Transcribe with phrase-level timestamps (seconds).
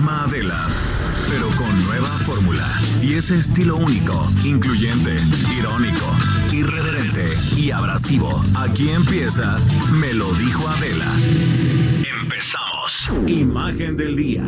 [0.00, 0.66] Adela,
[1.28, 2.66] pero con nueva fórmula
[3.00, 5.16] y ese estilo único, incluyente,
[5.56, 6.10] irónico,
[6.52, 8.42] irreverente y abrasivo.
[8.56, 9.56] Aquí empieza
[9.92, 11.12] Me lo dijo Adela.
[12.22, 13.08] Empezamos.
[13.28, 14.42] Imagen del día.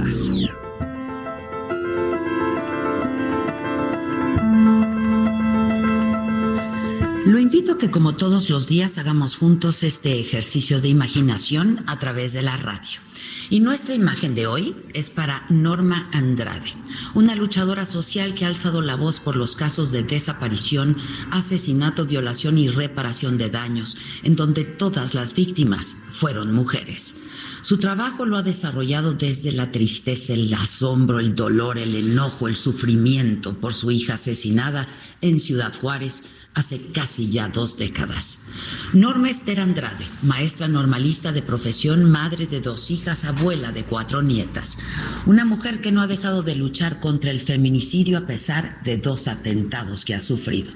[7.24, 12.00] Lo invito a que como todos los días hagamos juntos este ejercicio de imaginación a
[12.00, 13.00] través de la radio.
[13.48, 16.72] Y nuestra imagen de hoy es para Norma Andrade,
[17.14, 20.96] una luchadora social que ha alzado la voz por los casos de desaparición,
[21.30, 27.14] asesinato, violación y reparación de daños, en donde todas las víctimas fueron mujeres.
[27.62, 32.56] Su trabajo lo ha desarrollado desde la tristeza, el asombro, el dolor, el enojo, el
[32.56, 34.88] sufrimiento por su hija asesinada
[35.20, 36.24] en Ciudad Juárez
[36.56, 38.38] hace casi ya dos décadas.
[38.94, 44.78] Norma Esther Andrade, maestra normalista de profesión, madre de dos hijas, abuela de cuatro nietas.
[45.26, 49.28] Una mujer que no ha dejado de luchar contra el feminicidio a pesar de dos
[49.28, 50.72] atentados que ha sufrido.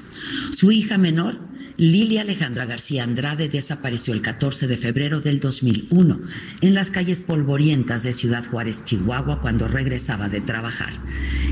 [0.53, 1.39] Su hija menor
[1.81, 6.21] Lilia Alejandra García Andrade desapareció el 14 de febrero del 2001
[6.61, 10.93] en las calles polvorientas de Ciudad Juárez, Chihuahua, cuando regresaba de trabajar.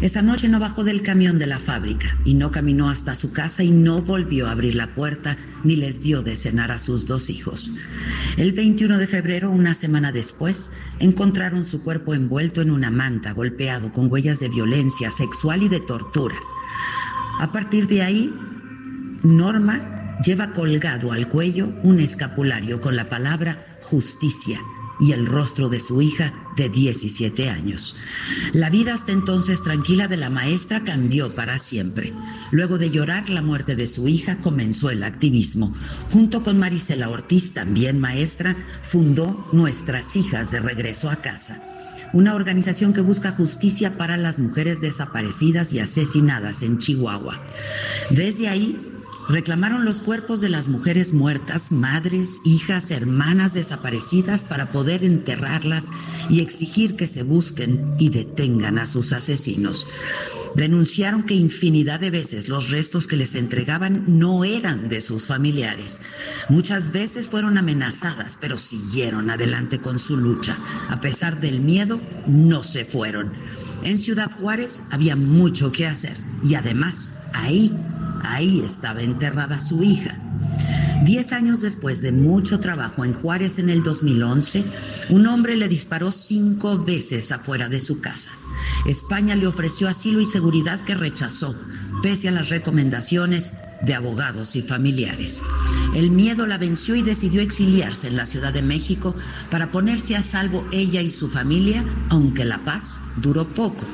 [0.03, 3.63] Esa noche no bajó del camión de la fábrica y no caminó hasta su casa
[3.63, 7.31] y no volvió a abrir la puerta ni les dio de cenar a sus dos
[7.31, 7.71] hijos.
[8.37, 13.91] El 21 de febrero, una semana después, encontraron su cuerpo envuelto en una manta, golpeado
[13.93, 16.37] con huellas de violencia sexual y de tortura.
[17.41, 18.35] A partir de ahí,
[19.23, 24.61] Norma lleva colgado al cuello un escapulario con la palabra justicia
[25.01, 27.95] y el rostro de su hija de 17 años.
[28.53, 32.13] La vida hasta entonces tranquila de la maestra cambió para siempre.
[32.51, 35.75] Luego de llorar la muerte de su hija comenzó el activismo.
[36.11, 41.63] Junto con Marisela Ortiz, también maestra, fundó Nuestras Hijas de Regreso a Casa
[42.15, 47.39] una organización que busca justicia para las mujeres desaparecidas y asesinadas en Chihuahua.
[48.11, 48.98] Desde ahí
[49.29, 55.91] reclamaron los cuerpos de las mujeres muertas, madres, hijas, hermanas desaparecidas para poder enterrarlas
[56.31, 59.87] y exigir que se busquen y detengan a sus asesinos.
[60.55, 66.01] Denunciaron que infinidad de veces los restos que les entregaban no eran de sus familiares.
[66.49, 70.59] Muchas veces fueron amenazadas, pero siguieron adelante con su lucha.
[70.89, 73.33] A pesar del miedo, no se fueron.
[73.83, 77.75] En Ciudad Juárez había mucho que hacer y además ahí
[78.25, 80.19] Ahí estaba enterrada su hija.
[81.05, 84.65] Diez años después de mucho trabajo en Juárez en el 2011,
[85.11, 88.31] un hombre le disparó cinco veces afuera de su casa.
[88.87, 91.55] España le ofreció asilo y seguridad que rechazó,
[92.03, 93.53] pese a las recomendaciones
[93.83, 95.41] de abogados y familiares.
[95.95, 99.15] El miedo la venció y decidió exiliarse en la Ciudad de México
[99.51, 103.85] para ponerse a salvo ella y su familia, aunque la paz duró poco.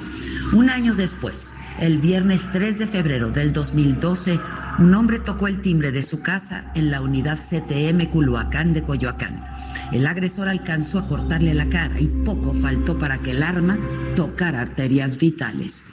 [0.52, 4.38] Un año después, el viernes 3 de febrero del 2012,
[4.78, 9.44] un hombre tocó el timbre de su casa en la unidad CTM Culhuacán de Coyoacán.
[9.92, 13.78] El agresor alcanzó a cortarle la cara y poco faltó para que el arma
[14.14, 15.84] tocara arterias vitales.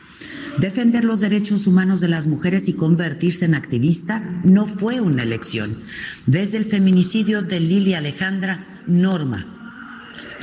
[0.59, 5.79] Defender los derechos humanos de las mujeres y convertirse en activista no fue una elección.
[6.25, 9.60] Desde el feminicidio de Lilia Alejandra, Norma,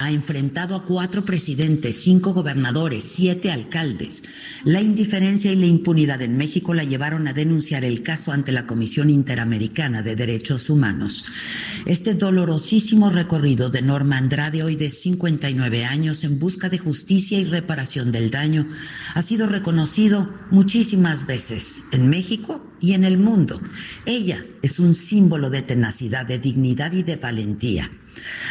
[0.00, 4.22] ha enfrentado a cuatro presidentes, cinco gobernadores, siete alcaldes.
[4.64, 8.66] La indiferencia y la impunidad en México la llevaron a denunciar el caso ante la
[8.66, 11.24] Comisión Interamericana de Derechos Humanos.
[11.86, 17.44] Este dolorosísimo recorrido de Norma Andrade, hoy de 59 años, en busca de justicia y
[17.44, 18.68] reparación del daño,
[19.14, 23.60] ha sido reconocido muchísimas veces en México y en el mundo.
[24.06, 27.90] Ella es un símbolo de tenacidad, de dignidad y de valentía.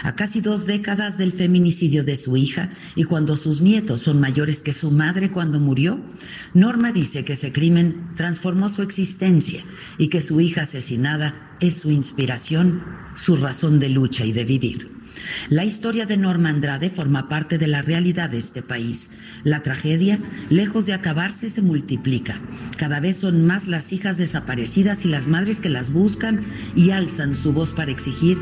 [0.04, 4.62] A casi dos décadas del feminicidio de su hija y cuando sus nietos son mayores
[4.62, 6.00] que su madre cuando murió,
[6.54, 9.64] Norma dice que ese crimen transformó su existencia
[9.98, 12.84] y que su hija asesinada es su inspiración,
[13.16, 14.98] su razón de lucha y de vivir.
[15.50, 19.12] La historia de Norma Andrade forma parte de la realidad de este país.
[19.44, 20.20] La tragedia,
[20.50, 22.40] lejos de acabarse, se multiplica.
[22.78, 26.46] Cada vez son más las hijas desaparecidas y las madres que las buscan
[26.76, 28.38] y alzan su voz para exigir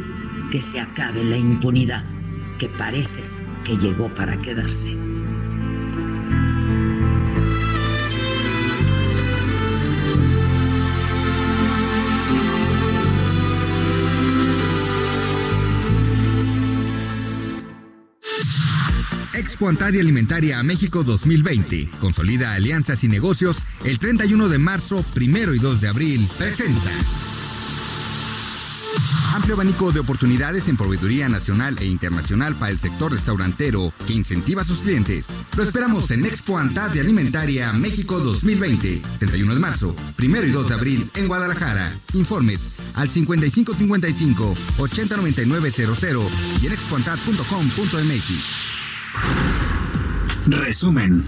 [0.51, 2.03] que se acabe la impunidad,
[2.59, 3.23] que parece
[3.63, 4.95] que llegó para quedarse.
[19.33, 21.89] Expo Antaria Alimentaria a México 2020.
[21.99, 26.27] Consolida alianzas y negocios el 31 de marzo, primero y 2 de abril.
[26.37, 26.91] Presenta.
[29.33, 34.61] Amplio abanico de oportunidades en proveeduría nacional e internacional para el sector restaurantero que incentiva
[34.61, 35.27] a sus clientes.
[35.55, 40.73] Lo esperamos en Expo Antad Alimentaria México 2020, 31 de marzo, 1 y 2 de
[40.73, 41.93] abril en Guadalajara.
[42.13, 46.31] Informes al 5555 809900
[46.61, 48.65] y en expoantad.com.mx.
[50.47, 51.25] Resumen.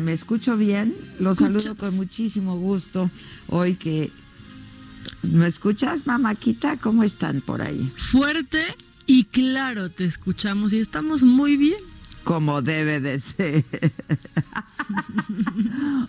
[0.00, 0.94] ¿Me escucho bien?
[1.18, 3.10] Los saludo con muchísimo gusto
[3.48, 4.10] hoy que...
[5.22, 6.76] ¿Me escuchas, mamáquita?
[6.76, 7.90] ¿Cómo están por ahí?
[7.96, 8.62] Fuerte
[9.06, 11.80] y claro, te escuchamos y estamos muy bien.
[12.24, 13.64] Como debe de ser.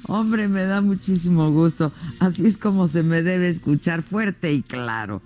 [0.03, 1.93] Hombre, me da muchísimo gusto.
[2.19, 5.21] Así es como se me debe escuchar fuerte y claro.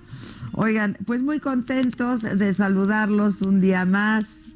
[0.52, 4.56] Oigan, pues muy contentos de saludarlos un día más.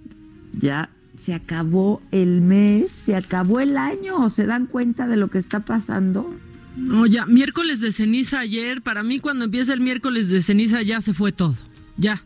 [0.53, 5.39] Ya se acabó el mes, se acabó el año, ¿se dan cuenta de lo que
[5.39, 6.33] está pasando?
[6.77, 11.01] No, ya, miércoles de ceniza ayer, para mí cuando empieza el miércoles de ceniza ya
[11.01, 11.57] se fue todo,
[11.97, 12.23] ya.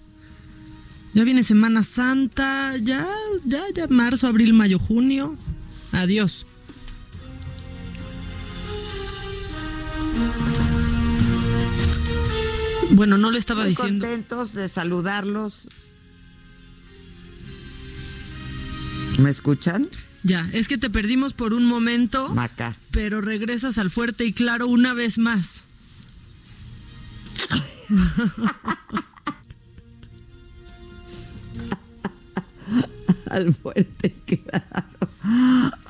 [1.13, 3.07] Ya viene Semana Santa, ya,
[3.45, 5.37] ya, ya, marzo, abril, mayo, junio,
[5.91, 6.45] adiós.
[12.91, 14.05] Bueno, no le estaba diciendo.
[14.05, 15.69] Contentos de saludarlos
[19.17, 19.89] ¿Me escuchan?
[20.23, 22.29] Ya, es que te perdimos por un momento.
[22.29, 22.75] Maca.
[22.91, 25.63] Pero regresas al fuerte y claro una vez más.
[33.29, 35.09] al fuerte claro.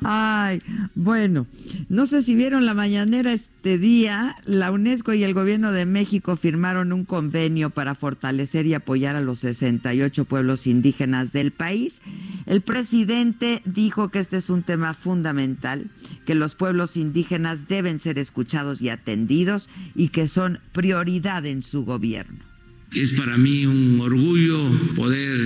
[0.04, 0.62] Ay,
[0.94, 1.46] bueno,
[1.88, 6.36] no sé si vieron la mañanera este día, la UNESCO y el gobierno de México
[6.36, 12.02] firmaron un convenio para fortalecer y apoyar a los 68 pueblos indígenas del país.
[12.46, 15.90] El presidente dijo que este es un tema fundamental,
[16.26, 21.84] que los pueblos indígenas deben ser escuchados y atendidos y que son prioridad en su
[21.84, 22.51] gobierno.
[22.94, 25.38] Es para mí un orgullo poder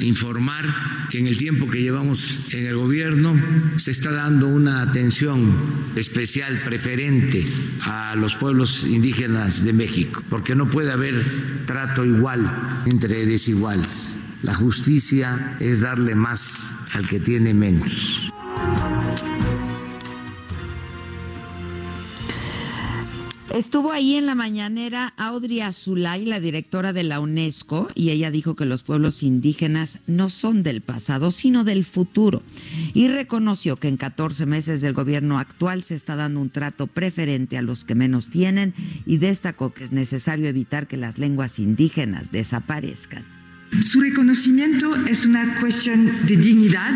[0.00, 3.34] informar que en el tiempo que llevamos en el gobierno
[3.76, 5.54] se está dando una atención
[5.96, 7.46] especial, preferente
[7.80, 14.18] a los pueblos indígenas de México, porque no puede haber trato igual entre desiguales.
[14.42, 18.30] La justicia es darle más al que tiene menos.
[23.54, 28.54] Estuvo ahí en la mañanera Audrey Azulay, la directora de la UNESCO, y ella dijo
[28.54, 32.42] que los pueblos indígenas no son del pasado, sino del futuro.
[32.94, 37.58] Y reconoció que en 14 meses del gobierno actual se está dando un trato preferente
[37.58, 38.72] a los que menos tienen
[39.04, 43.39] y destacó que es necesario evitar que las lenguas indígenas desaparezcan.
[43.78, 46.92] Su reconocimiento es una cuestión de dignidad,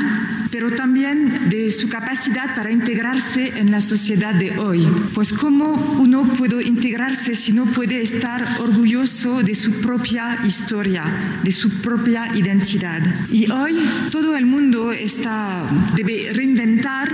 [0.50, 4.86] pero también de su capacidad para integrarse en la sociedad de hoy.
[5.14, 11.52] Pues cómo uno puede integrarse si no puede estar orgulloso de su propia historia, de
[11.52, 13.00] su propia identidad.
[13.30, 13.78] Y hoy
[14.10, 17.08] todo el mundo está, debe reinventar,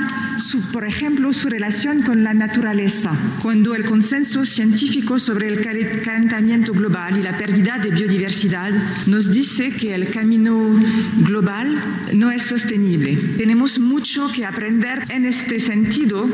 [0.73, 3.13] por ejemplo, su relación con la naturaleza.
[3.43, 8.73] Cuando el consenso científico sobre el calentamiento global y la pérdida de biodiversidad
[9.07, 10.81] nos dice dice que el camino
[11.23, 11.83] global
[12.15, 13.17] no es sostenible.
[13.37, 16.29] Tenemos mucho que aprender en este sentido.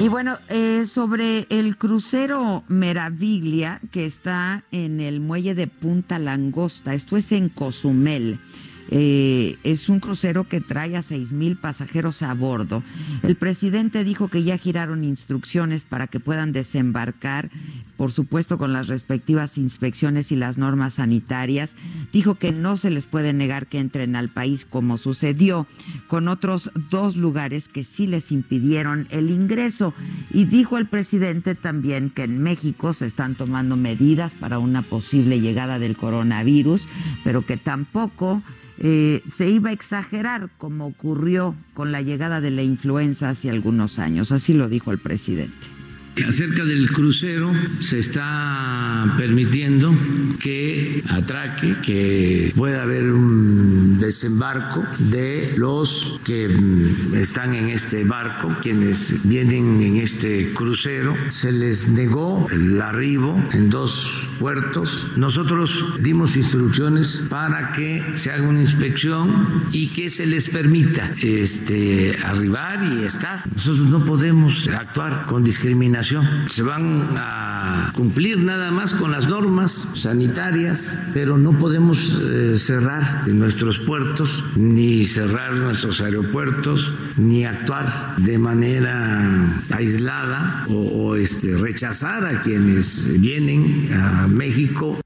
[0.00, 6.94] Y bueno, eh, sobre el crucero Meraviglia que está en el muelle de Punta Langosta,
[6.94, 8.40] esto es en Cozumel.
[8.90, 12.82] Eh, es un crucero que trae a seis mil pasajeros a bordo.
[13.22, 17.50] El presidente dijo que ya giraron instrucciones para que puedan desembarcar,
[17.96, 21.76] por supuesto con las respectivas inspecciones y las normas sanitarias.
[22.12, 25.66] Dijo que no se les puede negar que entren al país como sucedió
[26.06, 29.94] con otros dos lugares que sí les impidieron el ingreso.
[30.32, 35.40] Y dijo el presidente también que en México se están tomando medidas para una posible
[35.40, 36.88] llegada del coronavirus,
[37.24, 38.42] pero que tampoco
[38.80, 43.98] eh, se iba a exagerar como ocurrió con la llegada de la influenza hace algunos
[43.98, 44.32] años.
[44.32, 45.77] Así lo dijo el presidente.
[46.26, 49.94] Acerca del crucero, se está permitiendo
[50.40, 58.56] que atraque, que pueda haber un desembarco de los que mm, están en este barco,
[58.62, 61.14] quienes vienen en este crucero.
[61.30, 65.10] Se les negó el arribo en dos puertos.
[65.16, 72.16] Nosotros dimos instrucciones para que se haga una inspección y que se les permita este,
[72.24, 73.44] arribar y estar.
[73.54, 76.07] Nosotros no podemos actuar con discriminación
[76.48, 83.28] se van a cumplir nada más con las normas sanitarias, pero no podemos eh, cerrar
[83.28, 92.40] nuestros puertos, ni cerrar nuestros aeropuertos, ni actuar de manera aislada o, este, rechazar a
[92.40, 95.00] quienes vienen a México.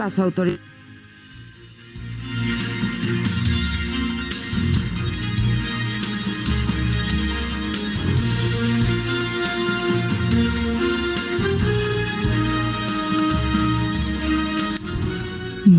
[0.00, 0.69] Las autoridades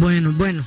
[0.01, 0.65] Bueno, bueno.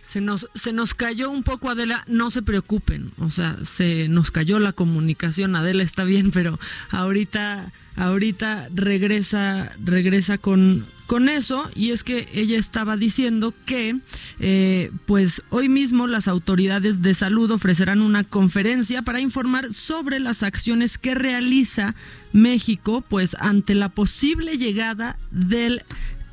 [0.00, 4.30] Se nos, se nos cayó un poco Adela, no se preocupen, o sea, se nos
[4.30, 6.58] cayó la comunicación, Adela está bien, pero
[6.90, 14.00] ahorita, ahorita regresa, regresa con, con eso y es que ella estaba diciendo que
[14.40, 20.42] eh, pues hoy mismo las autoridades de salud ofrecerán una conferencia para informar sobre las
[20.42, 21.94] acciones que realiza
[22.32, 25.84] México pues ante la posible llegada del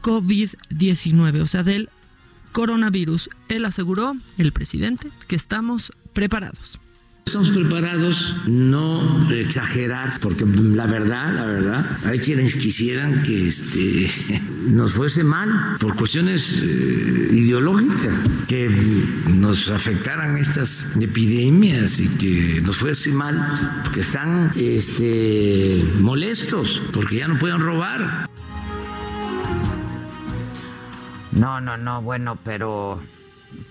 [0.01, 1.89] COVID-19, o sea, del
[2.51, 3.29] coronavirus.
[3.47, 6.79] Él aseguró, el presidente, que estamos preparados.
[7.29, 14.09] Estamos preparados, no exagerar, porque la verdad, la verdad, hay quienes quisieran que este,
[14.67, 18.15] nos fuese mal por cuestiones eh, ideológicas,
[18.47, 18.67] que
[19.27, 27.27] nos afectaran estas epidemias y que nos fuese mal, porque están este, molestos, porque ya
[27.27, 28.27] no pueden robar.
[31.39, 33.01] No, no, no, bueno, pero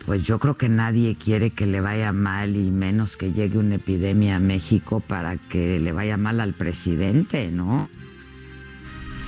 [0.07, 3.77] pues yo creo que nadie quiere que le vaya mal y menos que llegue una
[3.77, 7.89] epidemia a México para que le vaya mal al presidente, ¿no?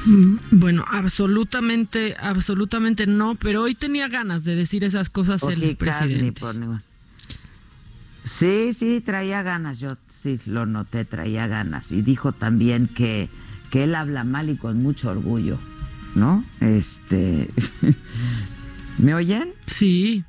[0.07, 6.41] Mm, bueno, absolutamente, absolutamente no, pero hoy tenía ganas de decir esas cosas el presidente.
[8.25, 11.93] Sí, sí, traía ganas, yo sí lo noté, traía ganas.
[11.93, 13.29] Y dijo también que,
[13.71, 15.59] que él habla mal y con mucho orgullo.
[16.15, 16.45] ¿No?
[16.61, 17.49] Este,
[18.99, 19.53] ¿me oyen?
[19.67, 20.25] Sí.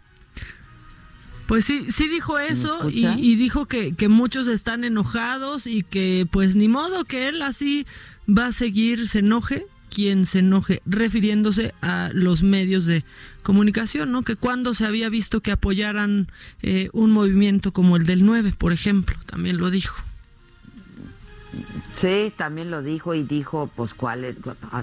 [1.48, 6.56] Pues sí, sí dijo eso y, dijo que, que, muchos están enojados y que pues
[6.56, 7.86] ni modo que él así
[8.30, 13.04] va a seguir, se enoje quien se enoje, refiriéndose a los medios de
[13.44, 14.24] comunicación, ¿no?
[14.24, 18.72] Que cuando se había visto que apoyaran eh, un movimiento como el del 9, por
[18.72, 20.02] ejemplo, también lo dijo.
[21.96, 24.38] Sí, también lo dijo y dijo, pues, cuál es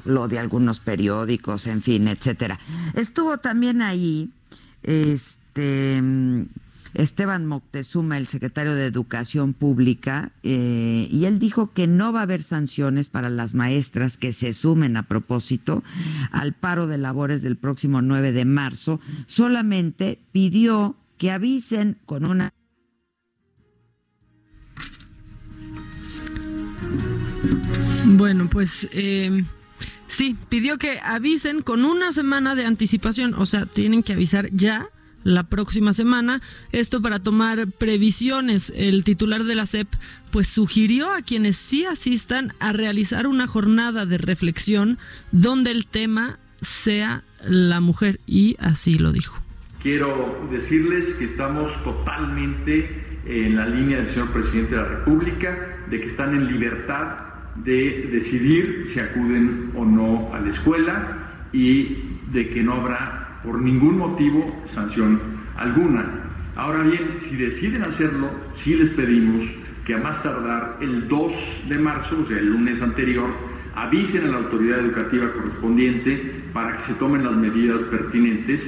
[0.04, 2.58] lo de algunos periódicos, en fin, etcétera.
[2.94, 4.30] Estuvo también ahí,
[4.82, 6.02] este.
[6.94, 12.22] Esteban Moctezuma, el secretario de Educación Pública, eh, y él dijo que no va a
[12.22, 15.82] haber sanciones para las maestras que se sumen a propósito
[16.32, 22.52] al paro de labores del próximo 9 de marzo, solamente pidió que avisen con una
[28.04, 29.44] Bueno, pues eh,
[30.06, 34.88] sí, pidió que avisen con una semana de anticipación, o sea, tienen que avisar ya
[35.24, 36.40] la próxima semana.
[36.72, 38.72] Esto para tomar previsiones.
[38.74, 39.88] El titular de la SEP
[40.30, 44.98] pues sugirió a quienes sí asistan a realizar una jornada de reflexión
[45.32, 49.36] donde el tema sea la mujer y así lo dijo.
[49.82, 56.00] Quiero decirles que estamos totalmente en la línea del señor presidente de la República, de
[56.00, 61.96] que están en libertad de decidir si acuden o no a la escuela y
[62.32, 65.20] de que no habrá por ningún motivo sanción
[65.56, 66.04] alguna.
[66.56, 68.30] Ahora bien, si deciden hacerlo,
[68.62, 69.48] sí les pedimos
[69.86, 71.32] que a más tardar el 2
[71.68, 73.30] de marzo, o sea, el lunes anterior,
[73.74, 78.60] avisen a la autoridad educativa correspondiente para que se tomen las medidas pertinentes.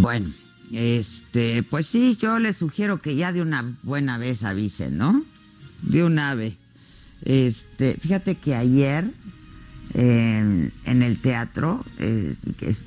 [0.00, 0.26] Bueno,
[0.72, 5.24] este, pues sí, yo les sugiero que ya de una buena vez avisen, ¿no?
[5.82, 6.56] De una vez.
[7.24, 9.12] Este, fíjate que ayer
[9.94, 12.36] en el teatro eh,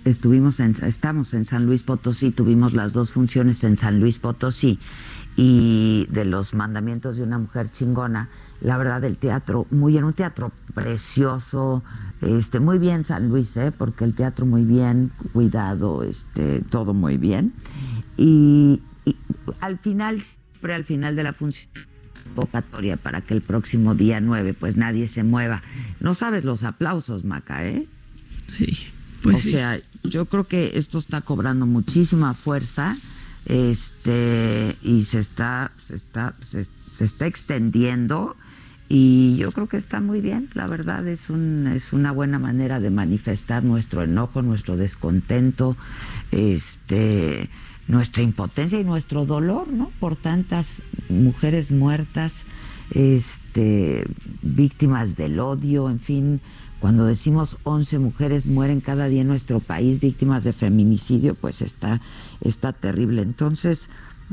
[0.06, 4.80] estuvimos en, estamos en San Luis Potosí, tuvimos las dos funciones en San Luis Potosí
[5.36, 8.30] y de los mandamientos de una mujer chingona,
[8.62, 11.84] la verdad el teatro, muy en un teatro precioso,
[12.22, 13.72] este, muy bien San Luis, ¿eh?
[13.72, 17.54] porque el teatro muy bien, cuidado, este, todo muy bien.
[18.18, 18.82] Y,
[19.60, 21.70] al final, siempre al final de la función
[22.24, 25.64] convocatoria para que el próximo día 9 pues nadie se mueva.
[26.00, 27.88] No sabes los aplausos, Maca, ¿eh?
[28.48, 28.78] Sí.
[29.24, 32.96] Pues o sea, yo creo que esto está cobrando muchísima fuerza
[33.46, 36.62] este y se está se está se,
[37.04, 38.36] está extendiendo
[38.94, 42.82] y yo creo que está muy bien la verdad es un es una buena manera
[42.82, 45.78] de manifestar nuestro enojo nuestro descontento
[46.32, 47.50] este
[47.88, 52.46] nuestra impotencia y nuestro dolor no por tantas mujeres muertas
[52.94, 54.06] este
[54.42, 56.42] víctimas del odio en fin
[56.82, 62.02] cuando decimos 11 mujeres mueren cada día en nuestro país víctimas de feminicidio, pues está,
[62.42, 63.22] está terrible.
[63.22, 63.88] Entonces,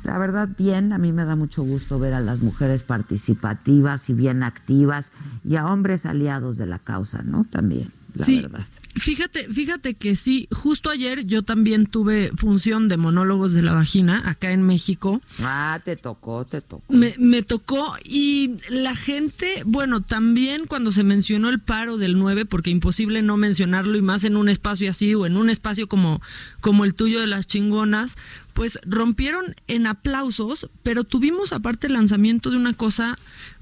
[0.04, 4.14] la verdad, bien, a mí me da mucho gusto ver a las mujeres participativas y
[4.14, 5.12] bien activas
[5.44, 7.44] y a hombres aliados de la causa, ¿no?
[7.44, 8.66] También, la verdad.
[8.98, 14.28] Fíjate, fíjate que sí, justo ayer yo también tuve función de monólogos de la vagina
[14.28, 15.20] acá en México.
[15.40, 16.82] Ah, te tocó, te tocó.
[16.92, 22.44] Me, me tocó y la gente, bueno, también cuando se mencionó el paro del 9,
[22.46, 26.20] porque imposible no mencionarlo y más en un espacio así o en un espacio como,
[26.60, 28.16] como el tuyo de las chingonas,
[28.52, 33.16] pues rompieron en aplausos, pero tuvimos aparte el lanzamiento de una cosa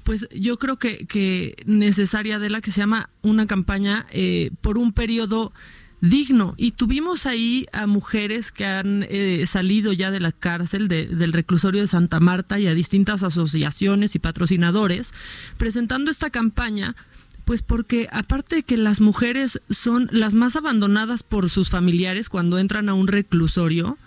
[0.07, 4.77] pues yo creo que, que necesaria de la que se llama una campaña eh, por
[4.77, 5.51] un periodo
[5.99, 6.53] digno.
[6.55, 11.81] Y tuvimos ahí a mujeres que han eh, salido ya de la cárcel del reclusorio
[11.81, 15.13] de Santa Marta y a distintas asociaciones y patrocinadores
[15.57, 16.95] presentando esta campaña.
[17.43, 22.59] Pues porque aparte de que las mujeres son las más abandonadas por sus familiares cuando
[22.59, 23.97] entran a un reclusorio,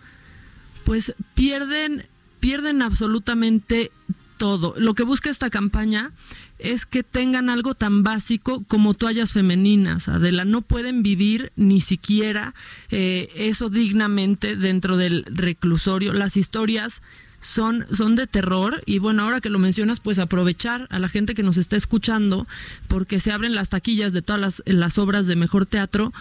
[0.87, 2.07] pues pierden,
[2.41, 3.93] pierden absolutamente
[4.40, 4.72] todo.
[4.79, 6.12] Lo que busca esta campaña
[6.59, 10.46] es que tengan algo tan básico como toallas femeninas, Adela.
[10.46, 12.55] No pueden vivir ni siquiera
[12.90, 16.14] eh, eso dignamente dentro del reclusorio.
[16.14, 17.03] Las historias
[17.42, 21.35] son, son de terror y bueno, ahora que lo mencionas, pues aprovechar a la gente
[21.35, 22.46] que nos está escuchando
[22.88, 26.14] porque se abren las taquillas de todas las, las obras de mejor teatro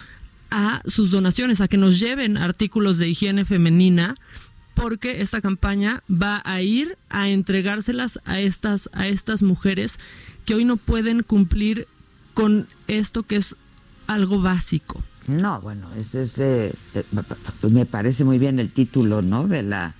[0.50, 4.16] a sus donaciones, a que nos lleven artículos de higiene femenina
[4.80, 9.98] porque esta campaña va a ir a entregárselas a estas, a estas mujeres
[10.46, 11.86] que hoy no pueden cumplir
[12.32, 13.56] con esto que es
[14.06, 15.02] algo básico.
[15.28, 16.74] No, bueno, es, es de,
[17.62, 19.46] me parece muy bien el título, ¿no?
[19.46, 19.94] De la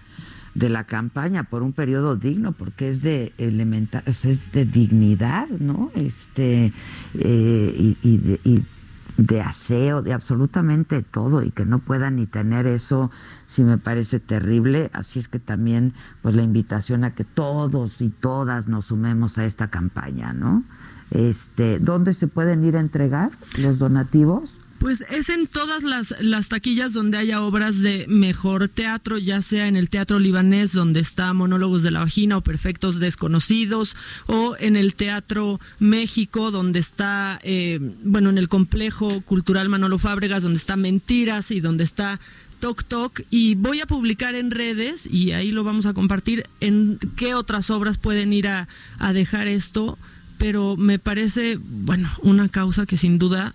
[0.55, 5.93] de la campaña por un periodo digno, porque es de elemental, es de dignidad, ¿no?
[5.95, 6.73] Este
[7.14, 8.62] eh, y, de, y
[9.20, 13.11] de aseo, de absolutamente todo y que no puedan ni tener eso,
[13.44, 14.90] sí me parece terrible.
[14.94, 19.44] Así es que también, pues la invitación a que todos y todas nos sumemos a
[19.44, 20.64] esta campaña, ¿no?
[21.11, 24.60] Este, ¿dónde se pueden ir a entregar los donativos?
[24.81, 29.69] Pues es en todas las, las taquillas donde haya obras de mejor teatro, ya sea
[29.69, 33.95] en el Teatro Libanés, donde está Monólogos de la Vagina o Perfectos Desconocidos,
[34.27, 40.43] o en el Teatro México, donde está, eh, bueno, en el Complejo Cultural Manolo Fábregas,
[40.43, 42.19] donde está Mentiras y donde está
[42.59, 43.21] Toc Toc.
[43.29, 47.69] Y voy a publicar en redes y ahí lo vamos a compartir en qué otras
[47.69, 48.66] obras pueden ir a,
[48.99, 49.99] a dejar esto,
[50.38, 53.55] pero me parece, bueno, una causa que sin duda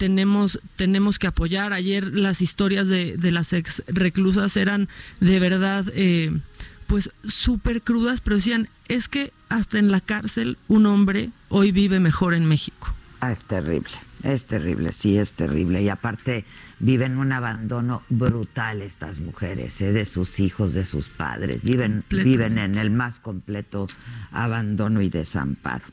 [0.00, 1.74] tenemos, tenemos que apoyar.
[1.74, 4.88] Ayer las historias de, de las ex reclusas eran
[5.20, 6.40] de verdad, eh,
[6.86, 12.00] pues súper crudas, pero decían, es que hasta en la cárcel un hombre hoy vive
[12.00, 12.94] mejor en México.
[13.20, 15.82] Ah, es terrible, es terrible, sí, es terrible.
[15.82, 16.46] Y aparte
[16.78, 19.92] viven un abandono brutal estas mujeres, ¿eh?
[19.92, 21.62] de sus hijos, de sus padres.
[21.62, 23.86] Viven, viven en el más completo
[24.32, 25.84] abandono y desamparo.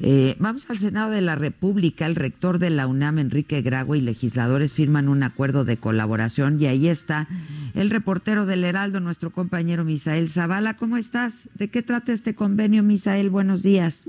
[0.00, 2.06] Eh, vamos al Senado de la República.
[2.06, 6.66] El rector de la UNAM, Enrique Grago, y legisladores firman un acuerdo de colaboración y
[6.66, 7.26] ahí está
[7.74, 10.76] el reportero del Heraldo, nuestro compañero Misael Zavala.
[10.76, 11.48] ¿Cómo estás?
[11.54, 13.30] ¿De qué trata este convenio, Misael?
[13.30, 14.08] Buenos días.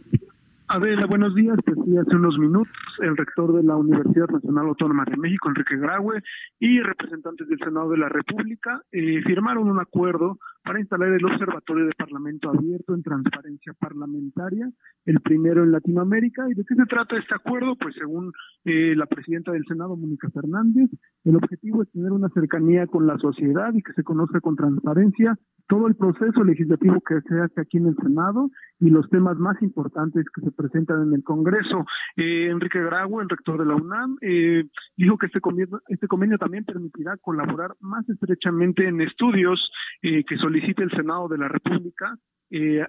[0.70, 1.58] Adela, buenos días.
[1.60, 6.22] Hace unos minutos el rector de la Universidad Nacional Autónoma de México, Enrique Graue,
[6.60, 11.86] y representantes del Senado de la República eh, firmaron un acuerdo para instalar el Observatorio
[11.86, 14.70] de Parlamento Abierto en Transparencia Parlamentaria,
[15.06, 16.46] el primero en Latinoamérica.
[16.50, 17.78] ¿Y de qué se trata este acuerdo?
[17.78, 18.34] Pues según
[18.66, 20.90] eh, la presidenta del Senado, Mónica Fernández,
[21.24, 25.38] el objetivo es tener una cercanía con la sociedad y que se conozca con transparencia
[25.68, 28.50] todo el proceso legislativo que se hace aquí en el Senado
[28.80, 31.86] y los temas más importantes que se presentan en el Congreso.
[32.16, 34.64] Eh, Enrique Grau, el rector de la UNAM, eh,
[34.96, 36.08] dijo que este convenio, este
[36.40, 39.60] también permitirá colaborar más estrechamente en estudios
[40.02, 42.18] eh, que solicite el Senado de la República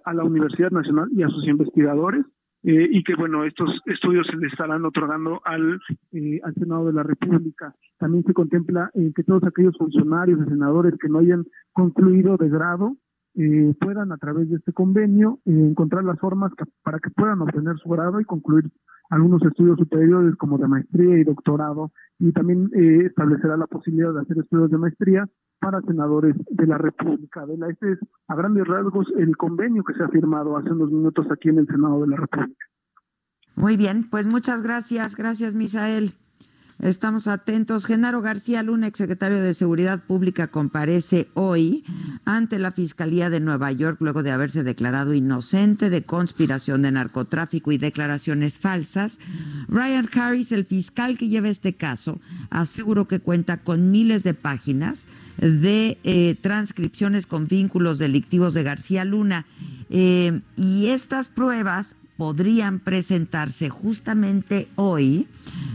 [0.05, 2.25] a la Universidad Nacional y a sus investigadores.
[2.63, 5.81] y que bueno estos estudios se le estarán otorgando al,
[6.43, 7.75] al Senado de la República.
[7.99, 12.97] También se contempla que todos aquellos funcionarios y senadores que no hayan concluido de grado
[13.41, 16.51] eh, puedan a través de este convenio eh, encontrar las formas
[16.83, 18.65] para que puedan obtener su grado y concluir
[19.11, 24.21] algunos estudios superiores como de maestría y doctorado y también eh, establecerá la posibilidad de
[24.21, 25.29] hacer estudios de maestría
[25.61, 27.47] para senadores de la República.
[27.47, 30.91] De la, este es a grandes rasgos el convenio que se ha firmado hace unos
[30.91, 32.67] minutos aquí en el Senado de la República.
[33.57, 36.13] Muy bien, pues muchas gracias, gracias Misael.
[36.81, 37.87] Estamos atentos.
[37.87, 41.85] Genaro García Luna, exsecretario de Seguridad Pública, comparece hoy
[42.25, 47.73] ante la Fiscalía de Nueva York luego de haberse declarado inocente de conspiración de narcotráfico
[47.73, 49.19] y declaraciones falsas.
[49.67, 55.09] Ryan Harris, el fiscal que lleva este caso, aseguró que cuenta con miles de páginas
[55.39, 59.47] de eh, transcripciones con vínculos delictivos de García Luna.
[59.91, 65.29] Eh, y estas pruebas podrían presentarse justamente hoy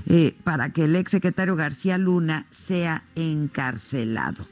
[0.07, 4.45] eh, para que el exsecretario García Luna sea encarcelado.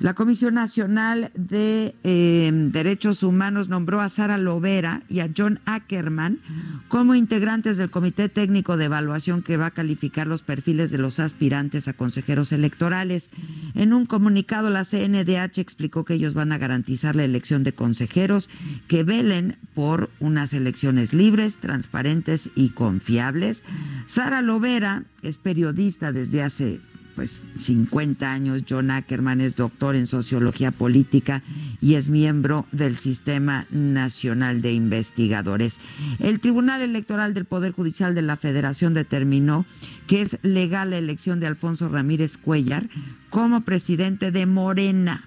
[0.00, 6.40] La Comisión Nacional de eh, Derechos Humanos nombró a Sara Lovera y a John Ackerman
[6.88, 11.20] como integrantes del Comité Técnico de Evaluación que va a calificar los perfiles de los
[11.20, 13.30] aspirantes a consejeros electorales.
[13.76, 18.50] En un comunicado, la CNDH explicó que ellos van a garantizar la elección de consejeros
[18.88, 21.27] que velen por unas elecciones libres,
[21.60, 23.64] transparentes y confiables.
[24.06, 26.80] Sara Lovera es periodista desde hace
[27.14, 28.62] pues 50 años.
[28.68, 31.42] John Ackerman es doctor en sociología política
[31.80, 35.80] y es miembro del Sistema Nacional de Investigadores.
[36.20, 39.66] El Tribunal Electoral del Poder Judicial de la Federación determinó
[40.06, 42.88] que es legal la elección de Alfonso Ramírez Cuellar
[43.30, 45.24] como presidente de Morena.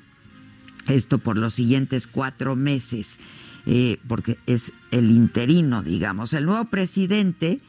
[0.88, 3.20] Esto por los siguientes cuatro meses,
[3.66, 6.34] eh, porque es el interino, digamos.
[6.34, 7.60] El nuevo presidente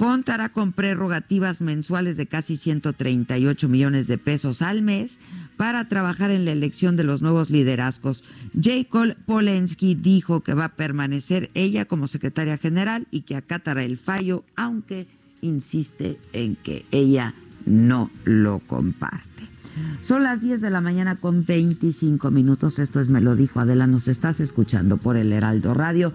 [0.00, 5.20] contará con prerrogativas mensuales de casi 138 millones de pesos al mes
[5.58, 8.24] para trabajar en la elección de los nuevos liderazgos.
[8.58, 13.98] Jacob Polensky dijo que va a permanecer ella como secretaria general y que acatará el
[13.98, 15.06] fallo, aunque
[15.42, 17.34] insiste en que ella
[17.66, 19.59] no lo comparte.
[20.00, 22.78] Son las 10 de la mañana con 25 minutos.
[22.78, 23.86] Esto es Me lo dijo Adela.
[23.86, 26.12] Nos estás escuchando por el Heraldo Radio.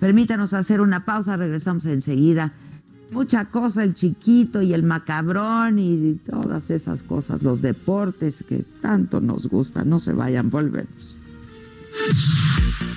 [0.00, 1.36] Permítanos hacer una pausa.
[1.36, 2.52] Regresamos enseguida
[3.12, 9.20] mucha cosa, el chiquito y el macabrón y todas esas cosas, los deportes que tanto
[9.20, 11.16] nos gustan, no se vayan, volvemos.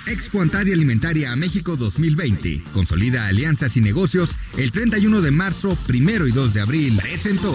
[0.06, 2.64] Expo Antaria Alimentaria a México 2020.
[2.72, 6.98] Consolida alianzas y negocios el 31 de marzo, primero y 2 de abril.
[7.00, 7.54] Presentó.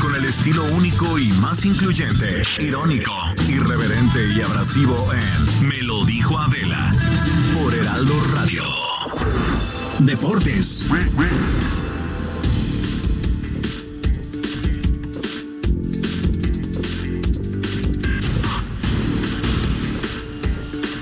[0.00, 3.12] Con el estilo único y más incluyente, irónico,
[3.48, 6.92] irreverente y abrasivo en Me lo dijo Adela
[7.54, 8.64] por Heraldo Radio.
[10.00, 10.88] Deportes.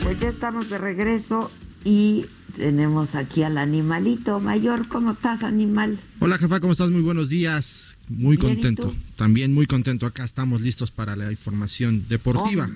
[0.02, 1.50] Pues ya estamos de regreso
[1.84, 2.26] y
[2.56, 4.88] tenemos aquí al animalito mayor.
[4.88, 5.98] ¿Cómo estás, animal?
[6.18, 6.90] Hola, jefa, ¿cómo estás?
[6.90, 7.89] Muy buenos días.
[8.10, 8.92] Muy contento.
[9.14, 10.04] También muy contento.
[10.04, 12.68] Acá estamos listos para la información deportiva.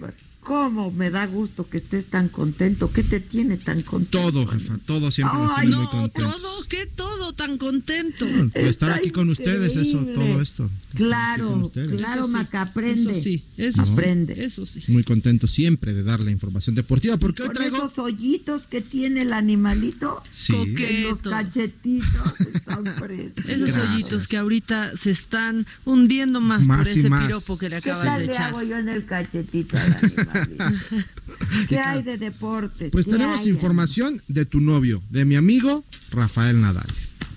[0.44, 2.92] ¿Cómo me da gusto que estés tan contento?
[2.92, 4.18] ¿Qué te tiene tan contento?
[4.30, 6.42] Todo, jefa, todo siempre tiene muy contentos.
[6.42, 8.26] Todo, ¿qué todo tan contento?
[8.54, 10.70] estar aquí con ustedes, eso, todo esto.
[10.94, 13.12] Claro, claro, Maca, aprende.
[13.12, 14.44] Eso sí, eso aprende.
[14.44, 14.80] eso sí.
[14.88, 17.76] Muy contento siempre de dar la información deportiva, porque hoy Con traigo...
[17.78, 20.52] esos hoyitos que tiene el animalito, Sí.
[20.78, 23.44] en los cachetitos, están frescos.
[23.46, 23.88] Esos Gracias.
[23.90, 27.26] hoyitos que ahorita se están hundiendo más, Más por ese más.
[27.26, 28.48] piropo que le ¿Qué acabas tal de le echar.
[28.50, 29.94] hago yo en el cachetito al?
[31.68, 32.92] ¿Qué hay de deportes?
[32.92, 36.86] Pues tenemos información de tu novio, de mi amigo Rafael Nadal.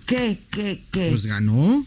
[0.06, 1.10] ¿Qué, qué, qué?
[1.10, 1.86] Pues ganó.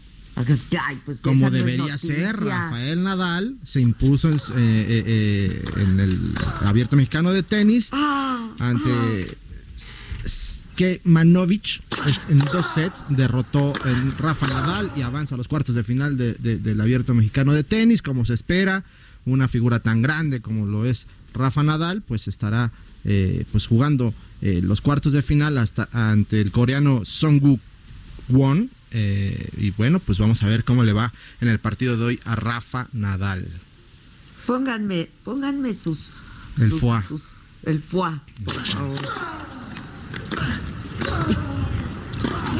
[1.05, 6.95] Pues Como debería ser, Rafael Nadal se impuso en, eh, eh, eh, en el Abierto
[6.95, 10.27] Mexicano de Tenis ah, ante ah.
[10.75, 11.83] que Manovich
[12.29, 16.81] en dos sets derrotó en Rafa Nadal y avanza a los cuartos de final del
[16.81, 18.83] Abierto Mexicano de Tenis, como se espera.
[19.25, 22.71] Una figura tan grande como lo es Rafa Nadal, pues estará
[23.51, 27.57] pues jugando los cuartos de final hasta ante el coreano Song
[28.29, 32.03] Won eh, y bueno, pues vamos a ver cómo le va en el partido de
[32.03, 33.47] hoy a Rafa Nadal.
[34.45, 36.11] Pónganme, pónganme sus.
[36.59, 37.01] El foie.
[37.63, 38.97] el foie, por favor.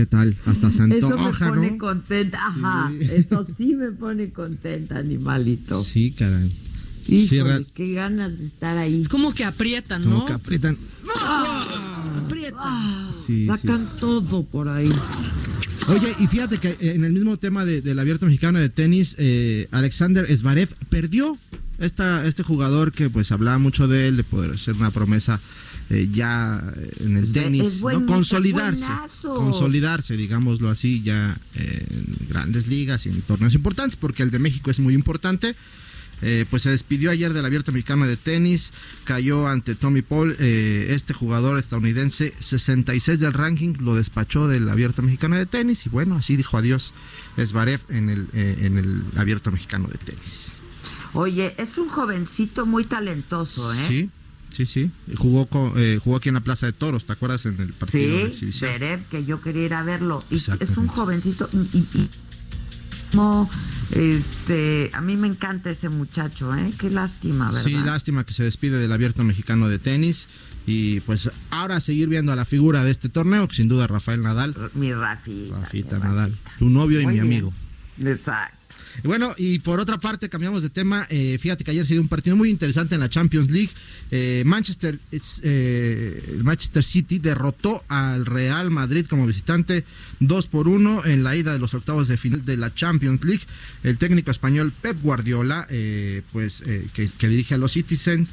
[0.00, 0.34] ¿Qué tal?
[0.46, 2.90] Hasta Santo Eso me pone contenta, ajá.
[3.00, 5.78] Eso sí me pone contenta, animalito.
[5.82, 6.50] Sí, caray.
[7.06, 9.02] Híjoles, qué ganas de estar ahí.
[9.02, 10.10] Es como que aprietan, ¿no?
[10.10, 10.78] Como que aprietan.
[11.18, 12.22] ¡Ah!
[12.24, 12.58] Aprietan.
[12.62, 13.12] Ah,
[13.46, 14.90] sacan todo por ahí.
[15.88, 19.68] Oye, y fíjate que eh, en el mismo tema del abierto mexicano de tenis, eh,
[19.70, 21.36] Alexander Zverev perdió
[21.80, 25.40] esta, este jugador que pues hablaba mucho de él, de poder ser una promesa
[25.90, 26.62] eh, ya
[27.00, 28.06] en el tenis, ¿no?
[28.06, 28.86] consolidarse,
[29.22, 34.70] consolidarse, digámoslo así, ya en grandes ligas y en torneos importantes, porque el de México
[34.70, 35.56] es muy importante.
[36.22, 38.72] Eh, pues se despidió ayer del Abierto Mexicano de Tenis,
[39.04, 45.02] cayó ante Tommy Paul, eh, este jugador estadounidense, 66 del ranking, lo despachó del Abierto
[45.02, 46.92] Mexicano de Tenis y bueno, así dijo adiós
[47.36, 50.59] Esbarev en el, eh, en el Abierto Mexicano de Tenis.
[51.12, 53.84] Oye, es un jovencito muy talentoso, ¿eh?
[53.88, 54.10] Sí.
[54.52, 58.34] Sí, sí, jugó jugó aquí en la Plaza de Toros, ¿te acuerdas en el partido?
[58.34, 60.24] Sí, Zverev, que yo quería ir a verlo.
[60.28, 61.86] Y es un jovencito y
[63.92, 66.72] este, a mí me encanta ese muchacho, ¿eh?
[66.78, 67.62] Qué lástima, ¿verdad?
[67.62, 70.28] Sí, lástima que se despide del Abierto Mexicano de Tenis.
[70.66, 74.22] Y pues ahora seguir viendo a la figura de este torneo, que sin duda Rafael
[74.22, 74.54] Nadal.
[74.74, 75.58] Mi Rafita.
[75.58, 76.36] Rafita Nadal.
[76.58, 77.52] Tu novio y mi amigo.
[77.98, 78.59] Exacto.
[79.04, 81.06] Bueno, y por otra parte, cambiamos de tema.
[81.10, 83.70] Eh, fíjate que ayer se dio un partido muy interesante en la Champions League.
[84.10, 89.84] Eh, Manchester, eh, Manchester City derrotó al Real Madrid como visitante
[90.20, 93.44] 2 por 1 en la ida de los octavos de final de la Champions League.
[93.82, 95.66] El técnico español Pep Guardiola,
[96.32, 98.32] pues que, que, dirige a los Citizens,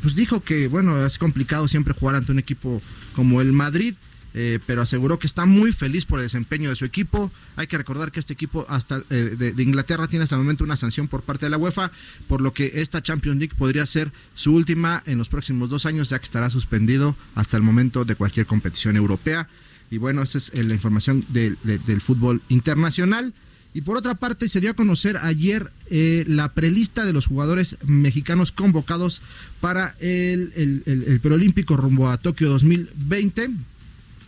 [0.00, 2.80] pues dijo que bueno es complicado siempre jugar ante un equipo
[3.14, 3.94] como el Madrid.
[4.36, 7.30] Eh, pero aseguró que está muy feliz por el desempeño de su equipo.
[7.54, 10.76] Hay que recordar que este equipo hasta eh, de, Inglaterra tiene hasta el momento una
[10.76, 11.92] sanción por parte de la UEFA,
[12.26, 16.08] por lo que esta Champions League podría ser su última en los próximos dos años,
[16.08, 19.48] ya que estará suspendido hasta el momento de cualquier competición europea.
[19.88, 23.34] Y bueno, esa es eh, la información del fútbol internacional.
[23.72, 28.52] Y por otra parte, se dio a conocer ayer la prelista de los jugadores mexicanos
[28.52, 29.20] convocados
[29.60, 33.50] para el, el, el Preolímpico rumbo a Tokio 2020.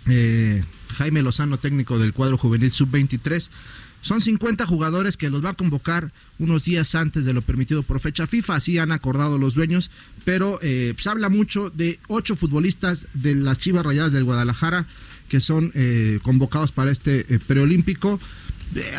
[0.09, 0.65] Eh,
[0.97, 3.51] Jaime Lozano, técnico del cuadro juvenil sub-23.
[4.03, 7.99] Son 50 jugadores que los va a convocar unos días antes de lo permitido por
[7.99, 9.91] fecha FIFA, así han acordado los dueños,
[10.25, 14.87] pero eh, se habla mucho de ocho futbolistas de las Chivas Rayadas del Guadalajara
[15.29, 18.21] que son eh, convocados para este preolímpico.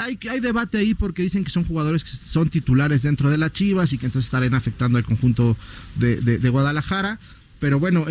[0.02, 3.54] Hay, hay, debate ahí porque dicen que son jugadores que son titulares dentro de las
[3.54, 5.56] Chivas y que entonces estarán afectando al conjunto
[5.96, 7.18] de, Guadalajara.
[7.60, 8.06] Pero bueno,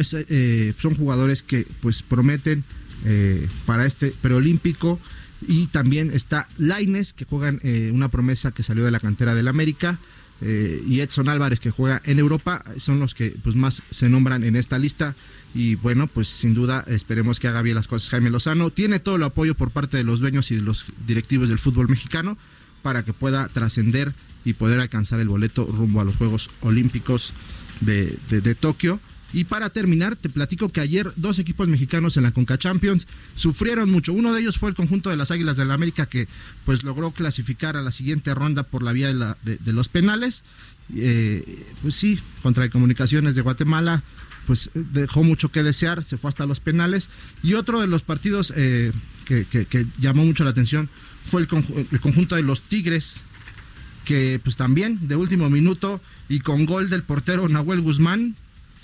[0.80, 2.64] son jugadores que pues prometen
[3.08, 4.98] eh, para este preolímpico.
[5.46, 9.34] Y también está Laines, que juega en eh, una promesa que salió de la cantera
[9.34, 9.98] del América.
[10.40, 14.42] Eh, y Edson Álvarez, que juega en Europa, son los que pues, más se nombran
[14.42, 15.14] en esta lista.
[15.54, 18.70] Y bueno, pues sin duda esperemos que haga bien las cosas Jaime Lozano.
[18.70, 21.88] Tiene todo el apoyo por parte de los dueños y de los directivos del fútbol
[21.88, 22.36] mexicano
[22.82, 24.14] para que pueda trascender
[24.44, 27.32] y poder alcanzar el boleto rumbo a los Juegos Olímpicos
[27.80, 29.00] de, de Tokio.
[29.32, 33.90] Y para terminar, te platico que ayer dos equipos mexicanos en la Conca Champions sufrieron
[33.90, 34.12] mucho.
[34.12, 36.28] Uno de ellos fue el conjunto de las Águilas del la América que
[36.64, 40.44] pues logró clasificar a la siguiente ronda por la vía de, los penales.
[40.94, 44.04] Eh, pues sí, contra Comunicaciones de Guatemala
[44.46, 47.10] pues dejó mucho que desear, se fue hasta los penales.
[47.42, 48.92] Y otro de los partidos eh,
[49.24, 50.88] que, llamó mucho la atención
[51.24, 51.48] fue el,
[51.90, 53.24] el conjunto de los Tigres,
[54.04, 58.36] que pues también de último minuto y con gol del portero Nahuel Guzmán,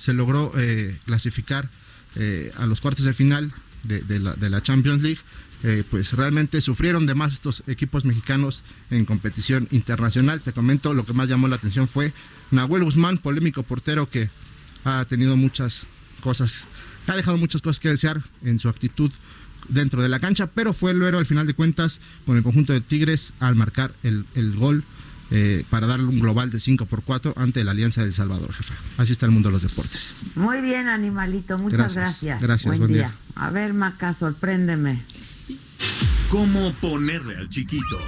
[0.03, 1.71] se logró eh, clasificar
[2.17, 3.53] eh, a los cuartos de final
[3.85, 5.21] de, la, Champions League.
[5.63, 10.41] Eh, pues realmente sufrieron de más estos equipos mexicanos en competición internacional.
[10.41, 12.13] Te comento, lo que más llamó la atención fue
[12.51, 14.29] Nahuel Guzmán, polémico portero que
[14.83, 15.87] ha tenido muchas
[16.21, 16.65] cosas,
[17.07, 19.13] ha dejado muchas cosas que desear en su actitud
[19.69, 22.73] dentro de la cancha, pero fue el héroe al final de cuentas con el conjunto
[22.73, 24.83] de Tigres al marcar el gol
[25.35, 28.75] eh, para darle un global de 5 por 4 ante la Alianza del Salvador, jefa.
[28.99, 30.15] Así está el mundo de los deportes.
[30.35, 32.41] Muy bien, animalito, muchas gracias.
[32.41, 33.15] Gracias, buen, día.
[33.35, 35.03] A ver, Maca, sorpréndeme.
[36.29, 37.99] ¿Cómo ponerle al chiquito?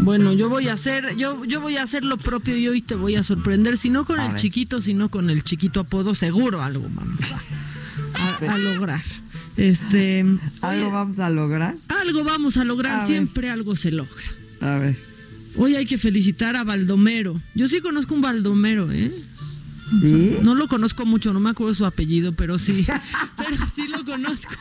[0.00, 2.94] Bueno, yo voy a hacer, yo, yo voy a hacer lo propio y hoy te
[2.94, 6.86] voy a sorprender, si no con el chiquito, sino con el chiquito apodo, seguro algo
[6.94, 7.20] vamos
[8.48, 9.02] a, lograr.
[9.56, 10.24] Este,
[10.62, 11.76] ¿Algo vamos a lograr?
[11.88, 14.22] Algo vamos a lograr, siempre algo se logra.
[14.60, 14.96] A ver.
[15.56, 17.40] Hoy hay que felicitar a Baldomero.
[17.54, 19.12] Yo sí conozco un Baldomero, ¿eh?
[20.00, 20.36] ¿Sí?
[20.42, 22.84] No lo conozco mucho, no me acuerdo su apellido, pero sí,
[23.36, 24.54] pero sí lo conozco.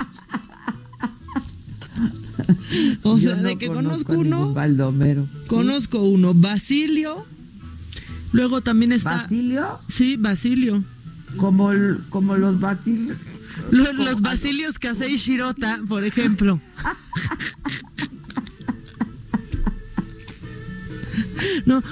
[3.03, 4.53] o sea, de que conozco, uno.
[4.53, 5.27] Baldomero.
[5.47, 7.25] Conozco uno, Basilio.
[8.31, 9.23] Luego también está.
[9.23, 9.65] ¿Basilio?
[9.87, 10.83] Sí, Basilio.
[11.37, 11.71] Como,
[12.09, 13.17] como los Basilios.
[13.71, 16.59] Los, Basilios Kasei Shirota, por ejemplo.
[21.65, 21.83] no,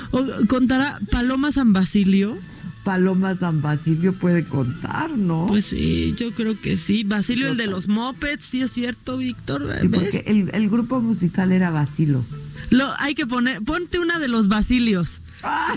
[0.48, 2.38] contará Paloma San Basilio.
[2.84, 5.46] Paloma San Basilio puede contar, ¿no?
[5.48, 7.04] Pues sí, yo creo que sí.
[7.04, 9.68] Basilio, el de los mopeds, sí es cierto, Víctor.
[9.92, 12.26] porque el, grupo musical era Basilos.
[12.70, 15.22] Lo, hay que poner, ponte una de los Basilios.
[15.44, 15.76] Ah.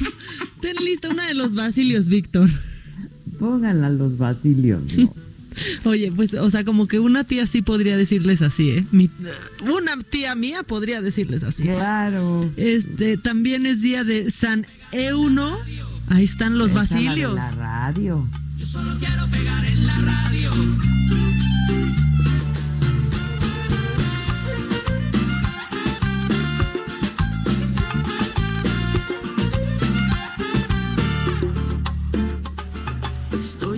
[0.60, 2.50] Ten lista una de los Basilios, Víctor.
[3.40, 5.12] Pónganla los Basilios, ¿no?
[5.84, 8.86] Oye, pues, o sea, como que una tía sí podría decirles así, ¿eh?
[9.62, 11.64] una tía mía podría decirles así.
[11.64, 12.48] Claro.
[12.56, 15.58] Este, también es día de San Euno
[16.10, 17.36] Ahí están los basilios.
[17.36, 18.26] La, radio.
[18.56, 20.50] Yo solo quiero pegar en la radio.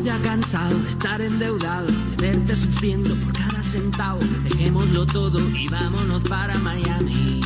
[0.03, 4.21] Ya cansado de estar endeudado, de verte sufriendo por cada centavo.
[4.45, 7.41] Dejémoslo todo y vámonos para Miami.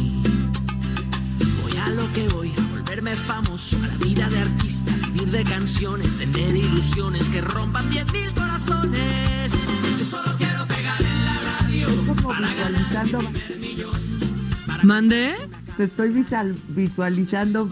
[1.62, 2.52] Voy a lo que voy
[2.88, 8.32] verme famoso, a la vida de artista, vivir de canciones, tener ilusiones que rompan 10.000
[8.32, 9.52] corazones.
[9.98, 11.88] Yo solo quiero pegar en la radio
[12.22, 13.06] para ganar
[14.82, 15.34] ¿Mande?
[15.76, 16.24] Te estoy
[16.68, 17.70] visualizando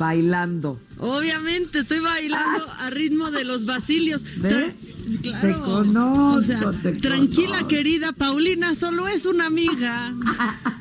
[0.00, 0.80] bailando.
[0.98, 4.24] Obviamente, estoy bailando a ritmo de los basilios.
[4.40, 4.72] Claro.
[5.22, 10.14] Te conozco, o sea, tranquila querida Paulina, solo es una amiga.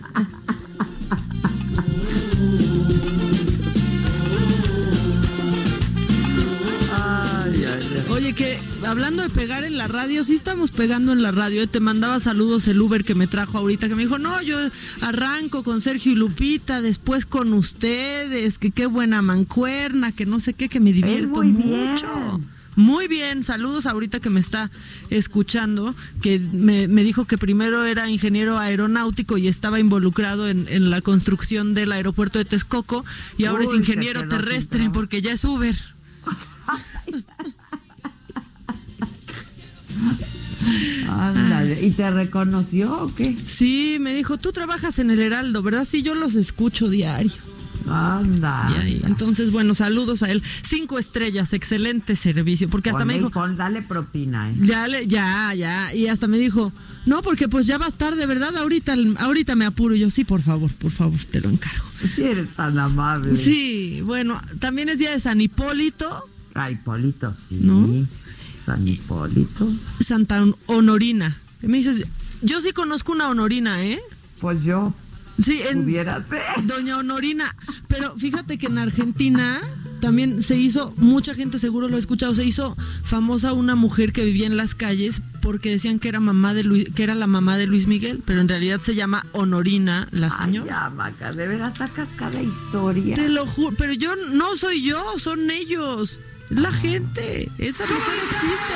[8.89, 11.61] hablando de pegar en la radio, sí estamos pegando en la radio.
[11.61, 11.67] ¿eh?
[11.67, 14.57] Te mandaba saludos el Uber que me trajo ahorita, que me dijo, no, yo
[15.01, 20.53] arranco con Sergio y Lupita, después con ustedes, que qué buena mancuerna, que no sé
[20.53, 22.41] qué, que me divierto mucho.
[22.75, 24.71] Muy bien, saludos ahorita que me está
[25.09, 31.73] escuchando, que me, dijo que primero era ingeniero aeronáutico y estaba involucrado en, la construcción
[31.73, 33.05] del aeropuerto de Texcoco
[33.37, 35.75] y ahora es ingeniero terrestre porque ya es Uber.
[41.81, 43.35] ¿y te reconoció o qué?
[43.45, 45.85] Sí, me dijo, tú trabajas en el Heraldo, ¿verdad?
[45.85, 47.31] Sí, yo los escucho diario.
[47.87, 48.71] Anda.
[49.03, 50.43] entonces, bueno, saludos a él.
[50.61, 52.69] Cinco estrellas, excelente servicio.
[52.69, 53.31] Porque hasta me dijo.
[53.55, 54.55] dale propina, ¿eh?
[54.61, 55.93] Ya, ya, ya.
[55.95, 56.71] Y hasta me dijo,
[57.05, 58.55] no, porque pues ya vas tarde, ¿verdad?
[58.57, 59.95] Ahorita, ahorita me apuro.
[59.95, 61.85] Y yo, sí, por favor, por favor, te lo encargo.
[62.15, 63.35] Si eres tan amable.
[63.35, 66.23] Sí, bueno, también es día de San Hipólito.
[66.53, 67.57] Ah, Hipólito, sí.
[67.59, 67.87] ¿No?
[68.69, 69.71] San Hipólito.
[69.99, 71.37] Santa Honorina.
[71.61, 72.05] Me dices,
[72.41, 73.99] yo sí conozco una Honorina, ¿eh?
[74.39, 74.93] Pues yo.
[75.39, 75.89] Sí, en
[76.63, 77.55] Doña Honorina.
[77.87, 79.61] Pero fíjate que en Argentina
[80.01, 84.23] también se hizo, mucha gente seguro lo ha escuchado, se hizo famosa una mujer que
[84.23, 87.57] vivía en las calles porque decían que era mamá de Luis, que era la mamá
[87.57, 90.85] de Luis Miguel, pero en realidad se llama Honorina la señora.
[90.85, 93.15] Ay, Maca, de veras sacas cada historia.
[93.15, 96.19] Te lo juro, pero yo no soy yo, son ellos.
[96.49, 98.75] La gente, esa no existe.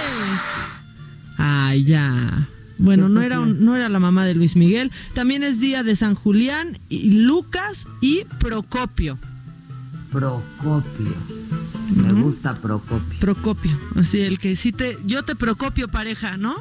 [1.38, 2.48] Ay, ya.
[2.78, 4.92] Bueno, no era, no era la mamá de Luis Miguel.
[5.14, 9.18] También es día de San Julián, y Lucas y Procopio.
[10.12, 11.16] Procopio.
[11.96, 13.20] Me gusta Procopio.
[13.20, 13.80] Procopio.
[13.96, 14.98] Así, el que sí te.
[15.06, 16.56] Yo te procopio, pareja, ¿no?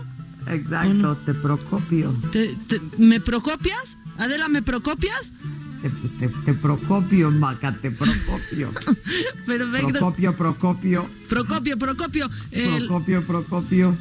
[0.47, 2.15] Exacto, te procopio.
[2.33, 2.57] ¿Te,
[2.99, 3.99] me procopias?
[4.19, 5.33] Adela, ¿me procopias?
[6.45, 8.71] Te, Procopio, Maca, te Procopio.
[9.47, 9.89] Perfecto.
[9.89, 11.11] Procopio, Procopio.
[11.29, 12.31] Procopio, Procopio.
[12.51, 13.97] Procopio, Procopio.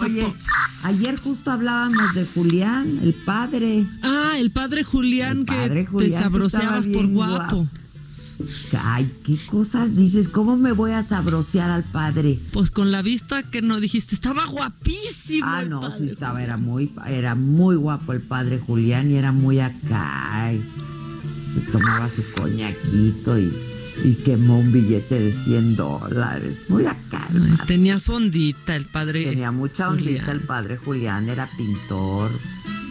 [0.00, 0.34] Oye,
[0.82, 3.86] ayer justo hablábamos de Julián, el padre.
[4.02, 7.68] Ah, el padre Julián que te sabroseabas por guapo.
[8.78, 12.38] Ay, qué cosas dices, ¿cómo me voy a sabrosear al padre?
[12.52, 15.46] Pues con la vista que no dijiste, estaba guapísimo.
[15.46, 19.60] Ah, no, sí estaba, era muy, era muy guapo el padre Julián y era muy
[19.60, 20.52] acá.
[21.52, 23.52] Se tomaba su coñaquito y,
[24.04, 26.62] y quemó un billete de 100 dólares.
[26.68, 27.28] Muy acá.
[27.66, 29.24] Tenía su ondita el padre.
[29.24, 30.30] Tenía mucha ondita Julián.
[30.30, 32.30] el padre Julián, era pintor,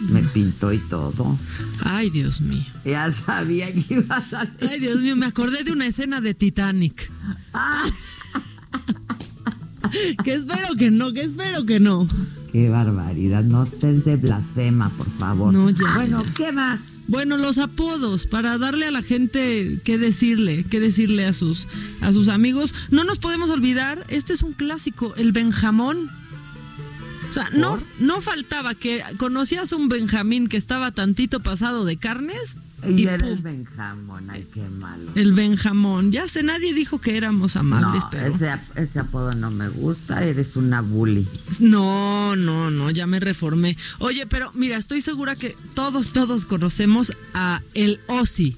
[0.08, 1.38] me pintó y todo.
[1.84, 2.64] Ay, Dios mío.
[2.84, 4.68] Ya sabía que iba a salir.
[4.68, 7.10] Ay, Dios mío, me acordé de una escena de Titanic.
[7.52, 7.84] Ah.
[10.24, 12.06] que espero que no, que espero que no.
[12.52, 15.52] Qué barbaridad, no estés de blasfema, por favor.
[15.54, 16.34] No, ya, Bueno, ya.
[16.34, 17.00] ¿qué más?
[17.08, 21.66] Bueno, los apodos, para darle a la gente qué decirle, qué decirle a sus,
[22.02, 22.74] a sus amigos.
[22.90, 26.10] No nos podemos olvidar, este es un clásico, el Benjamón.
[27.28, 32.58] O sea, no, no faltaba que conocías un Benjamín que estaba tantito pasado de carnes
[32.84, 35.12] Y y era el Benjamón, ay, qué malo.
[35.14, 36.10] el Benjamón.
[36.10, 38.26] Ya sé, nadie dijo que éramos amables, no, pero...
[38.26, 41.28] ese, ese apodo no me gusta, eres una bully.
[41.60, 43.76] No, no, no, ya me reformé.
[44.00, 48.56] Oye, pero mira, estoy segura que todos, todos conocemos a el Ozzy.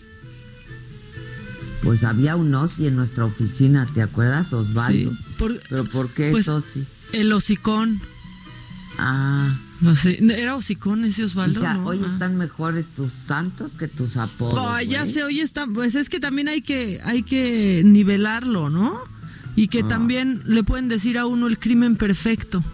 [1.82, 5.10] Pues había un Ossi en nuestra oficina, ¿te acuerdas, Osvaldo?
[5.10, 6.84] Sí, por- ¿Pero por qué pues, es Ossi?
[7.12, 8.00] El hocicón.
[8.96, 9.54] Ah,
[9.84, 11.60] No sé, ¿era hocicón ese Osvaldo?
[11.60, 12.10] hija, no, hoy ah.
[12.10, 14.58] están mejores tus santos que tus apodos.
[14.66, 18.98] Ay, ya sé, hoy está, pues es que también hay que, hay que nivelarlo, ¿no?
[19.56, 19.88] Y que Ah.
[19.88, 22.64] también le pueden decir a uno el crimen perfecto.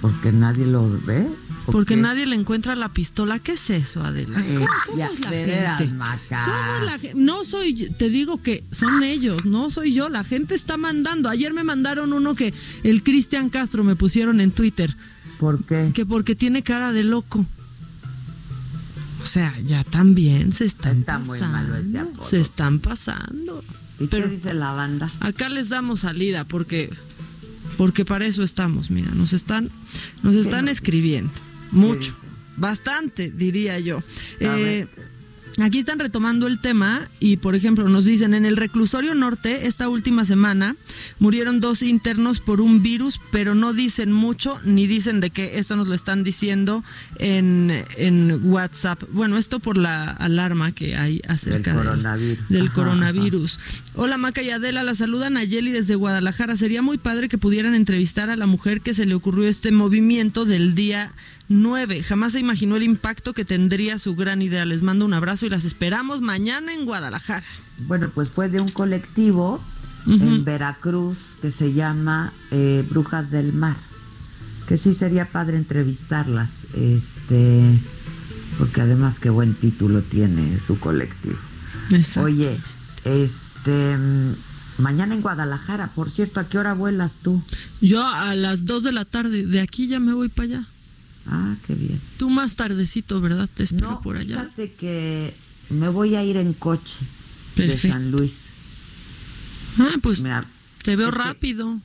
[0.00, 1.28] Porque nadie lo ve.
[1.66, 2.00] ¿o Porque qué?
[2.00, 3.38] nadie le encuentra la pistola.
[3.38, 4.42] ¿Qué es eso, Adela?
[4.86, 5.90] ¿Cómo, es la gente?
[6.28, 10.08] ¿Cómo es la No soy, yo- te digo que son ellos, no soy yo.
[10.10, 11.30] La gente está mandando.
[11.30, 14.94] Ayer me mandaron uno que el Cristian Castro me pusieron en Twitter.
[15.38, 15.90] ¿Por qué?
[15.94, 17.46] Que porque tiene cara de loco.
[19.22, 22.10] O sea, ya también se están Está muy malo ese pasando.
[22.12, 22.28] apodo.
[22.28, 23.64] Se están pasando.
[23.98, 25.10] ¿Y Pero- qué dice la banda?
[25.20, 26.90] Acá les damos salida porque
[27.78, 29.70] porque para eso estamos, mira, nos están
[30.22, 31.32] nos están escribiendo
[31.72, 32.14] mucho,
[32.56, 34.02] bastante diría yo.
[34.40, 34.86] Eh,
[35.62, 39.88] Aquí están retomando el tema y, por ejemplo, nos dicen, en el reclusorio norte, esta
[39.88, 40.74] última semana,
[41.20, 45.58] murieron dos internos por un virus, pero no dicen mucho ni dicen de qué.
[45.58, 46.82] Esto nos lo están diciendo
[47.20, 49.04] en, en WhatsApp.
[49.12, 52.48] Bueno, esto por la alarma que hay acerca Del coronavirus.
[52.48, 53.60] del Ajá, coronavirus.
[53.94, 56.56] Hola Maca y Adela, la saludan a Yeli desde Guadalajara.
[56.56, 60.44] Sería muy padre que pudieran entrevistar a la mujer que se le ocurrió este movimiento
[60.46, 61.12] del día
[61.48, 62.02] 9.
[62.02, 64.64] Jamás se imaginó el impacto que tendría su gran idea.
[64.64, 67.46] Les mando un abrazo y las esperamos mañana en Guadalajara.
[67.86, 69.62] Bueno, pues fue de un colectivo
[70.06, 73.76] en Veracruz que se llama eh, Brujas del Mar.
[74.68, 76.66] Que sí sería padre entrevistarlas.
[76.74, 77.62] Este.
[78.58, 81.38] Porque además qué buen título tiene su colectivo.
[81.90, 82.26] Exacto.
[82.26, 82.58] Oye,
[83.04, 83.96] este.
[84.76, 87.40] Mañana en Guadalajara, por cierto, ¿a qué hora vuelas tú?
[87.80, 90.64] Yo a las 2 de la tarde, de aquí ya me voy para allá.
[91.26, 92.00] Ah, qué bien.
[92.18, 93.48] Tú más tardecito, ¿verdad?
[93.52, 94.42] Te espero No, por allá.
[94.54, 95.34] fíjate que
[95.70, 96.98] me voy a ir en coche
[97.56, 97.78] de.
[97.78, 98.32] San Luis.
[99.78, 100.44] Ah, pues Mira,
[100.82, 101.80] te veo rápido.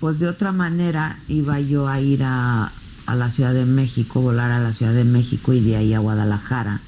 [0.00, 2.72] Pues de otra manera iba yo a ir a,
[3.06, 6.00] a la Ciudad de México, volar a la Ciudad de México y de ahí a
[6.00, 6.80] Guadalajara.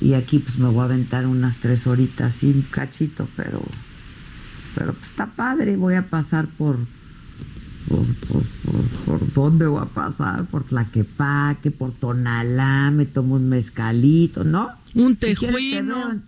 [0.00, 3.62] Y aquí pues me voy a aventar unas tres horitas sin cachito, pero
[4.74, 6.78] pero pues está padre, voy a pasar por
[7.88, 13.48] por, por, por, por dónde voy a pasar, por Tlaquepaque, por Tonalá, me tomo un
[13.48, 14.70] mezcalito, ¿no?
[14.94, 15.96] Un Si quieres, te, tejuino.
[16.08, 16.20] veo,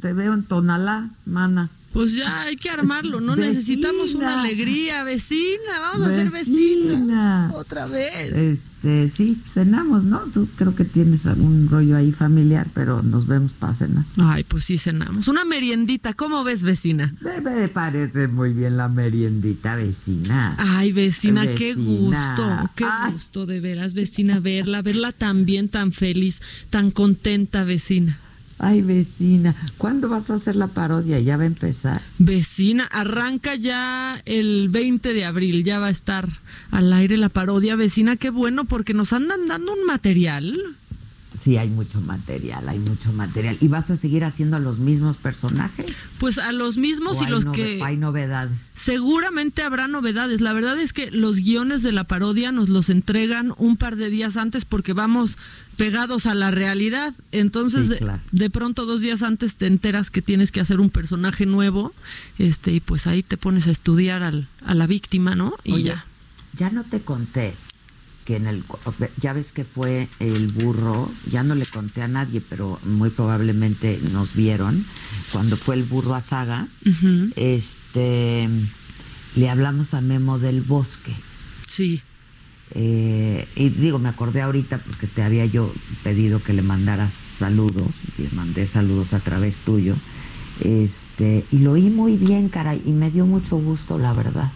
[0.00, 1.70] te veo en Tonalá, mana.
[1.94, 3.36] Pues ya hay que armarlo, ¿no?
[3.36, 6.90] Necesitamos una alegría, vecina, vamos a ser Vecina.
[6.92, 7.54] vecinas.
[7.54, 8.32] Otra vez.
[8.84, 10.18] Este, sí, cenamos, ¿no?
[10.34, 14.04] Tú creo que tienes algún rollo ahí familiar, pero nos vemos para cenar.
[14.18, 15.28] Ay, pues sí cenamos.
[15.28, 17.14] Una meriendita, ¿cómo ves, vecina?
[17.44, 20.56] Me parece muy bien la meriendita vecina.
[20.58, 23.12] Ay, vecina, qué gusto, qué Ay.
[23.12, 28.18] gusto de veras, vecina, verla, verla tan bien, tan feliz, tan contenta, vecina.
[28.58, 31.18] Ay, vecina, ¿cuándo vas a hacer la parodia?
[31.18, 32.02] Ya va a empezar.
[32.18, 36.28] Vecina, arranca ya el 20 de abril, ya va a estar
[36.70, 40.56] al aire la parodia, vecina, qué bueno, porque nos andan dando un material.
[41.44, 43.58] Sí, hay mucho material, hay mucho material.
[43.60, 45.94] ¿Y vas a seguir haciendo los mismos personajes?
[46.18, 47.82] Pues a los mismos ¿O y los que...
[47.84, 48.58] Hay novedades.
[48.74, 50.40] Seguramente habrá novedades.
[50.40, 54.08] La verdad es que los guiones de la parodia nos los entregan un par de
[54.08, 55.36] días antes porque vamos
[55.76, 57.12] pegados a la realidad.
[57.30, 61.44] Entonces, Sí, de- pronto dos días antes te enteras que tienes que hacer un personaje
[61.44, 61.92] nuevo,
[62.38, 65.56] este y pues ahí te pones a estudiar al, a la víctima, ¿no?
[65.62, 66.06] Y Oye, ya.
[66.56, 67.52] Ya no te conté
[68.24, 68.64] que en el
[69.20, 74.00] ya ves que fue el burro, ya no le conté a nadie, pero muy probablemente
[74.12, 74.84] nos vieron
[75.32, 76.66] cuando fue el burro a Saga.
[77.36, 78.48] Este
[79.36, 81.12] le hablamos a Memo del Bosque.
[81.66, 82.02] Sí.
[82.70, 85.72] Eh, y digo, me acordé ahorita porque te había yo
[86.02, 89.94] pedido que le mandaras saludos, y le mandé saludos a través tuyo.
[90.60, 94.50] Este, y lo oí muy bien, caray, y me dio mucho gusto, la verdad.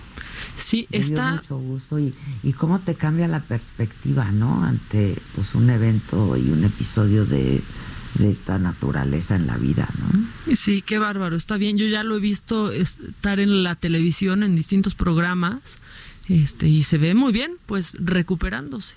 [0.58, 1.30] Sí, me está.
[1.30, 4.62] Dio mucho gusto y, y cómo te cambia la perspectiva, ¿no?
[4.62, 7.62] Ante pues un evento y un episodio de,
[8.14, 10.54] de esta naturaleza en la vida, ¿no?
[10.56, 11.78] Sí, qué bárbaro, está bien.
[11.78, 15.78] Yo ya lo he visto estar en la televisión en distintos programas
[16.28, 18.94] este y se ve muy bien, pues recuperándose.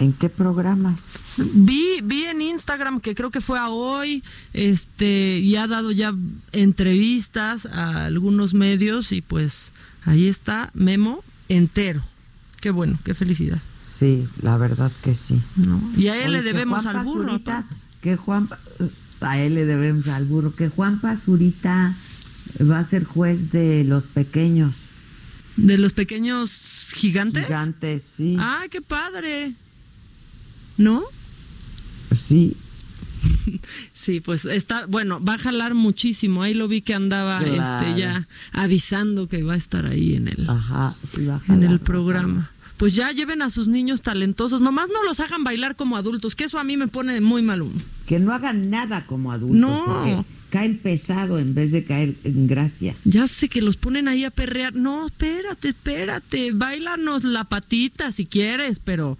[0.00, 1.04] ¿En qué programas?
[1.36, 6.12] Vi, vi en Instagram que creo que fue a hoy, este, y ha dado ya
[6.52, 9.72] entrevistas a algunos medios y pues
[10.04, 12.02] ahí está Memo entero.
[12.60, 13.60] Qué bueno, qué felicidad.
[13.92, 15.40] Sí, la verdad que sí.
[15.56, 15.80] ¿No?
[15.96, 17.40] Y a él Oye, le debemos al burro.
[18.00, 18.48] Que Juan
[19.20, 21.94] a él le debemos al burro que Juan Pazurita
[22.60, 24.74] va a ser juez de los pequeños
[25.56, 27.46] De los pequeños gigantes.
[27.46, 28.36] gigantes, sí.
[28.38, 29.54] ¡Ay, qué padre!
[30.76, 31.02] ¿No?
[32.12, 32.56] Sí,
[33.92, 36.42] Sí, pues está, bueno, va a jalar muchísimo.
[36.42, 37.54] Ahí lo vi que andaba Claro.
[37.88, 41.44] este ya avisando que va a estar ahí en el, ajá, sí va a en
[41.46, 42.50] jalar, el programa.
[42.76, 46.44] Pues ya lleven a sus niños talentosos, nomás no los hagan bailar como adultos, que
[46.44, 47.80] eso a mí me pone de muy mal humor.
[48.06, 50.26] Que no hagan nada como adultos, No.
[50.50, 52.94] caen pesado en vez de caer en gracia.
[53.04, 54.74] Ya sé que los ponen ahí a perrear.
[54.74, 59.18] No, espérate, espérate, bailanos la patita si quieres, pero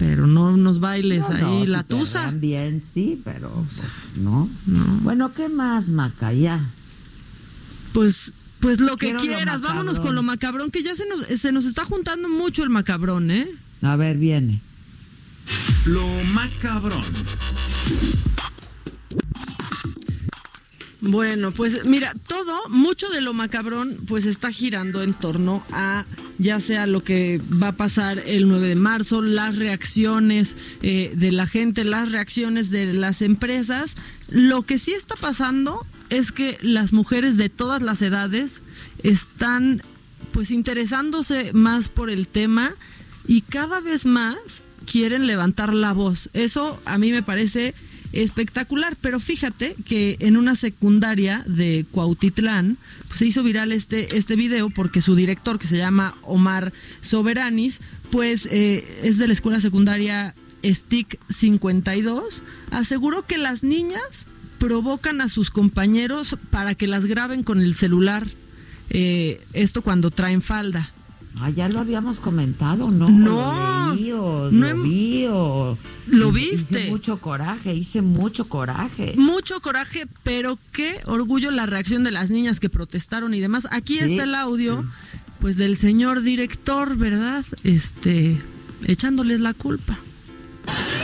[0.00, 2.30] pero no nos bailes No, ahí no, la si tusa.
[2.30, 3.82] bien, sí, pero pues,
[4.16, 4.48] no.
[5.02, 6.32] Bueno, ¿qué más, Maca?
[6.32, 6.58] Ya.
[7.92, 11.26] Pues pues lo que Quiero lo quieras, vámonos con lo macabrón, que ya se nos,
[11.26, 13.46] se nos está juntando mucho el macabrón, ¿eh?
[13.82, 14.62] A ver, viene.
[15.84, 17.04] Lo macabrón.
[21.02, 26.04] Bueno, pues mira, todo, mucho de lo macabrón, pues está girando en torno a
[26.38, 31.32] ya sea lo que va a pasar el 9 de marzo, las reacciones eh, de
[31.32, 33.96] la gente, las reacciones de las empresas.
[34.28, 38.60] Lo que sí está pasando es que las mujeres de todas las edades
[39.02, 39.82] están
[40.32, 42.74] pues interesándose más por el tema
[43.26, 44.36] y cada vez más
[44.84, 46.28] quieren levantar la voz.
[46.34, 47.74] Eso a mí me parece
[48.12, 52.76] espectacular, pero fíjate que en una secundaria de Cuautitlán
[53.08, 57.80] pues, se hizo viral este, este video porque su director, que se llama Omar Soberanis,
[58.10, 60.34] pues eh, es de la escuela secundaria
[60.64, 64.26] STIC 52, aseguró que las niñas
[64.58, 68.26] provocan a sus compañeros para que las graben con el celular,
[68.90, 70.92] eh, esto cuando traen falda.
[71.38, 73.08] Ah, ya lo habíamos comentado, ¿no?
[73.08, 75.78] No, Lo leí o no lo vi o...
[76.08, 76.90] Lo Hice viste.
[76.90, 79.14] mucho coraje, hice mucho coraje.
[79.16, 83.68] Mucho coraje, pero qué orgullo la reacción de las niñas que protestaron y demás.
[83.70, 84.84] Aquí Sí, está el audio,
[85.38, 87.44] pues del señor director, ¿verdad?
[87.62, 88.38] Este,
[88.86, 89.98] echándoles la culpa.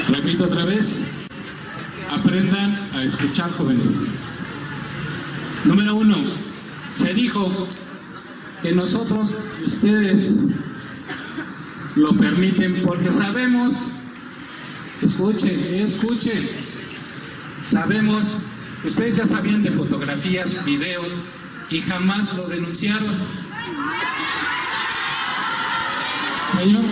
[0.08, 0.84] Repito otra vez,
[2.10, 3.92] aprendan a escuchar jóvenes.
[5.64, 6.16] Número uno,
[6.98, 7.68] se dijo
[8.66, 9.32] que nosotros,
[9.64, 10.36] ustedes,
[11.94, 13.72] lo permiten porque sabemos,
[15.00, 16.48] escuchen, escuchen,
[17.70, 18.36] sabemos,
[18.84, 21.12] ustedes ya sabían de fotografías, videos
[21.70, 23.14] y jamás lo denunciaron.
[26.58, 26.84] Señor,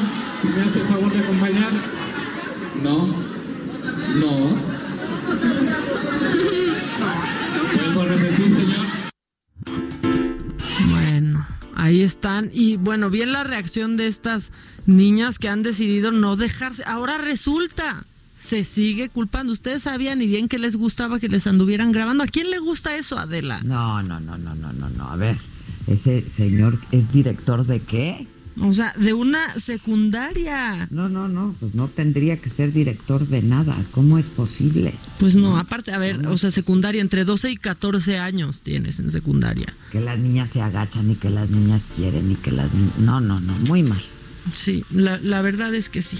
[0.43, 1.73] si me hace el favor de acompañar.
[2.85, 3.07] No,
[4.15, 4.63] no.
[7.75, 8.87] Vuelvo a repetir, señor.
[10.89, 11.34] Bueno,
[11.75, 12.51] ahí están.
[12.53, 14.53] Y bueno, bien la reacción de estas
[14.87, 16.85] niñas que han decidido no dejarse.
[16.87, 18.07] Ahora resulta,
[18.37, 19.53] se sigue culpando.
[19.53, 22.25] Ustedes sabían y bien que les gustaba que les anduvieran grabando.
[22.25, 23.61] ¿A quién le gusta eso, Adela?
[23.63, 25.09] No, no, no, no, no, no, no.
[25.09, 25.37] A ver,
[25.87, 28.27] ese señor es director de qué?
[28.61, 30.87] O sea, de una secundaria.
[30.91, 33.77] No, no, no, pues no tendría que ser director de nada.
[33.91, 34.95] ¿Cómo es posible?
[35.19, 39.11] Pues no, aparte, a ver, o sea, secundaria, entre 12 y 14 años tienes en
[39.11, 39.67] secundaria.
[39.91, 42.99] Que las niñas se agachan y que las niñas quieren y que las niñas...
[42.99, 44.03] No, no, no, muy mal.
[44.53, 46.19] Sí, la, la verdad es que sí.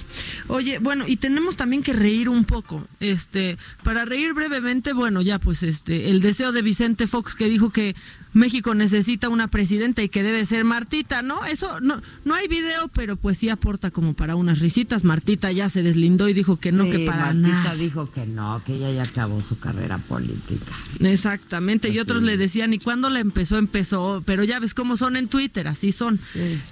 [0.49, 2.87] Oye, bueno, y tenemos también que reír un poco.
[3.01, 7.71] Este, para reír brevemente, bueno, ya pues este, el deseo de Vicente Fox que dijo
[7.71, 7.95] que
[8.33, 11.45] México necesita una presidenta y que debe ser Martita, ¿no?
[11.45, 15.05] Eso no, no hay video, pero pues sí aporta como para unas risitas.
[15.05, 17.75] Martita ya se deslindó y dijo que no, Sí, que para Martita nada.
[17.77, 20.73] dijo que no, que ella ya acabó su carrera política.
[21.01, 23.57] Exactamente, y otros le decían, ¿y cuándo la empezó?
[23.59, 26.19] Empezó, pero ya ves cómo son en Twitter, así son.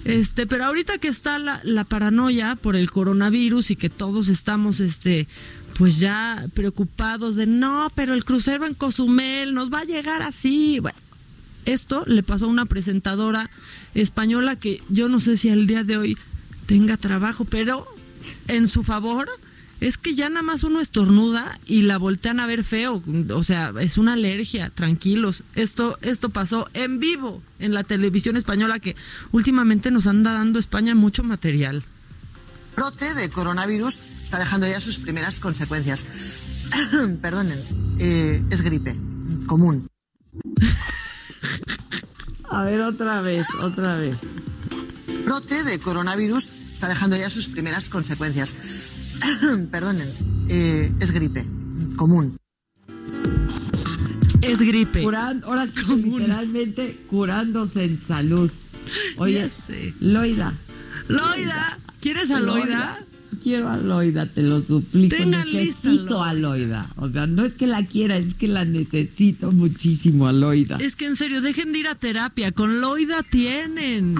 [0.03, 5.27] Este, pero ahorita que está la, paranoia por el coronavirus y que todos estamos, este,
[5.77, 10.79] pues ya preocupados de no, pero el crucero en Cozumel nos va a llegar así.
[10.79, 10.97] Bueno,
[11.65, 13.49] esto le pasó a una presentadora
[13.93, 16.17] española que yo no sé si al día de hoy
[16.65, 17.85] tenga trabajo, pero
[18.47, 19.29] en su favor
[19.83, 23.73] es que ya nada más uno estornuda y la voltean a ver feo, o sea,
[23.81, 25.43] es una alergia, tranquilos.
[25.55, 28.95] Esto esto pasó en vivo en la televisión española que
[29.33, 31.83] últimamente nos anda dando España mucho material.
[32.77, 36.05] brote de coronavirus está dejando ya sus primeras consecuencias.
[37.21, 37.63] Perdonen,
[37.99, 38.97] eh, es gripe
[39.47, 39.87] común.
[42.49, 44.15] A ver, otra vez, otra vez.
[45.25, 48.53] Brote de coronavirus está dejando ya sus primeras consecuencias.
[49.71, 50.09] Perdonen,
[50.49, 51.45] eh, es gripe
[51.95, 52.37] común.
[54.41, 55.03] Es gripe.
[55.03, 58.51] Curan- ahora sí, literalmente curándose en salud.
[59.17, 59.93] Oye, Ya sé.
[59.99, 60.53] Loida.
[61.07, 62.99] Loida, ¿quieres a Loida?
[63.41, 65.15] Quiero a Loida, te lo suplico.
[65.15, 66.89] Tengan lista, necesito a Loida.
[66.97, 70.77] O sea, no es que la quiera, es que la necesito muchísimo a Loida.
[70.77, 72.51] Es que en serio, dejen de ir a terapia.
[72.51, 74.15] Con Loida tienen.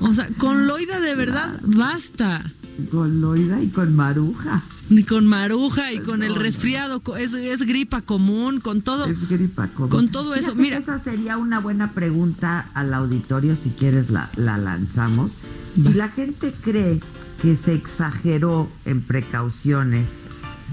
[0.00, 2.52] O sea, con Loida de verdad basta.
[2.90, 4.62] Con Loida y con Maruja.
[4.88, 7.00] Ni con Maruja y con el resfriado.
[7.00, 9.06] co- Es, es gripa común, con todo.
[9.06, 9.90] Es gripa común.
[9.90, 10.54] Con todo eso.
[10.54, 15.32] Mira, Esa sería una buena pregunta al auditorio, si quieres la, la lanzamos.
[15.74, 17.00] Si la gente cree
[17.42, 20.24] que se exageró en precauciones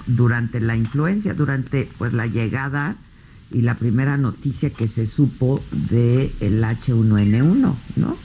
[0.08, 2.96] durante la influencia, durante pues la llegada
[3.52, 8.18] y la primera noticia que se supo de el H1N1, ¿no?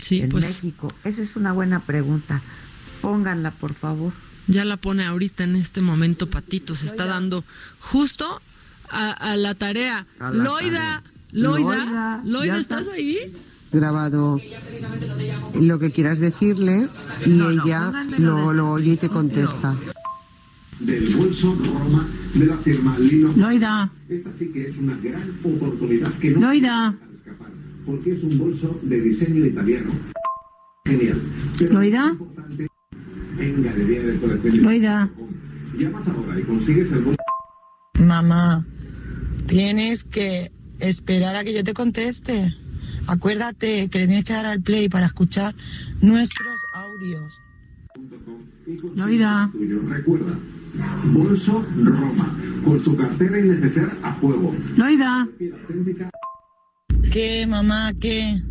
[0.00, 0.92] Sí, en pues- México.
[1.04, 2.42] Esa es una buena pregunta.
[3.00, 4.12] Pónganla, por favor.
[4.46, 6.74] ya la pone ahorita en este momento, Patito.
[6.74, 7.44] Se está dando
[7.80, 8.40] justo
[8.90, 10.06] a, a la tarea.
[10.18, 11.02] A la Loida, tarea.
[11.32, 12.94] Loida, Loida, Loida, ¿estás está.
[12.94, 13.18] ahí?
[13.70, 14.40] grabado
[15.60, 16.88] lo que quieras decirle
[17.26, 19.76] y No, no, ella lo, de- lo oye y te contesta.
[20.80, 23.30] del bolso Roma de la firma Lino.
[23.36, 23.90] Loida.
[24.08, 26.92] Esta sí que es una gran oportunidad que no Loida.
[26.92, 27.52] se puede dejar escapar,
[27.84, 29.90] porque es un bolso de diseño italiano.
[30.86, 31.20] Genial.
[31.58, 32.06] Pero Loida.
[32.06, 32.67] es importante
[33.38, 34.62] en Galería del Colección.
[34.62, 35.10] Loida.
[35.76, 37.18] Llamas ahora y consigues el bolso.
[38.00, 38.66] Mamá,
[39.46, 42.54] tienes que esperar a que yo te conteste.
[43.06, 45.54] Acuérdate que le tienes que dar al play para escuchar
[46.00, 47.32] nuestros audios.
[48.94, 49.50] Loida.
[49.88, 50.38] Recuerda,
[51.04, 54.54] bolso Roma, con su cartera y neceser a juego.
[54.76, 55.28] Loida.
[57.10, 57.92] ¿Qué, mamá?
[57.98, 58.42] ¿Qué?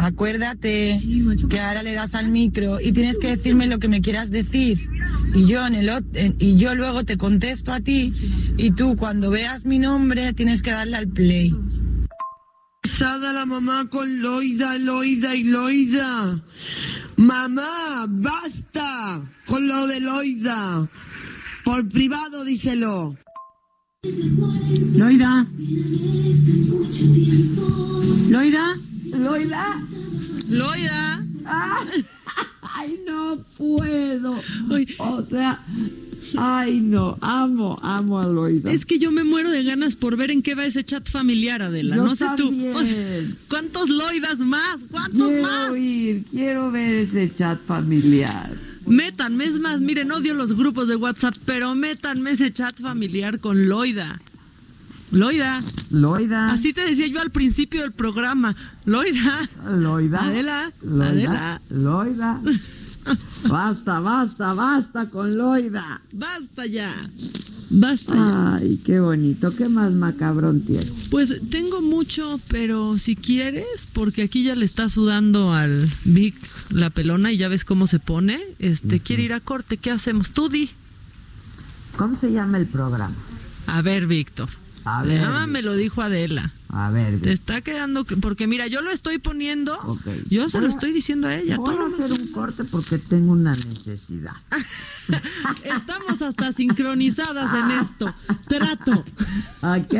[0.00, 1.02] Acuérdate
[1.50, 4.88] que ahora le das al micro y tienes que decirme lo que me quieras decir.
[5.34, 8.12] Y yo, en el, en- y yo luego te contesto a ti
[8.56, 11.52] y tú cuando veas mi nombre tienes que darle al play.
[12.80, 16.42] Pesada la mamá con Loida, Loida y Loida.
[17.16, 20.88] Mamá, basta con lo de Loida.
[21.64, 23.16] Por privado díselo.
[24.96, 25.44] Loida.
[28.28, 28.74] Loida.
[29.16, 29.82] Loida.
[30.48, 31.24] Loida.
[31.44, 31.84] Ah,
[32.62, 34.34] ay, no puedo.
[34.98, 35.64] O sea,
[36.36, 37.16] ay, no.
[37.20, 38.70] Amo, amo a Loida.
[38.72, 41.62] Es que yo me muero de ganas por ver en qué va ese chat familiar,
[41.62, 41.96] Adela.
[41.96, 42.72] Yo no sé también.
[42.72, 42.78] tú.
[42.78, 44.84] O sea, ¿Cuántos Loidas más?
[44.90, 45.76] ¿Cuántos quiero más?
[45.76, 48.54] ir, quiero ver ese chat familiar.
[48.86, 53.68] Métanme, es más, miren, odio los grupos de WhatsApp, pero métanme ese chat familiar con
[53.68, 54.20] Loida.
[55.10, 55.60] Loida.
[55.90, 56.50] Loida.
[56.50, 58.54] Así te decía yo al principio del programa.
[58.84, 59.48] Loida.
[59.64, 60.24] Loida.
[60.24, 60.72] Adela.
[60.82, 61.08] Loida.
[61.08, 61.62] Adela.
[61.70, 62.40] Loida.
[63.48, 66.02] Basta, basta, basta con Loida.
[66.12, 66.92] Basta ya.
[67.70, 68.54] Basta ya.
[68.56, 69.50] Ay, qué bonito.
[69.56, 70.90] ¿Qué más macabrón tiene?
[71.10, 76.34] Pues tengo mucho, pero si quieres, porque aquí ya le está sudando al Vic
[76.70, 80.32] la pelona y ya ves cómo se pone, este, quiere ir a corte, ¿qué hacemos?
[80.32, 80.70] Tú di.
[81.96, 83.14] ¿Cómo se llama el programa?
[83.66, 84.48] A ver, Víctor.
[84.90, 86.52] A ver, Ah, me lo dijo Adela.
[86.70, 89.76] A ver, Te está quedando, que- porque mira, yo lo estoy poniendo,
[90.30, 91.56] yo se lo Voy estoy diciendo a ella.
[91.56, 94.32] Voy a hacer un corte porque tengo una necesidad.
[95.64, 98.14] Estamos hasta sincronizadas en esto.
[98.48, 99.04] Trato.
[99.62, 99.94] ¿Ok?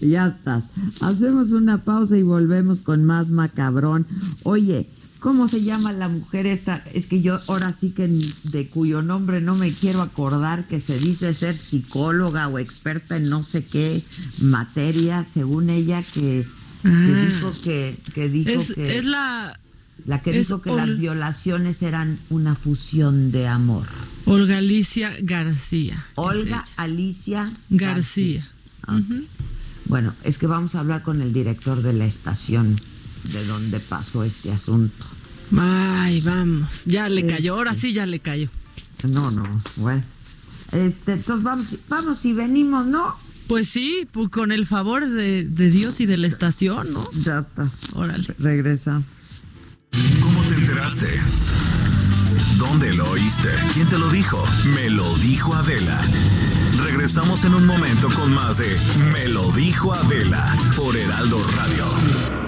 [0.00, 0.64] Ya estás.
[1.00, 4.06] Hacemos una pausa y volvemos con más macabrón.
[4.44, 4.88] Oye,
[5.20, 6.82] ¿cómo se llama la mujer esta?
[6.94, 10.98] Es que yo ahora sí que de cuyo nombre no me quiero acordar, que se
[10.98, 14.02] dice ser psicóloga o experta en no sé qué
[14.42, 16.46] materia, según ella, que,
[16.82, 17.26] que Ah.
[17.28, 19.58] dijo que, que dijo Es, que es la
[20.06, 23.84] la que dijo que Ol- las violaciones eran una fusión de amor.
[24.26, 26.06] Olga Alicia García.
[26.14, 28.48] Olga Alicia García.
[29.86, 32.76] Bueno, es que vamos a hablar con el director de la estación
[33.24, 35.04] de donde pasó este asunto.
[35.56, 36.68] Ay, vamos.
[36.84, 37.34] Ya le Este.
[37.34, 38.48] cayó, ahora sí ya le cayó.
[39.10, 39.42] No, no,
[39.76, 40.04] bueno.
[40.72, 43.14] Este, entonces vamos, vamos y venimos, ¿no?
[43.46, 47.08] Pues sí, pues con el favor de, de Dios y de la estación, ¿no?
[47.12, 47.80] Ya estás.
[47.94, 48.34] Órale.
[48.38, 49.02] Regresa.
[50.20, 51.20] ¿Cómo te enteraste?
[52.58, 53.48] ¿Dónde lo oíste?
[53.72, 54.44] ¿Quién te lo dijo?
[54.74, 56.02] Me lo dijo Adela.
[56.84, 58.76] Regresamos en un momento con más de
[59.12, 62.47] Me lo dijo Adela por Heraldo Radio.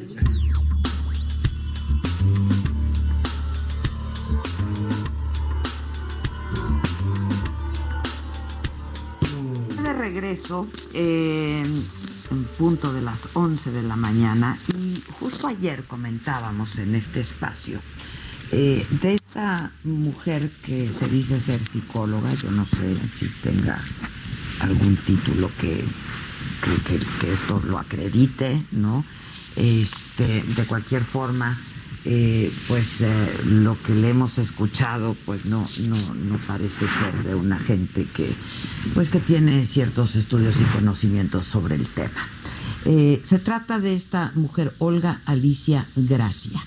[10.01, 11.85] Regreso en
[12.57, 17.79] punto de las 11 de la mañana y justo ayer comentábamos en este espacio
[18.51, 23.79] eh, de esta mujer que se dice ser psicóloga, yo no sé si tenga
[24.61, 25.85] algún título que,
[26.63, 29.05] que, que- que esto lo acredite, ¿no?
[29.55, 31.55] Este, de cualquier forma,
[32.03, 37.35] eh, pues eh, lo que le hemos escuchado, pues no, no, no parece ser de
[37.35, 38.27] una gente que,
[38.93, 42.27] pues que tiene ciertos estudios y conocimientos sobre el tema.
[42.85, 46.59] Eh, se trata de esta mujer, Olga Alicia Gracia.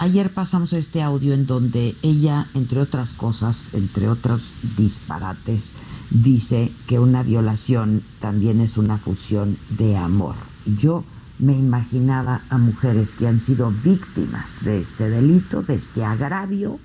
[0.00, 5.74] Ayer pasamos este audio en donde ella, entre otras cosas, entre otros disparates,
[6.08, 10.36] dice que una violación también es una fusión de amor.
[10.80, 11.04] Yo
[11.40, 16.78] me imaginaba a mujeres que han sido víctimas de este delito, de este agravio,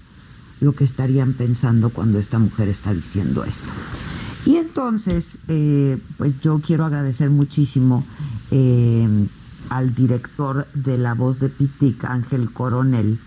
[0.62, 3.68] lo que estarían pensando cuando esta mujer está diciendo esto.
[4.46, 8.06] Y entonces, eh, pues yo quiero agradecer muchísimo
[8.52, 9.28] eh,
[9.70, 13.20] al director de La Voz de Pitic, Ángel Coronel,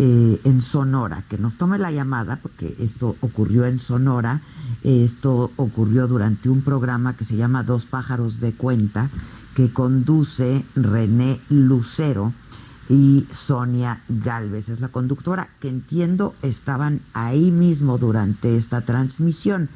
[0.00, 4.42] eh, en Sonora, que nos tome la llamada, porque esto ocurrió en Sonora,
[4.84, 9.10] eh, esto ocurrió durante un programa que se llama Dos pájaros de cuenta,
[9.58, 12.32] que conduce René Lucero
[12.88, 19.68] y Sonia Galvez, es la conductora, que entiendo estaban ahí mismo durante esta transmisión.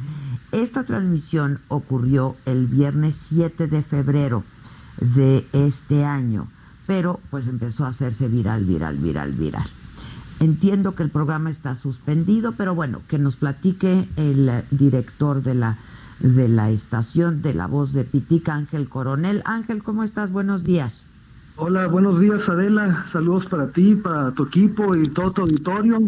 [0.53, 4.45] Esta transmisión ocurrió el viernes 7 de febrero
[5.01, 6.47] de este año,
[6.87, 9.66] pero pues empezó a hacerse viral, viral, viral, viral.
[10.39, 15.76] Entiendo que el programa está suspendido, pero bueno, que nos platique el director de la
[16.21, 19.43] de la estación de la voz de Pitica, Ángel Coronel.
[19.45, 20.33] Ángel, ¿cómo estás?
[20.33, 21.07] Buenos días.
[21.57, 26.01] Hola, buenos días Adela, saludos para ti, para tu equipo y todo tu auditorio.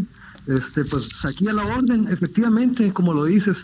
[0.47, 3.59] Este, pues aquí a la orden, efectivamente, como lo dices,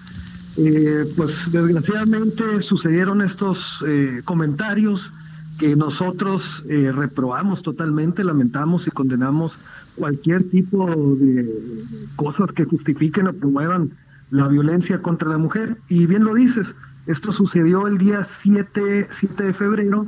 [0.57, 5.11] eh, pues desgraciadamente sucedieron estos eh, comentarios
[5.59, 9.53] que nosotros eh, reprobamos totalmente, lamentamos y condenamos
[9.97, 10.87] cualquier tipo
[11.19, 11.85] de
[12.17, 13.91] cosas que justifiquen o promuevan
[14.31, 15.79] la violencia contra la mujer.
[15.89, 16.75] Y bien lo dices,
[17.07, 20.07] esto sucedió el día 7, 7 de febrero,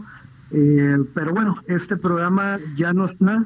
[0.51, 3.45] eh, pero bueno, este programa ya no está.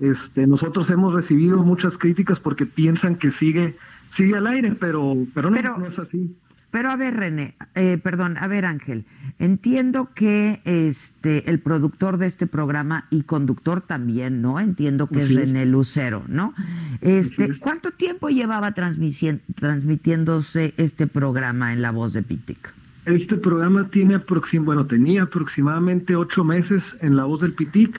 [0.00, 3.76] Este, nosotros hemos recibido muchas críticas porque piensan que sigue
[4.10, 6.34] sigue al aire, pero pero no, no es así.
[6.76, 9.06] Pero a ver, René, eh, perdón, a ver, Ángel,
[9.38, 14.60] entiendo que este el productor de este programa y conductor también, ¿no?
[14.60, 15.34] Entiendo que es.
[15.34, 16.52] René Lucero, ¿no?
[17.00, 22.74] Este, ¿cuánto tiempo llevaba transmitiéndose este programa en La Voz de Pitic?
[23.06, 27.98] Este programa tiene aproxim bueno, tenía aproximadamente ocho meses en La Voz del Pitic.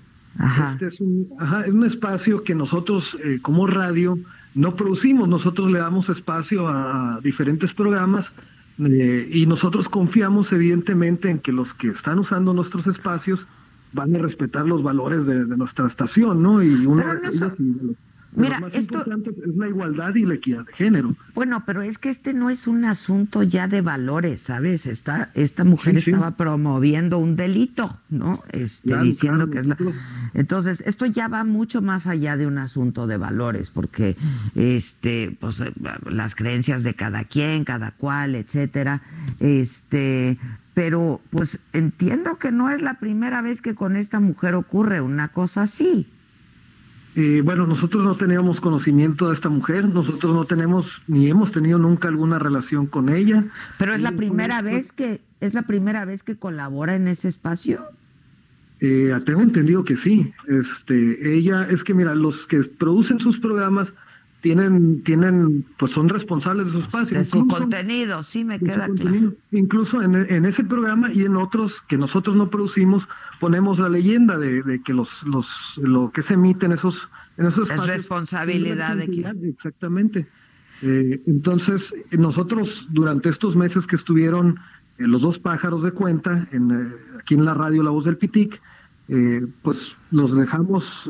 [0.70, 4.20] Este es un, ajá, es un espacio que nosotros eh, como radio
[4.54, 11.40] no producimos, nosotros le damos espacio a diferentes programas eh, y nosotros confiamos evidentemente en
[11.40, 13.46] que los que están usando nuestros espacios
[13.94, 16.62] van a respetar los valores de, de nuestra estación, ¿no?
[16.62, 18.07] Y uno de ellos y de los, de
[18.42, 21.16] Mira, los más esto- importantes es la igualdad y la equidad de género.
[21.34, 24.86] Bueno, pero es que este no es un asunto ya de valores, ¿sabes?
[24.86, 26.12] Esta, esta mujer Sí, sí.
[26.12, 28.42] estaba promoviendo un delito, ¿no?
[28.52, 29.78] Este, Claro, diciendo claro, que es la...
[30.34, 34.16] Entonces, esto ya va mucho más allá de un asunto de valores, porque
[34.56, 35.72] este, pues eh,
[36.10, 39.02] las creencias de cada quien, cada cual, etcétera,
[39.40, 40.38] este,
[40.74, 45.30] pero pues entiendo que no es la primera vez que con esta mujer ocurre una
[45.30, 46.08] cosa así.
[47.20, 51.80] Eh, bueno, nosotros no teníamos conocimiento de esta mujer, nosotros no tenemos ni hemos tenido
[51.80, 53.44] nunca alguna relación con ella.
[53.80, 57.28] Pero es la Eh, primera vez que es la primera vez que colabora en ese
[57.28, 57.82] espacio.
[58.82, 60.32] Eh, tengo entendido que sí.
[60.48, 63.88] Este, ella es que mira, los que producen sus programas
[64.42, 67.18] tienen, tienen, pues son responsables de su espacio.
[67.18, 69.34] De su Incluso- contenido, sí me queda claro.
[69.52, 73.08] Incluso en, en ese programa y en otros que nosotros no producimos,
[73.40, 77.48] ponemos la leyenda de, de que los, los, lo que se emite en esos, en
[77.48, 79.46] esos Es espacios responsabilidad de quien.
[79.46, 80.28] Exactamente.
[80.84, 84.60] Eh, entonces, nosotros durante estos meses que estuvieron
[85.00, 88.18] eh, los dos pájaros de cuenta, en, eh, aquí en la radio La Voz del
[88.18, 88.62] Pitic,
[89.62, 91.10] pues los dejamos,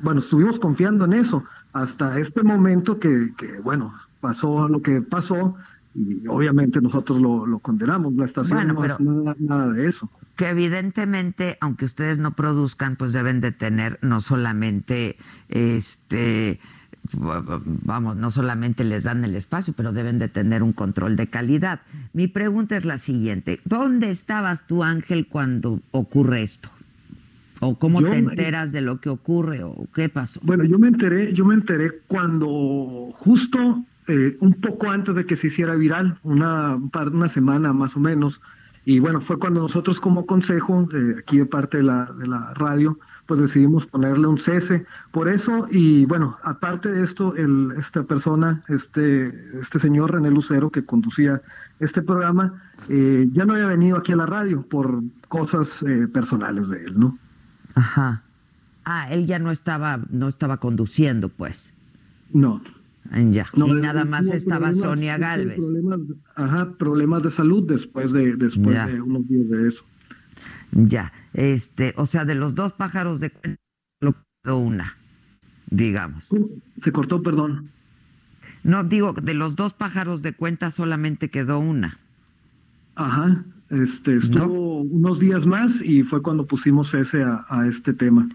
[0.00, 1.42] bueno, estuvimos confiando en eso
[1.76, 5.56] hasta este momento que, que, bueno, pasó lo que pasó
[5.94, 10.10] y obviamente nosotros lo, condenamos, la estación no es nada, nada, de eso.
[10.36, 15.16] Que evidentemente, aunque ustedes no produzcan, pues deben de tener no solamente
[15.48, 16.60] este
[17.12, 21.80] vamos, no solamente les dan el espacio, pero deben de tener un control de calidad.
[22.12, 26.68] Mi pregunta es la siguiente, ¿dónde estabas tú, Ángel, cuando ocurre esto?
[27.60, 30.40] ¿O cómo te enteras de lo que ocurre o qué pasó?
[30.42, 35.36] Bueno, yo me enteré, yo me enteré cuando justo eh, un poco antes de que
[35.36, 38.40] se hiciera viral, una, una semana más o menos,
[38.84, 40.88] y bueno, fue cuando nosotros como consejo,
[41.18, 42.96] aquí de parte de la, de la radio,
[43.26, 48.62] pues decidimos ponerle un cese por eso y bueno, aparte de esto, el, esta persona,
[48.68, 51.42] este, este señor René Lucero que conducía
[51.80, 56.68] este programa, eh, ya no había venido aquí a la radio por cosas eh, personales
[56.68, 57.18] de él, ¿no?
[57.76, 58.22] Ajá.
[58.84, 61.72] Ah, él ya no estaba, no estaba conduciendo, pues.
[62.32, 62.60] No.
[63.30, 63.46] Ya.
[63.54, 65.58] y nada más estaba Sonia Galvez.
[65.58, 66.00] Problemas,
[66.34, 69.84] ajá, problemas de salud después de, después de unos días de eso.
[70.72, 73.60] Ya, este, o sea, de los dos pájaros de cuenta,
[74.00, 74.96] lo quedó una,
[75.70, 76.28] digamos.
[76.82, 77.70] Se cortó, perdón.
[78.64, 81.98] No, digo, de los dos pájaros de cuenta solamente quedó una.
[82.96, 88.28] Ajá, este, estuvo unos días más y fue cuando pusimos ese a, este tema.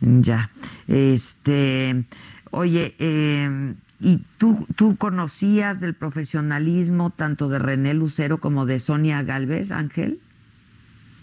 [0.00, 0.50] Ya,
[0.88, 2.04] este,
[2.50, 9.22] oye, eh, ¿y tú, tú conocías del profesionalismo tanto de René Lucero como de Sonia
[9.22, 10.18] Galvez, Ángel?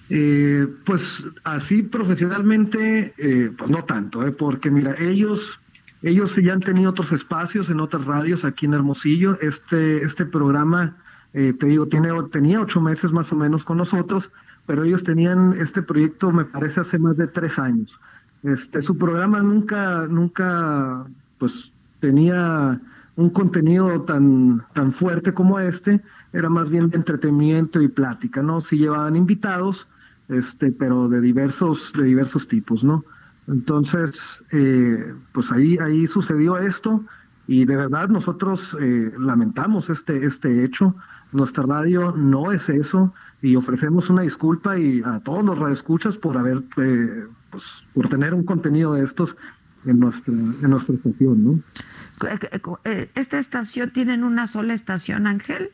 [0.09, 5.59] Eh, pues así profesionalmente, eh, pues no tanto, eh, porque mira, ellos,
[6.01, 9.39] ellos ya han tenido otros espacios en otras radios aquí en Hermosillo.
[9.39, 10.97] Este, este programa,
[11.31, 14.29] te digo, tiene, tenía ocho meses más o menos con nosotros,
[14.65, 17.99] pero ellos tenían este proyecto, me parece, hace más de tres años.
[18.43, 21.05] Este, su programa nunca, nunca,
[21.37, 22.79] pues tenía
[23.15, 26.01] un contenido tan, tan fuerte como este,
[26.31, 28.61] era más bien de entretenimiento y plática, ¿no?
[28.61, 29.87] Si llevaban invitados,
[30.29, 33.03] este, pero de diversos, de diversos tipos, ¿no?
[33.47, 37.03] Entonces, eh, pues ahí, ahí sucedió esto
[37.47, 40.95] y de verdad nosotros eh, lamentamos este, este hecho.
[41.31, 46.37] Nuestra radio no es eso y ofrecemos una disculpa y a todos los radioescuchas por
[46.37, 49.35] haber, eh, pues, por tener un contenido de estos
[49.85, 51.59] en nuestra, en nuestra estación, ¿no?
[53.15, 55.71] ¿Esta estación tienen una sola estación, Ángel?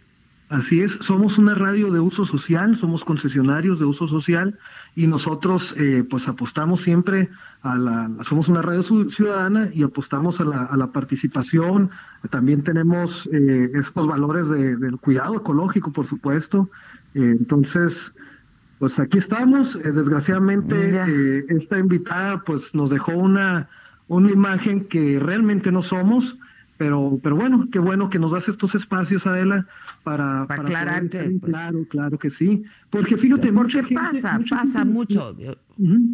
[0.49, 4.59] Así es, somos una radio de uso social, somos concesionarios de uso social
[4.95, 7.29] y nosotros eh, pues apostamos siempre
[7.63, 11.89] a la, somos una radio ciudadana y apostamos a la, participación,
[12.29, 16.69] también tenemos eh, estos valores del cuidado ecológico, por supuesto,
[17.15, 18.13] eh, entonces
[18.77, 23.67] pues aquí estamos, desgraciadamente esta invitada pues nos dejó una,
[24.09, 26.37] una imagen que realmente no somos,
[26.77, 29.65] pero, pero bueno, qué bueno que nos das estos espacios, Adela,
[30.03, 31.19] para, para, aclarar que.
[31.39, 32.63] Pues, claro, claro que sí.
[32.89, 35.35] Porque fíjate, porque pasa, pasa mucho.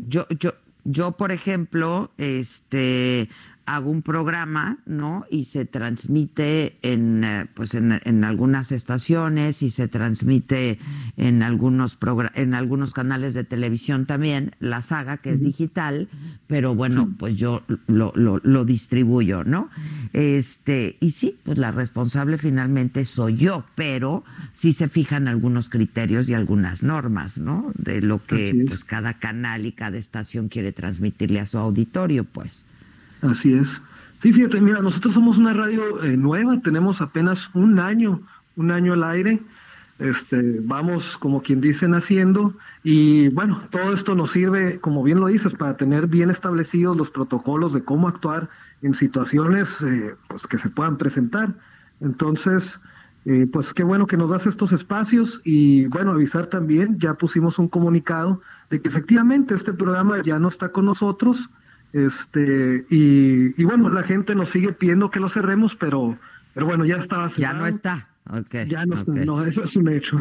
[0.07, 0.53] Yo, yo,
[0.84, 3.30] yo, por ejemplo, este
[3.76, 5.26] hago un programa, ¿no?
[5.30, 10.78] Y se transmite en, eh, pues en, algunas estaciones y se transmite
[11.15, 11.97] en algunos
[12.36, 16.09] en algunos canales de televisión también, la saga que es digital,
[16.47, 19.69] pero bueno, pues yo lo, lo, lo, distribuyo, ¿no?
[20.11, 26.28] Este, y sí, pues la responsable finalmente soy yo, pero sí se fijan algunos criterios
[26.28, 27.72] y algunas normas, ¿no?
[27.76, 32.65] De lo que pues cada canal y cada estación quiere transmitirle a su auditorio, pues.
[33.22, 33.82] Así es.
[34.22, 38.22] Sí, fíjate, mira, nosotros somos una radio eh, nueva, tenemos apenas un año,
[38.55, 39.39] un año al aire.
[39.99, 42.53] Este, vamos, como quien dice, naciendo.
[42.84, 47.09] Y bueno, todo esto nos sirve, como bien lo dices, para tener bien establecidos los
[47.11, 48.49] protocolos de cómo actuar
[48.82, 51.53] en situaciones eh, pues, que se puedan presentar.
[51.99, 52.80] Entonces,
[53.26, 57.59] eh, pues qué bueno que nos das estos espacios y bueno, avisar también, ya pusimos
[57.59, 58.41] un comunicado
[58.72, 61.49] de que efectivamente este programa ya no está con nosotros,
[61.94, 66.18] este, y, bueno, la gente nos sigue pidiendo que lo cerremos, pero,
[66.54, 67.54] pero bueno, ya estaba cerrado.
[67.54, 68.08] Ya no está.
[68.30, 70.18] Okay, ya no está, no, eso es un hecho.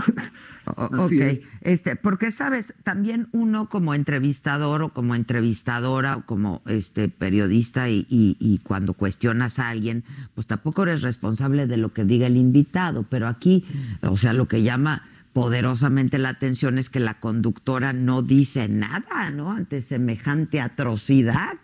[0.67, 1.13] ok,
[1.61, 8.07] este, porque sabes, también uno como entrevistador o como entrevistadora o como este periodista y,
[8.09, 10.03] y, y, cuando cuestionas a alguien,
[10.35, 13.65] pues tampoco eres responsable de lo que diga el invitado, pero aquí,
[14.03, 15.03] o sea, lo que llama
[15.41, 19.51] poderosamente la atención es que la conductora no dice nada, ¿no?
[19.53, 21.55] Ante semejante atrocidad.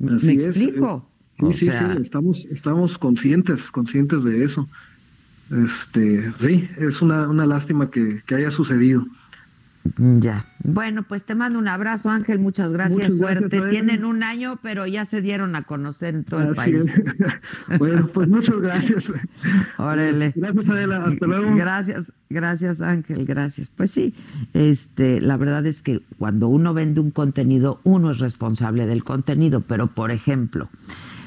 [0.00, 1.08] ¿Me explico?
[1.38, 4.68] Sí, sí, sí, estamos, estamos conscientes, conscientes de eso.
[5.64, 9.06] Este, sí, es una, una lástima que, que haya sucedido.
[9.96, 10.44] Ya.
[10.62, 12.38] Bueno, pues te mando un abrazo, Ángel.
[12.38, 13.16] Muchas gracias.
[13.16, 13.60] Suerte.
[13.70, 16.84] Tienen un año, pero ya se dieron a conocer en todo el país.
[17.78, 19.10] bueno, pues muchas gracias.
[19.78, 20.32] Órale.
[20.36, 21.04] Gracias, Adela.
[21.06, 21.54] Hasta luego.
[21.56, 23.24] Gracias, gracias, Ángel.
[23.24, 23.70] Gracias.
[23.74, 24.14] Pues sí,
[24.52, 29.62] este, la verdad es que cuando uno vende un contenido, uno es responsable del contenido.
[29.62, 30.68] Pero, por ejemplo,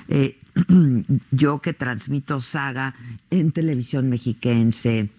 [0.10, 0.38] eh,
[1.32, 2.94] yo que transmito saga
[3.32, 5.10] en televisión mexiquense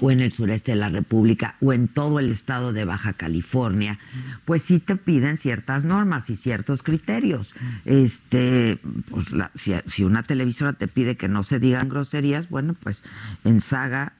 [0.00, 3.98] o en el sureste de la República o en todo el estado de Baja California,
[4.44, 7.54] pues sí te piden ciertas normas y ciertos criterios.
[7.84, 8.78] Este,
[9.10, 13.04] pues si, si, una televisora te pide que no se digan groserías, bueno, pues
[13.44, 14.14] en saga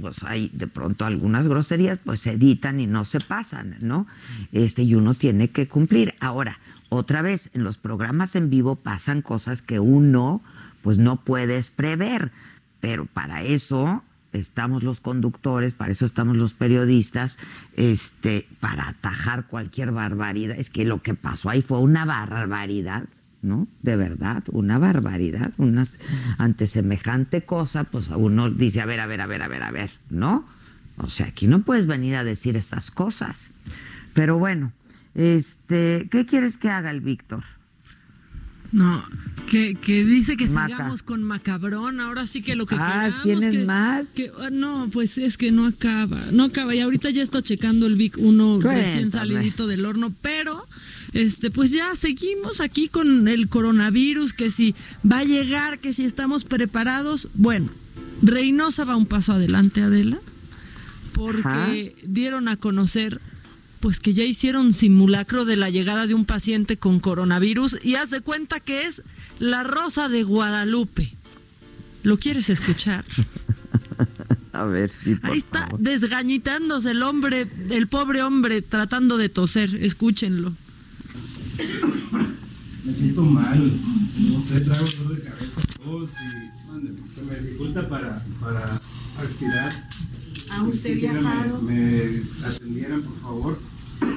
[0.00, 4.06] pues hay de pronto algunas groserías, pues se editan y no se pasan, ¿no?
[4.52, 6.14] Este, y uno tiene que cumplir.
[6.20, 6.58] Ahora,
[6.88, 10.42] otra vez, en los programas en vivo pasan cosas que uno,
[10.82, 12.32] pues no puedes prever,
[12.80, 14.02] pero para eso
[14.32, 17.38] estamos los conductores, para eso estamos los periodistas,
[17.76, 20.56] este, para atajar cualquier barbaridad.
[20.58, 23.04] Es que lo que pasó ahí fue una barbaridad,
[23.42, 23.66] ¿no?
[23.82, 25.52] De verdad, una barbaridad.
[25.58, 25.98] Unas,
[26.38, 29.70] ante semejante cosa, pues uno dice, a ver, a ver, a ver, a ver, a
[29.70, 30.44] ver, ¿no?
[30.98, 33.38] O sea, aquí no puedes venir a decir estas cosas.
[34.12, 34.72] Pero bueno,
[35.14, 37.44] este, ¿qué quieres que haga el Víctor?
[38.72, 39.04] No,
[39.50, 43.40] que, que dice que sigamos con Macabrón, ahora sí que lo que ah, queramos.
[43.40, 44.12] ¿tienes más?
[44.40, 46.74] Ah, no, pues es que no acaba, no acaba.
[46.74, 50.68] Y ahorita ya está checando el Vic uno recién salidito del horno, pero
[51.12, 54.76] este, pues ya seguimos aquí con el coronavirus, que si
[55.10, 57.28] va a llegar, que si estamos preparados.
[57.34, 57.70] Bueno,
[58.22, 60.20] Reynosa va un paso adelante, Adela,
[61.12, 63.20] porque dieron a conocer
[63.80, 68.10] pues que ya hicieron simulacro de la llegada de un paciente con coronavirus y haz
[68.10, 69.02] de cuenta que es
[69.38, 71.14] la Rosa de Guadalupe.
[72.02, 73.04] ¿Lo quieres escuchar?
[74.52, 75.16] A ver, sí.
[75.22, 79.74] Ahí está desgañitándose el hombre, el pobre hombre tratando de toser.
[79.76, 80.54] Escúchenlo.
[82.84, 83.72] Me siento mal,
[84.18, 88.80] no sé, traigo dolor de cabeza, tos y se me dificulta para, para
[89.20, 89.88] respirar.
[90.50, 91.62] ¿A usted viajado?
[91.62, 91.74] Me,
[92.40, 93.58] me atendieran, por favor.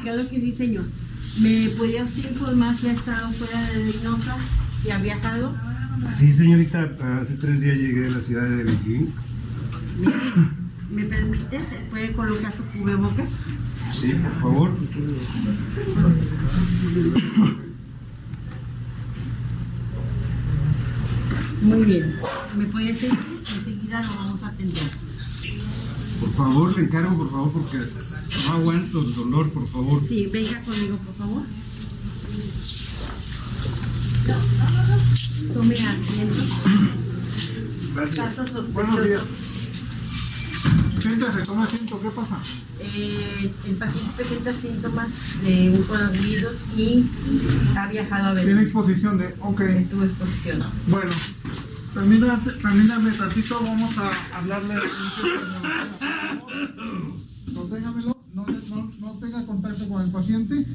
[0.03, 0.86] ¿Qué es lo que dice señor?
[1.39, 4.38] ¿Me podía usted informar si ha estado fuera de Reynosa?
[4.81, 5.55] ¿Si ha viajado?
[6.09, 9.13] Sí, señorita, hace tres días llegué de la ciudad de Beijing.
[10.91, 11.59] ¿Me permite?
[11.59, 13.29] ¿Se puede colocar su cubrebocas?
[13.91, 14.71] Sí, por favor.
[21.61, 22.03] Muy bien.
[22.57, 23.11] ¿Me puede decir?
[23.55, 25.03] Enseguida lo vamos a atender.
[26.24, 27.78] Por favor, le encargo, por favor, porque
[28.45, 30.07] no aguanto el dolor, por favor.
[30.07, 31.43] Sí, venga conmigo, por favor.
[35.53, 36.43] Tome asiento.
[37.93, 38.74] Gracias.
[38.74, 39.21] Buenos días.
[40.99, 42.39] Siéntase, toma asiento, ¿qué pasa?
[42.80, 45.09] Eh, el paciente presenta síntomas
[45.43, 47.05] de un coronavirus y
[47.78, 48.45] ha viajado a ver.
[48.45, 49.59] Tiene exposición de, ok.
[49.61, 50.63] Estuvo exposición.
[50.88, 51.11] Bueno,
[51.93, 54.75] permítame, permítame tantito, vamos a hablarle.
[57.53, 60.65] Conténgamelo, no, no, no tenga contacto con el paciente.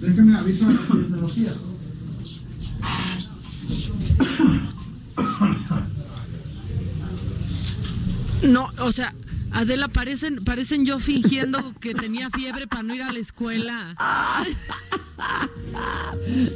[0.00, 1.52] Déjeme aviso a la epidemiología.
[8.42, 9.14] No, o sea,
[9.52, 13.94] Adela, parecen, parecen yo fingiendo que tenía fiebre para no ir a la escuela.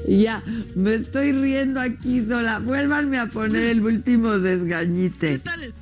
[0.09, 0.43] ya,
[0.75, 2.59] me estoy riendo aquí sola.
[2.59, 5.33] Vuélvanme a poner el último desgañite.
[5.33, 5.75] ¿Qué tal?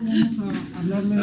[0.00, 1.16] Vamos a hablarle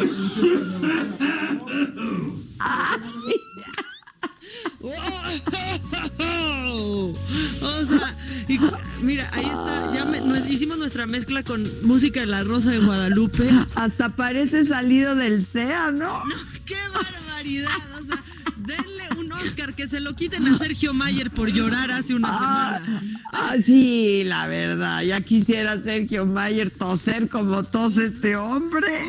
[7.62, 8.14] o sea,
[8.48, 8.58] y,
[9.02, 12.78] mira, ahí está, ya me, nos, hicimos nuestra mezcla con música de la Rosa de
[12.78, 13.50] Guadalupe.
[13.74, 16.24] Hasta parece salido del SEA, ¿no?
[16.24, 18.22] No, qué barbaridad, o sea,
[18.56, 22.80] denle un Oscar, que se lo quiten a Sergio Mayer por llorar hace una Ah,
[22.84, 23.02] semana.
[23.32, 28.86] ah, sí, la verdad, ya quisiera Sergio Mayer toser como tose este hombre.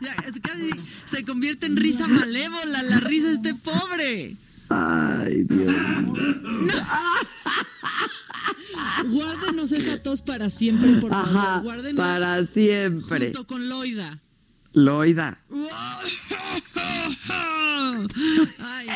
[0.00, 0.70] Ya, es casi
[1.22, 4.34] se convierte en risa malévola la risa de este pobre.
[4.68, 5.72] Ay, Dios.
[9.06, 11.36] Guárdenos esa tos para siempre, por favor.
[11.36, 13.26] Ajá, Guárdenla para siempre.
[13.26, 14.18] junto con Loida.
[14.72, 15.38] Loida.
[18.60, 18.88] Ay,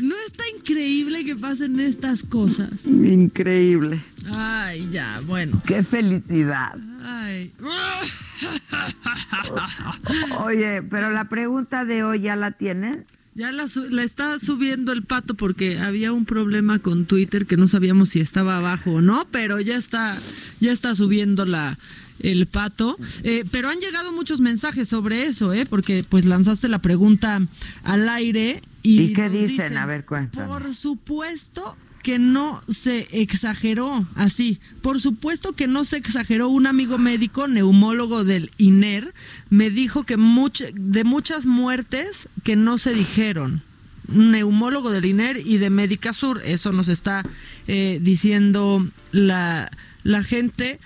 [0.00, 2.86] ¿No está increíble que pasen estas cosas?
[2.86, 4.02] Increíble.
[4.34, 5.60] Ay, ya, bueno.
[5.66, 6.76] Qué felicidad.
[7.02, 7.52] Ay.
[10.44, 13.04] Oye, pero la pregunta de hoy ya la tienen.
[13.34, 17.66] Ya la, la, está subiendo el pato porque había un problema con Twitter que no
[17.66, 20.20] sabíamos si estaba abajo o no, pero ya está,
[20.60, 21.76] ya está subiendo la,
[22.24, 22.96] el pato.
[23.22, 25.66] Eh, pero han llegado muchos mensajes sobre eso, ¿eh?
[25.66, 27.46] Porque pues lanzaste la pregunta
[27.82, 28.62] al aire.
[28.82, 29.76] ¿Y, qué dicen?
[29.76, 30.46] A ver, cuéntame.
[30.46, 34.60] Por supuesto que no se exageró así.
[34.82, 36.48] Por supuesto que no se exageró.
[36.48, 39.14] Un amigo médico, neumólogo del INER,
[39.48, 43.62] me dijo que de muchas muertes que no se dijeron.
[44.06, 46.42] Neumólogo del INER y de Médica Sur.
[46.44, 47.22] Eso nos está
[47.66, 49.70] eh, diciendo la,
[50.02, 50.80] la gente.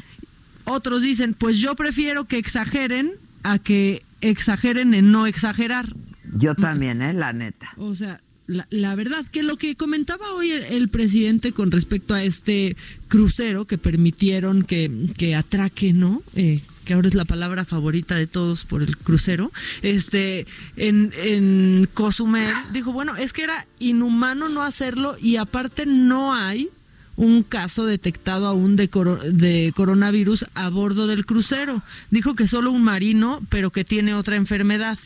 [0.68, 3.12] Otros dicen, pues yo prefiero que exageren
[3.42, 5.94] a que exageren en no exagerar.
[6.34, 7.12] Yo también, ¿eh?
[7.12, 7.70] La neta.
[7.76, 12.76] O sea, la, verdad que lo que comentaba hoy el, presidente con respecto a este
[13.08, 16.22] crucero que permitieron que, que atraque, ¿no?
[16.34, 19.52] Eh, que ahora es la palabra favorita de todos por el crucero,
[19.82, 20.46] este,
[20.76, 26.70] en, en Cozumel, dijo, bueno, es que era inhumano no hacerlo y aparte no hay
[27.18, 28.88] un caso detectado aún de,
[29.32, 31.82] de coronavirus a bordo del crucero.
[32.12, 34.96] Dijo que solo un marino, pero que tiene otra enfermedad.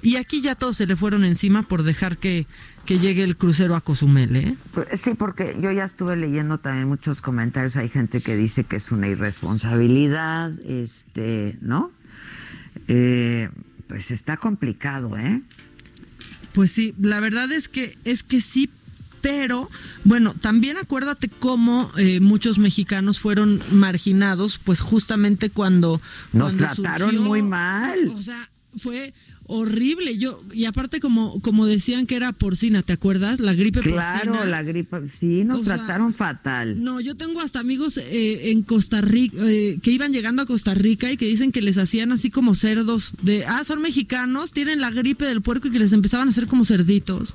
[0.00, 2.46] Y aquí ya todos se le fueron encima por dejar que,
[2.86, 4.56] que llegue el crucero a Cozumel, ¿eh?
[4.94, 7.76] Sí, porque yo ya estuve leyendo también muchos comentarios.
[7.76, 11.90] Hay gente que dice que es una irresponsabilidad, este, ¿no?
[12.86, 13.50] Eh,
[13.86, 15.42] pues está complicado, ¿eh?
[16.54, 18.70] Pues sí, la verdad es que es que sí,
[19.20, 19.70] pero
[20.04, 26.00] bueno, también acuérdate cómo eh, muchos mexicanos fueron marginados, pues justamente cuando
[26.32, 28.08] nos trataron muy mal.
[28.08, 29.14] O sea, fue
[29.48, 30.18] horrible.
[30.18, 33.40] Yo y aparte como como decían que era porcina, ¿te acuerdas?
[33.40, 34.20] La gripe porcina.
[34.22, 36.82] Claro, la gripe, sí, nos trataron fatal.
[36.82, 40.74] No, yo tengo hasta amigos eh, en Costa Rica eh, que iban llegando a Costa
[40.74, 44.80] Rica y que dicen que les hacían así como cerdos de, ah, son mexicanos, tienen
[44.80, 47.34] la gripe del puerco y que les empezaban a hacer como cerditos.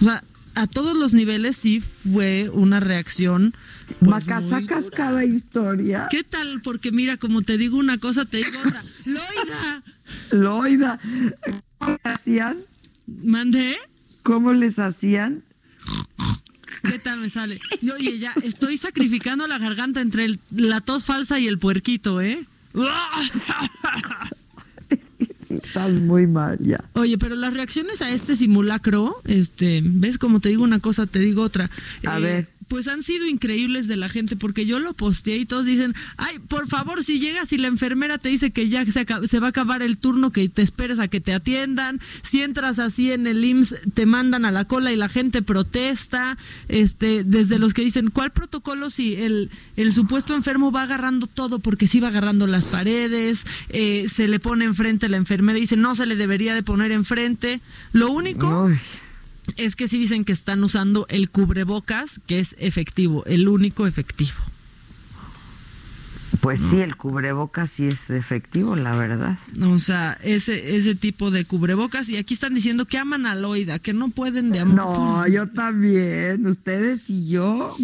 [0.00, 0.24] O sea,
[0.54, 3.54] a todos los niveles sí fue una reacción.
[3.98, 6.08] Pues, Macasacas cada historia.
[6.10, 6.60] ¿Qué tal?
[6.62, 8.84] Porque mira, como te digo una cosa, te digo otra.
[9.04, 9.82] Loida.
[10.30, 11.00] Loida.
[11.78, 12.58] ¿Cómo les hacían?
[13.06, 13.76] ¿Mandé?
[14.22, 15.42] ¿Cómo les hacían?
[16.82, 17.60] ¿Qué tal me sale?
[17.94, 22.46] oye, ya estoy sacrificando la garganta entre la tos falsa y el puerquito, ¿eh?
[25.50, 26.84] Estás muy mal ya.
[26.94, 31.18] Oye, pero las reacciones a este simulacro, este, ves como te digo una cosa, te
[31.18, 31.70] digo otra.
[32.06, 35.44] A eh, ver pues han sido increíbles de la gente porque yo lo posteé y
[35.44, 39.40] todos dicen, ay, por favor, si llegas y la enfermera te dice que ya se,
[39.40, 43.10] va a acabar el turno, que te esperes a que te atiendan, si entras así
[43.10, 47.74] en el IMSS te mandan a la cola y la gente protesta, este, desde los
[47.74, 52.06] que dicen, ¿cuál protocolo si el, el supuesto enfermo va agarrando todo porque sí va
[52.06, 56.14] agarrando las paredes, eh, se le pone enfrente la enfermera y dice, no se le
[56.14, 57.60] debería de poner enfrente,
[57.92, 58.70] lo único
[59.56, 64.38] es que sí dicen que están usando el cubrebocas, que es efectivo, el único efectivo.
[66.40, 69.36] Pues sí, el cubrebocas sí es efectivo, la verdad.
[69.62, 72.08] O sea, ese, ese tipo de cubrebocas.
[72.08, 74.76] Y aquí están diciendo que aman a Loida, que no pueden de amor.
[74.76, 76.46] No, yo también.
[76.46, 77.76] Ustedes y yo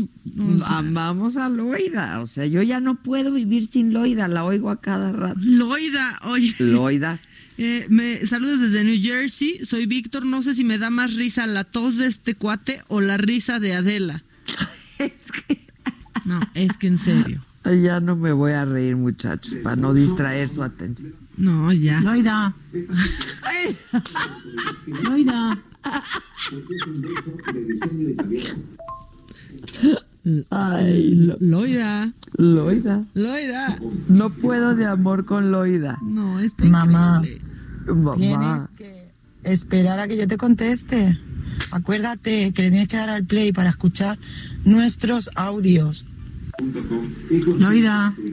[0.65, 2.21] amamos a Loida.
[2.23, 4.27] O sea, yo ya no puedo vivir sin Loida.
[4.27, 5.39] La oigo a cada rato.
[5.43, 6.55] Loida, oye.
[6.59, 7.21] Loida.
[7.59, 9.65] Eh, me saludos desde New Jersey.
[9.65, 10.27] Soy Víctor.
[10.27, 13.59] No sé si me da más risa la tos de este cuate o la risa
[13.61, 14.25] de Adela.
[14.99, 15.67] es que...
[16.25, 17.45] No, es que en serio.
[17.65, 21.15] Ya no me voy a reír, muchachos, para no distraer su atención.
[21.37, 22.01] No, ya.
[22.01, 22.55] Loida.
[25.03, 25.59] Loida.
[30.51, 32.13] Ay, Loida.
[32.37, 33.05] Loida.
[33.15, 33.79] Loida.
[34.09, 35.99] No puedo de amor con Loida.
[36.03, 37.23] No, está Mamá.
[37.87, 38.17] Mamá.
[38.17, 39.09] Tienes que
[39.45, 41.19] esperar a que yo te conteste.
[41.71, 44.19] Acuérdate que le tienes que dar al play para escuchar
[44.65, 46.05] nuestros audios.
[47.59, 48.15] Loida.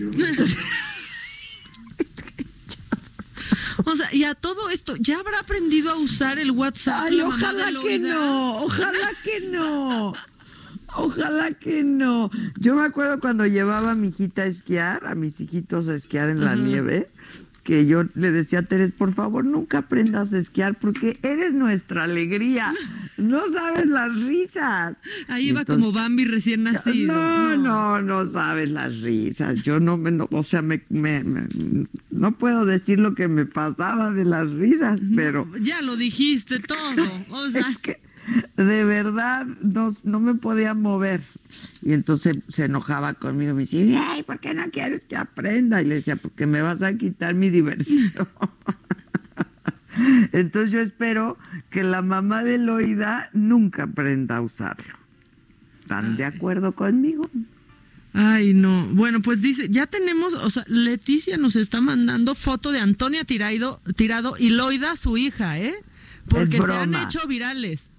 [3.86, 7.06] O sea, y a todo esto, ¿ya habrá aprendido a usar el WhatsApp?
[7.10, 10.14] Ay, ojalá que no, ojalá que no.
[10.96, 12.30] Ojalá que no.
[12.60, 16.30] Yo me acuerdo cuando llevaba a mi hijita a esquiar, a mis hijitos a esquiar
[16.30, 17.10] en la nieve,
[17.64, 22.04] que yo le decía a Teres, por favor, nunca aprendas a esquiar porque eres nuestra
[22.04, 22.74] alegría.
[23.18, 24.98] No sabes las risas.
[25.30, 27.14] Ahí va como Bambi recién nacido.
[27.14, 29.64] No, no, no, sabes las risas.
[29.64, 30.84] Yo no, me, o sea, me,
[32.12, 35.48] no puedo decir lo que me pasaba de las risas, pero...
[35.62, 36.80] ya lo dijiste todo.
[37.30, 37.66] O sea...
[38.58, 41.22] de verdad no, no me podía mover.
[41.82, 45.82] Y entonces se enojaba conmigo, me decía, ay, ¿por qué no quieres que aprenda?
[45.82, 48.28] Y le decía, porque me vas a quitar mi diversión.
[50.32, 51.38] Entonces yo espero
[51.70, 54.96] que la mamá de Loida nunca aprenda a usarlo.
[55.82, 57.30] ¿Están de acuerdo conmigo?
[58.14, 58.88] Ay, no.
[58.88, 63.82] Bueno, pues dice, ya tenemos, o sea, Leticia nos está mandando foto de Antonia Tirado,
[63.96, 65.74] tirado y Loida, su hija, ¿eh?
[66.28, 67.90] Porque se han hecho virales.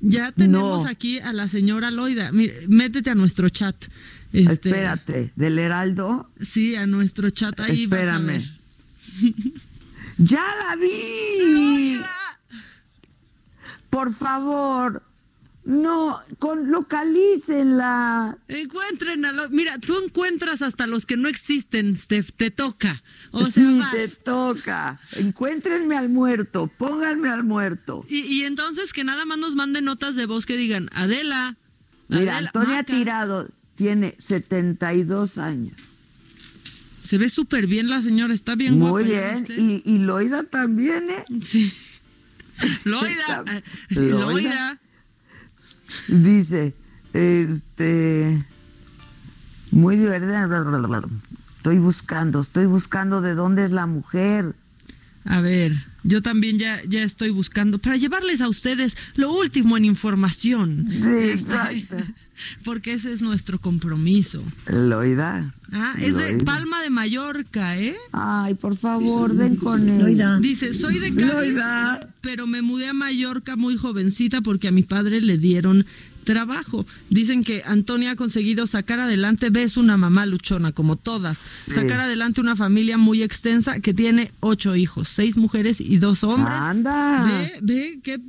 [0.00, 2.32] Ya tenemos aquí a la señora Loida.
[2.32, 3.76] Mire, métete a nuestro chat.
[4.32, 6.30] Este, Espérate, ¿del Heraldo?
[6.40, 8.42] Sí, a nuestro chat ahí Espérame.
[10.18, 12.00] ¡Ya la vi!
[13.90, 15.02] Por favor,
[15.70, 18.36] no, con, localícenla.
[18.48, 19.50] Encuentren a los.
[19.50, 23.04] Mira, tú encuentras hasta los que no existen, Steph, te toca.
[23.30, 25.00] O sea, sí, te toca.
[25.12, 28.04] Encuéntrenme al muerto, pónganme al muerto.
[28.08, 31.56] Y, entonces que nada más nos manden notas de voz que digan, Adela.
[32.08, 35.76] Mira, Antonia Tirado tiene 72 años.
[37.00, 41.24] Se ve súper bien la señora, está bien Muy bien, y, y Loida también, ¿eh?
[41.40, 41.72] Sí.
[42.84, 43.44] Loida.
[43.90, 44.79] Loida.
[46.08, 46.74] Dice,
[47.12, 48.44] este,
[49.70, 50.48] muy divertida.
[51.56, 54.54] Estoy buscando, estoy buscando de dónde es la mujer.
[55.24, 55.72] A ver,
[56.02, 60.88] yo también ya, ya estoy buscando para llevarles a ustedes lo último en información.
[60.90, 61.96] Sí, este, exacto.
[62.64, 64.42] Porque ese es nuestro compromiso.
[64.66, 65.54] Loida.
[65.72, 67.96] Ah, es de Palma de Mallorca, ¿eh?
[68.12, 70.40] Ay, por favor, den con él.
[70.40, 71.60] Dice, soy de Cádiz,
[72.20, 75.86] pero me mudé a Mallorca muy jovencita porque a mi padre le dieron
[76.24, 76.86] trabajo.
[77.08, 82.40] Dicen que Antonia ha conseguido sacar adelante, ves una mamá luchona, como todas, sacar adelante
[82.40, 86.56] una familia muy extensa que tiene ocho hijos, seis mujeres y dos hombres.
[86.56, 87.24] ¡Anda!
[87.24, 88.20] Ve, ve, qué,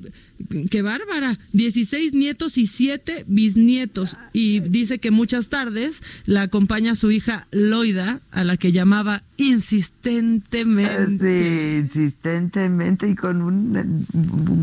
[0.69, 1.39] qué bárbara.
[1.51, 4.17] Dieciséis nietos y siete bisnietos.
[4.33, 11.17] Y dice que muchas tardes la acompaña su hija Loida, a la que llamaba insistentemente.
[11.17, 14.05] Sí, insistentemente y con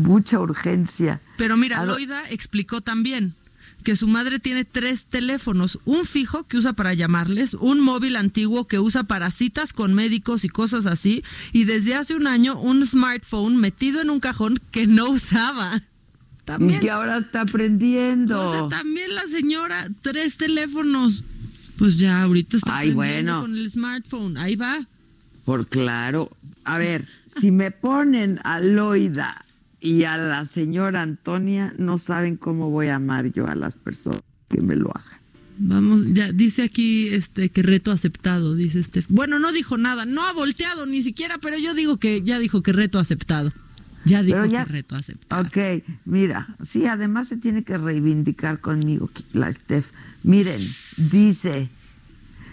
[0.03, 1.21] mucha urgencia.
[1.37, 3.35] Pero mira, Loida explicó también
[3.83, 8.67] que su madre tiene tres teléfonos, un fijo que usa para llamarles, un móvil antiguo
[8.67, 11.23] que usa para citas con médicos y cosas así,
[11.53, 15.83] y desde hace un año un smartphone metido en un cajón que no usaba.
[16.45, 16.79] También.
[16.79, 18.41] Y que ahora está aprendiendo.
[18.41, 21.23] O sea, también la señora, tres teléfonos.
[21.77, 23.41] Pues ya ahorita está Ay, bueno.
[23.41, 24.37] con el smartphone.
[24.37, 24.87] Ahí va.
[25.45, 26.31] Por claro.
[26.63, 27.07] A ver,
[27.39, 29.45] si me ponen a Loida
[29.81, 34.21] y a la señora Antonia, no saben cómo voy a amar yo a las personas
[34.49, 35.19] que me lo hagan.
[35.61, 39.03] Vamos, ya dice aquí este que reto aceptado, dice este.
[39.09, 42.61] Bueno, no dijo nada, no ha volteado ni siquiera, pero yo digo que ya dijo
[42.61, 43.51] que reto aceptado.
[44.05, 45.45] Ya dijo que reto aceptado.
[45.45, 49.91] Ok, mira, sí, además se tiene que reivindicar conmigo la Steph.
[50.23, 50.61] Miren,
[51.11, 51.69] dice,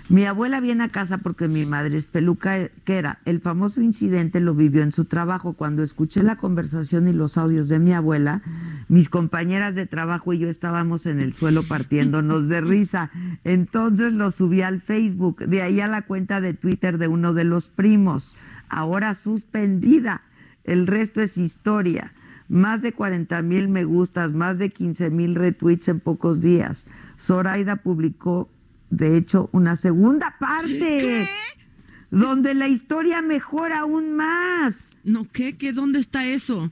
[0.08, 4.54] mi abuela viene a casa porque mi madre es peluca, que el famoso incidente lo
[4.54, 5.54] vivió en su trabajo.
[5.54, 8.40] Cuando escuché la conversación y los audios de mi abuela,
[8.88, 13.10] mis compañeras de trabajo y yo estábamos en el suelo partiéndonos de risa.
[13.42, 17.44] Entonces lo subí al Facebook, de ahí a la cuenta de Twitter de uno de
[17.44, 18.36] los primos,
[18.68, 20.22] ahora suspendida.
[20.62, 22.12] El resto es historia.
[22.48, 26.86] Más de 40 mil me gustas, más de 15 mil retweets en pocos días.
[27.18, 28.48] Zoraida publicó
[28.90, 31.28] de hecho, una segunda parte.
[32.10, 34.90] Donde la historia mejora aún más.
[35.02, 35.56] No, ¿qué?
[35.56, 35.72] ¿Qué?
[35.72, 36.70] ¿Dónde está eso?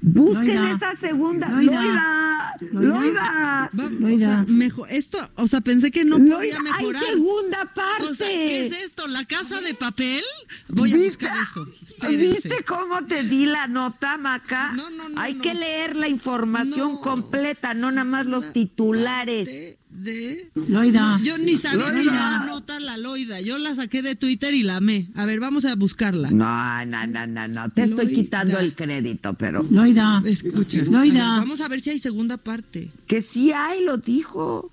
[0.00, 1.48] Busquen esa segunda.
[1.48, 2.54] Loida.
[2.70, 3.70] Loida.
[3.72, 4.44] Loida.
[4.46, 7.02] mejor, esto, o sea, pensé que no podía mejorar.
[7.02, 8.14] Hay segunda parte.
[8.18, 9.08] ¿qué es esto?
[9.08, 10.22] ¿La casa de papel?
[10.68, 11.66] Voy a buscar esto.
[12.08, 14.72] ¿Viste cómo te di la nota, Maca?
[14.72, 15.20] No, no, no.
[15.20, 21.18] Hay que leer la información completa, no nada más los titulares de Loida.
[21.22, 23.40] Yo ni sabía que la nota la Loida.
[23.40, 25.08] Yo la saqué de Twitter y la amé.
[25.14, 26.30] A ver, vamos a buscarla.
[26.30, 27.70] No, no, no, no, no.
[27.70, 29.64] Te estoy quitando el crédito, pero.
[29.70, 30.22] Loida.
[30.24, 30.84] Escucha.
[30.84, 31.38] Loida.
[31.38, 32.90] vamos a ver si hay segunda parte.
[33.06, 34.70] Que sí hay, lo dijo.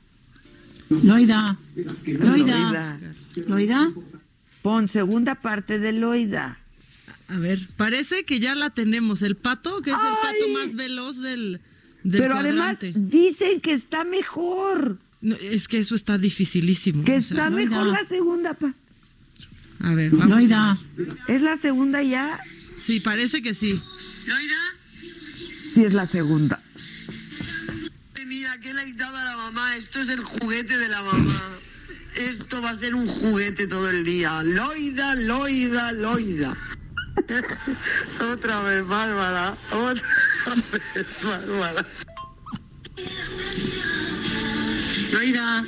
[0.89, 1.57] Loida.
[2.05, 2.97] Loida.
[3.47, 3.91] Loida.
[4.61, 6.59] Pon segunda parte de Loida.
[7.27, 9.21] A ver, parece que ya la tenemos.
[9.21, 11.61] El pato, que es el pato más veloz del.
[12.09, 14.99] Pero además dicen que está mejor.
[15.41, 17.03] Es que eso está dificilísimo.
[17.03, 18.53] Que está mejor la segunda.
[18.53, 18.73] Pa.
[19.81, 20.29] A ver, vamos.
[20.29, 20.77] Loida.
[21.27, 22.39] ¿Es la segunda ya?
[22.81, 23.79] Sí, parece que sí.
[24.25, 24.55] ¿Loida?
[25.73, 26.61] Sí, es la segunda.
[28.25, 29.75] Mira, ¿qué le ha dado a la mamá?
[29.77, 31.41] Esto es el juguete de la mamá.
[32.15, 34.41] Esto va a ser un juguete todo el día.
[34.43, 36.57] Loida, Loida, Loida.
[38.31, 39.57] Otra vez, Bárbara.
[39.71, 40.03] Otra
[40.71, 41.85] vez, Bárbara.
[45.25, 45.65] Loida.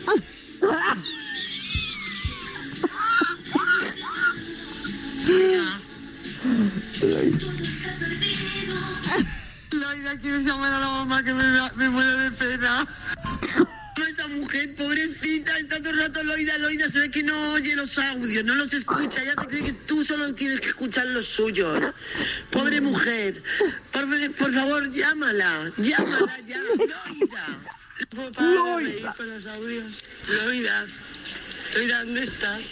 [9.71, 11.43] Loida, quiero llamar a la mamá que me,
[11.75, 12.87] me muero de pena.
[14.07, 17.97] Esa mujer, pobrecita, está todo el rato Loida, Loida, se ve que no oye los
[17.97, 21.79] audios, no los escucha, ya se cree que tú solo tienes que escuchar los suyos.
[22.51, 23.41] Pobre mujer,
[23.91, 24.05] por,
[24.35, 27.76] por favor, llámala, llámala ya, Loida.
[28.15, 29.91] No con los audios.
[30.27, 30.85] Loida,
[31.75, 32.69] Loida, ¿dónde estás?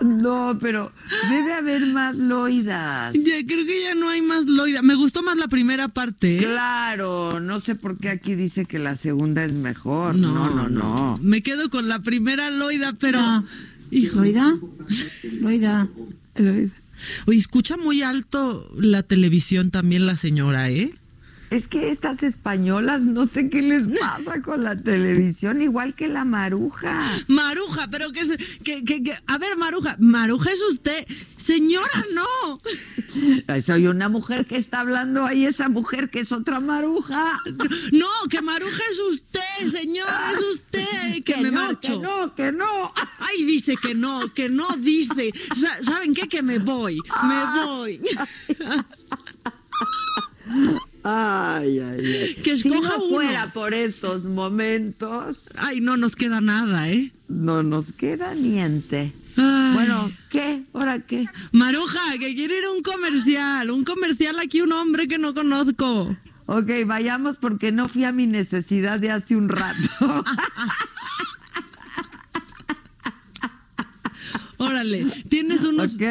[0.00, 0.92] No, pero
[1.30, 3.14] debe haber más loidas.
[3.14, 4.82] Ya creo que ya no hay más loida.
[4.82, 6.36] Me gustó más la primera parte.
[6.36, 6.38] ¿eh?
[6.38, 10.14] Claro, no sé por qué aquí dice que la segunda es mejor.
[10.14, 11.18] No, no, no.
[11.22, 13.44] Me quedo con la primera loida, pero.
[13.90, 14.16] Hijo.
[14.16, 14.58] ¿Loida?
[15.40, 15.88] Loida.
[16.34, 16.72] Loida.
[17.26, 20.94] Oye, escucha muy alto la televisión también la señora, ¿eh?
[21.50, 26.24] Es que estas españolas no sé qué les pasa con la televisión, igual que la
[26.24, 27.02] maruja.
[27.28, 31.06] Maruja, pero que, es- que, que, que- a ver, Maruja, Maruja es usted,
[31.36, 32.60] señora, no.
[33.64, 37.40] Soy una mujer que está hablando ahí, esa mujer que es otra maruja.
[37.92, 42.00] No, que Maruja es usted, señora, es usted, que, me no, marcho.
[42.00, 42.92] que no, que no.
[43.18, 45.32] Ay, dice que no, que no dice.
[45.58, 46.28] Sa- ¿Saben qué?
[46.28, 48.00] Que me voy, me voy.
[51.08, 52.34] Ay, ay, ay.
[52.42, 53.14] Que si escoja no uno.
[53.14, 57.12] fuera por estos momentos, Ay, no nos queda nada, ¿eh?
[57.28, 59.12] no nos queda niente.
[59.36, 59.74] Ay.
[59.74, 60.64] Bueno, ¿qué?
[60.72, 61.26] ¿Ahora qué?
[61.52, 66.16] Maruja, que quiere ir a un comercial, un comercial aquí, un hombre que no conozco.
[66.46, 69.78] Ok, vayamos porque no fui a mi necesidad de hace un rato.
[74.58, 76.02] Órale, tienes unos, ok,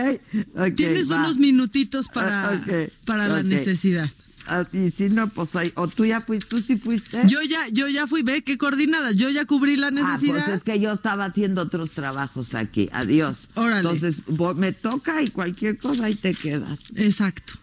[0.55, 1.17] ok, tienes va.
[1.17, 2.63] unos minutitos para,
[3.05, 4.09] para la necesidad.
[4.47, 7.21] Así, si no, pues ahí, o tú ya fuiste, tú sí fuiste.
[7.27, 10.43] Yo ya, yo ya fui, ve qué coordinada, yo ya cubrí la Ah, necesidad.
[10.45, 12.89] pues es que yo estaba haciendo otros trabajos aquí.
[12.91, 13.49] Adiós.
[13.55, 13.77] Órale.
[13.89, 14.21] Entonces,
[14.55, 16.91] me toca y cualquier cosa ahí te quedas.
[16.95, 17.53] Exacto.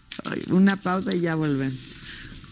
[0.50, 1.74] Una pausa y ya volvemos.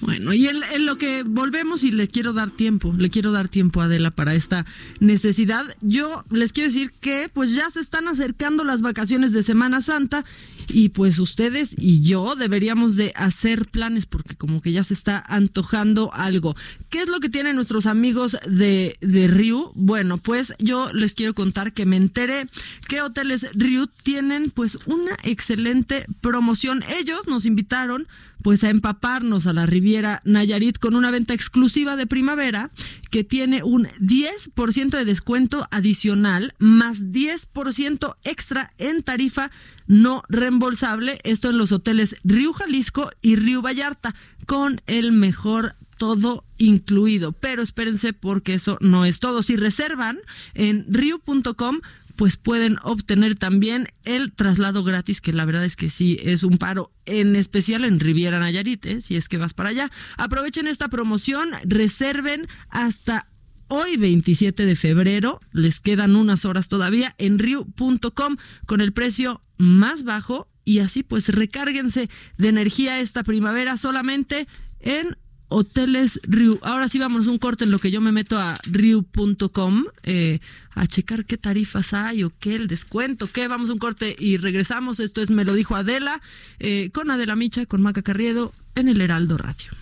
[0.01, 3.81] Bueno, y en, lo que volvemos y le quiero dar tiempo, le quiero dar tiempo
[3.81, 4.65] a Adela para esta
[4.99, 5.65] necesidad.
[5.83, 10.25] Yo les quiero decir que pues ya se están acercando las vacaciones de Semana Santa
[10.69, 15.23] y pues ustedes y yo deberíamos de hacer planes porque como que ya se está
[15.27, 16.57] antojando algo.
[16.89, 19.73] ¿Qué es lo que tienen nuestros amigos de, de Ryu?
[19.75, 22.49] Bueno, pues yo les quiero contar que me enteré
[22.89, 26.83] que Hoteles Ryu tienen pues una excelente promoción.
[26.99, 28.09] Ellos nos invitaron
[28.43, 32.71] pues a empaparnos a la Riviera Nayarit con una venta exclusiva de primavera
[33.11, 39.51] que tiene un 10% de descuento adicional más 10% extra en tarifa
[39.87, 44.15] no reembolsable, esto en los hoteles Río Jalisco y Río Vallarta
[44.47, 47.33] con el mejor todo incluido.
[47.33, 49.43] Pero espérense porque eso no es todo.
[49.43, 50.19] Si reservan
[50.55, 51.81] en rio.com
[52.21, 56.59] pues pueden obtener también el traslado gratis, que la verdad es que sí es un
[56.59, 59.01] paro, en especial en Riviera Nayarit, ¿eh?
[59.01, 59.91] si es que vas para allá.
[60.19, 63.31] Aprovechen esta promoción, reserven hasta
[63.69, 68.37] hoy 27 de febrero, les quedan unas horas todavía en riu.com
[68.67, 74.47] con el precio más bajo y así pues recárguense de energía esta primavera solamente
[74.81, 75.17] en
[75.51, 76.59] Hoteles Riu.
[76.63, 80.39] Ahora sí vamos un corte en lo que yo me meto a riu.com eh,
[80.71, 83.49] a checar qué tarifas hay o qué el descuento, qué.
[83.49, 85.01] Vamos un corte y regresamos.
[85.01, 86.23] Esto es Me lo dijo Adela
[86.59, 89.73] eh, con Adela Micha, con Maca Carriedo en el Heraldo Radio.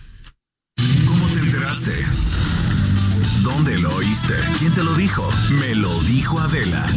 [1.05, 2.05] ¿Cómo te enteraste?
[3.43, 4.33] ¿Dónde lo oíste?
[4.57, 5.29] ¿Quién te lo dijo?
[5.59, 6.87] Me lo dijo Adela.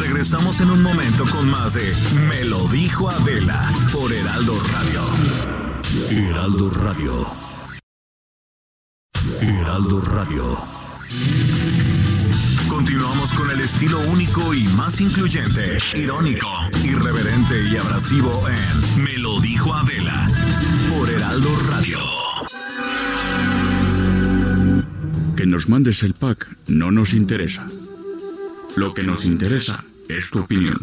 [0.00, 1.94] Regresamos en un momento con más de
[2.28, 5.04] Me lo dijo Adela por Heraldo Radio.
[6.10, 7.49] Heraldo Radio.
[9.40, 10.58] Heraldo Radio.
[12.68, 16.48] Continuamos con el estilo único y más incluyente, irónico,
[16.84, 20.26] irreverente y abrasivo en Me lo dijo Adela
[20.90, 21.98] por Heraldo Radio.
[25.36, 27.66] Que nos mandes el pack no nos interesa.
[28.76, 30.78] Lo que nos interesa es tu opinión.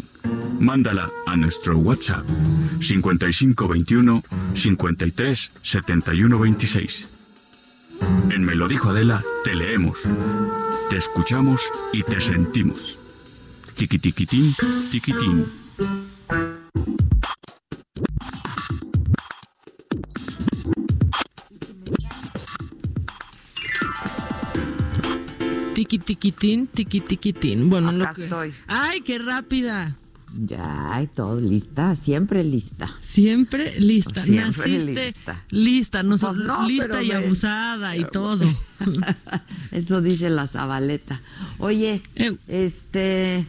[0.60, 2.26] Mándala a nuestro WhatsApp
[2.80, 4.22] 5521
[4.54, 7.17] 53 71 26.
[8.30, 9.98] En Me lo dijo Adela, te leemos,
[10.90, 11.60] te escuchamos
[11.92, 12.98] y te sentimos.
[13.74, 14.54] Tiki tiquitín,
[14.90, 15.46] tiquitín.
[25.74, 27.70] Tiki tiquitín, tiki tiquitín.
[27.70, 28.24] Bueno, lo Acá que.
[28.24, 28.54] estoy.
[28.66, 29.96] ¡Ay, qué rápida!
[30.36, 32.90] Ya, y todo lista, siempre lista.
[33.00, 34.22] Siempre lista.
[34.24, 35.44] Siempre Naciste lista.
[35.50, 38.44] lista, no, Pues no, lista y me- abusada y todo.
[39.70, 41.20] Eso dice la Zabaleta.
[41.58, 42.02] Oye,
[42.46, 43.46] este,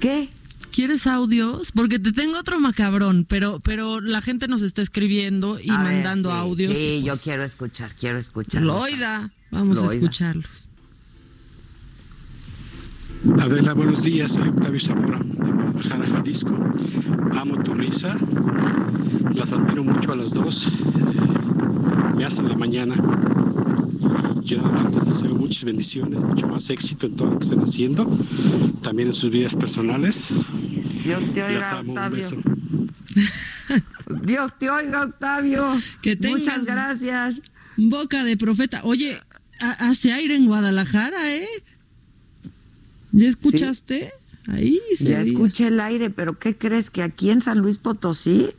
[0.00, 0.28] ¿qué?
[0.72, 1.72] ¿Quieres audios?
[1.72, 5.94] Porque te tengo otro macabrón, pero, pero la gente nos está escribiendo y A ver,
[5.94, 6.76] mandando sí, audios.
[6.78, 8.62] Sí, yo pues, quiero escuchar, quiero escuchar.
[8.62, 10.68] Loida, vamos a escucharlos.
[13.40, 14.32] Adela, buenos días.
[14.32, 16.56] Soy Octavio Zamora de Guadalajara, Jalisco.
[17.38, 18.16] Amo tu risa.
[19.34, 20.68] Las admiro mucho a las dos.
[20.68, 20.70] Eh,
[22.16, 22.94] me hacen la mañana.
[24.42, 28.10] Y yo les deseo muchas bendiciones, mucho más éxito en todo lo que estén haciendo.
[28.82, 30.28] También en sus vidas personales.
[31.04, 31.92] Dios te Las oiga, amo.
[31.92, 32.16] Un Octavio.
[32.16, 32.36] beso.
[34.24, 35.66] Dios te oiga, Octavio.
[36.02, 37.40] Que Muchas gracias.
[37.76, 38.80] Boca de profeta.
[38.84, 39.18] Oye,
[39.60, 41.46] ha- hace aire en Guadalajara, ¿eh?
[43.12, 44.12] ¿Ya escuchaste?
[44.48, 48.50] Ahí se Ya escuché el aire, pero ¿qué crees que aquí en San Luis Potosí?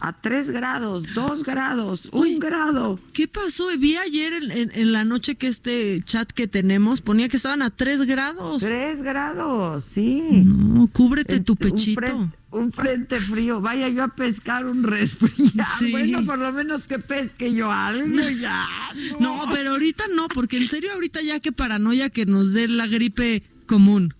[0.00, 3.00] A tres grados, dos grados, un grado.
[3.12, 3.66] ¿Qué pasó?
[3.80, 7.62] Vi ayer en, en- en la noche que este chat que tenemos ponía que estaban
[7.62, 8.60] a 3 grados.
[8.62, 10.20] Tres grados, sí.
[10.44, 12.30] No, cúbrete tu Un pechito.
[12.52, 13.60] un frente frío.
[13.60, 15.68] Vaya yo a pescar un resfriado.
[15.80, 15.90] Sí.
[15.90, 18.68] Bueno, por lo menos que pesque yo algo ya.
[19.18, 22.86] No, pero ahorita no, porque en serio ahorita ya que paranoia que nos dé la
[22.86, 24.12] gripe común.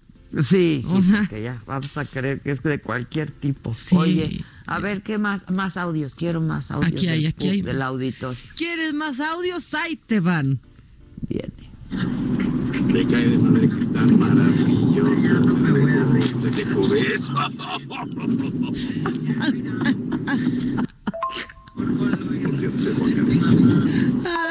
[0.42, 3.72] Sí, O sí, sea- porque ya vamos a creer que es de cualquier tipo.
[3.74, 3.96] Sí.
[3.96, 5.50] Oye, a ver, ¿qué más?
[5.50, 6.92] Más audios, quiero más audios.
[6.92, 7.62] Aquí hay, del aquí hay.
[7.62, 8.36] Del auditor.
[8.54, 9.72] ¿Quieres más audios?
[9.74, 10.60] Ahí te van.
[12.92, 15.42] Me cae de madre que está maravilloso.
[16.88, 17.56] Soy Juan
[17.88, 18.78] Carlos.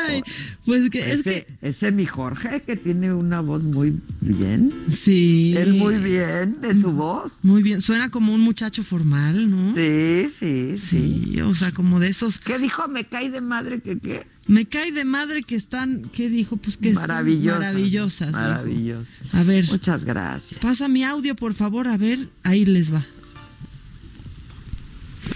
[0.07, 0.23] Ay,
[0.65, 4.73] pues que es ese, ese mi Jorge que tiene una voz muy bien.
[4.89, 5.53] Sí.
[5.57, 7.39] Él muy bien de su voz.
[7.43, 9.73] Muy bien, suena como un muchacho formal, ¿no?
[9.75, 11.41] Sí, sí, sí.
[11.41, 12.37] o sea, como de esos.
[12.37, 12.87] ¿Qué dijo?
[12.87, 14.25] Me cae de madre que qué.
[14.47, 16.55] Me cae de madre que están, ¿qué dijo?
[16.57, 17.59] Pues que Maravillosas.
[17.59, 18.31] maravillosas.
[18.31, 19.33] Maravillosas.
[19.33, 19.65] A ver.
[19.69, 20.59] Muchas gracias.
[20.61, 23.05] Pasa mi audio, por favor, a ver, ahí les va.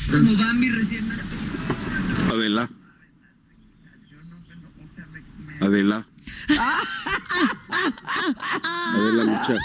[0.10, 1.06] ¿Cómo va mi recién
[2.32, 2.70] Adela.
[5.60, 6.08] Adela.
[8.96, 9.56] Adela, lucha.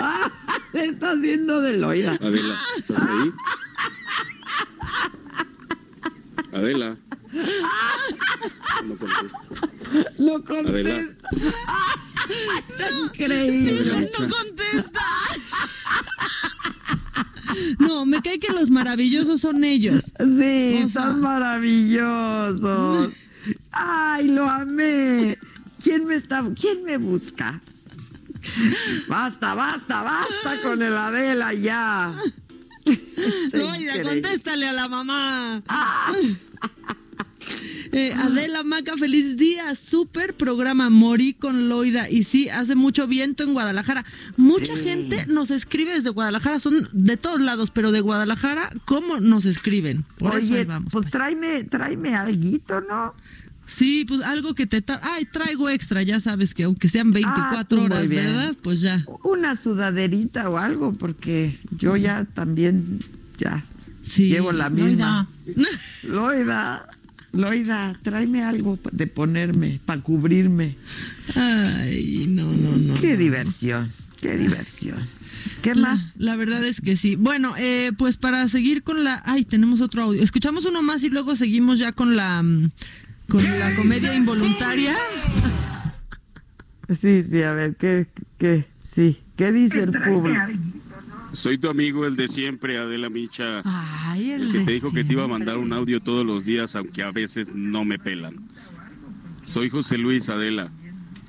[0.72, 2.12] Le está haciendo de loida.
[2.14, 3.32] Adela, ¿estás ahí?
[6.52, 6.96] Adela.
[8.84, 9.60] No contestas.
[10.18, 10.46] No Adela.
[10.46, 11.28] contesta.
[13.04, 13.70] Increíble.
[13.70, 14.18] Adela, lucha.
[14.18, 15.00] No contesta.
[17.78, 20.04] No, me cae que los maravillosos son ellos.
[20.18, 23.12] Sí, O sea- son maravillosos.
[23.72, 25.38] Ay, lo amé.
[25.82, 27.60] ¿Quién me está, quién me busca?
[29.08, 32.12] Basta, basta, basta con el Adela ya.
[33.52, 35.62] Loida, contéstale a la mamá.
[37.92, 39.74] Eh, Adela Maca, feliz día.
[39.74, 40.90] Súper programa.
[40.90, 42.08] Morí con Loida.
[42.08, 44.04] Y sí, hace mucho viento en Guadalajara.
[44.36, 44.82] Mucha Sí.
[44.84, 46.58] gente nos escribe desde Guadalajara.
[46.60, 50.04] Son de todos lados, pero de Guadalajara, ¿cómo nos escriben?
[50.18, 50.88] Por eso ahí Oye, vamos.
[50.92, 53.12] pues tráeme, tráeme alguito, ¿no?
[53.66, 54.82] Sí, pues algo que te...
[55.02, 58.08] Ay, traigo extra, ya sabes que aunque sean 24 Ah, muy horas.
[58.08, 58.56] ¿verdad?
[58.62, 59.04] Pues ya.
[59.22, 62.98] Una sudaderita o algo, porque yo ya también,
[63.38, 63.64] ya,
[64.02, 64.28] Sí.
[64.28, 65.28] llevo la misma.
[65.46, 65.68] Loida,
[66.08, 66.88] Loida,
[68.02, 70.76] tráeme algo de ponerme, para cubrirme.
[71.36, 72.94] Ay, no, no, no.
[73.00, 73.16] Qué no.
[73.18, 73.88] diversión,
[74.20, 74.98] qué diversión.
[75.62, 76.12] ¿Qué La- más?
[76.16, 77.16] La verdad es que sí.
[77.16, 79.22] Bueno, eh, pues para seguir con la...
[79.24, 80.22] Ay, tenemos otro audio.
[80.22, 82.42] Escuchamos uno más y luego seguimos ya con la...
[82.42, 82.70] mm,
[83.28, 84.94] Con la comedia involuntaria.
[86.90, 88.06] Sí, sí, a ver, ¿qué,
[88.38, 90.40] qué, sí, qué dice el público?
[91.32, 93.62] Soy tu amigo, el de siempre, Adela Micha.
[94.12, 96.44] Ay, el, El que te dijo que te iba a mandar un audio todos los
[96.44, 98.34] días, aunque a veces no me pelan.
[99.42, 100.70] Soy José Luis Adela.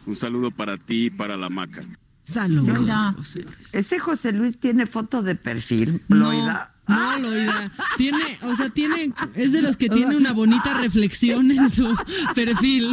[0.05, 1.81] Un saludo para ti y para la maca.
[2.25, 2.79] Saludos.
[2.79, 3.13] Loida.
[3.17, 3.73] José Luis.
[3.73, 6.73] Ese José Luis tiene foto de perfil, No, Loida.
[6.87, 7.71] no, Loida.
[7.97, 11.95] Tiene, o sea, tiene, es de los que tiene una bonita reflexión en su
[12.33, 12.89] perfil.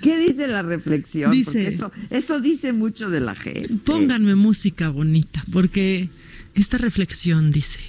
[0.00, 1.30] ¿Qué dice la reflexión?
[1.30, 3.74] Dice- eso, eso dice mucho de la gente.
[3.84, 6.08] Pónganme música bonita, porque
[6.54, 7.80] esta reflexión dice,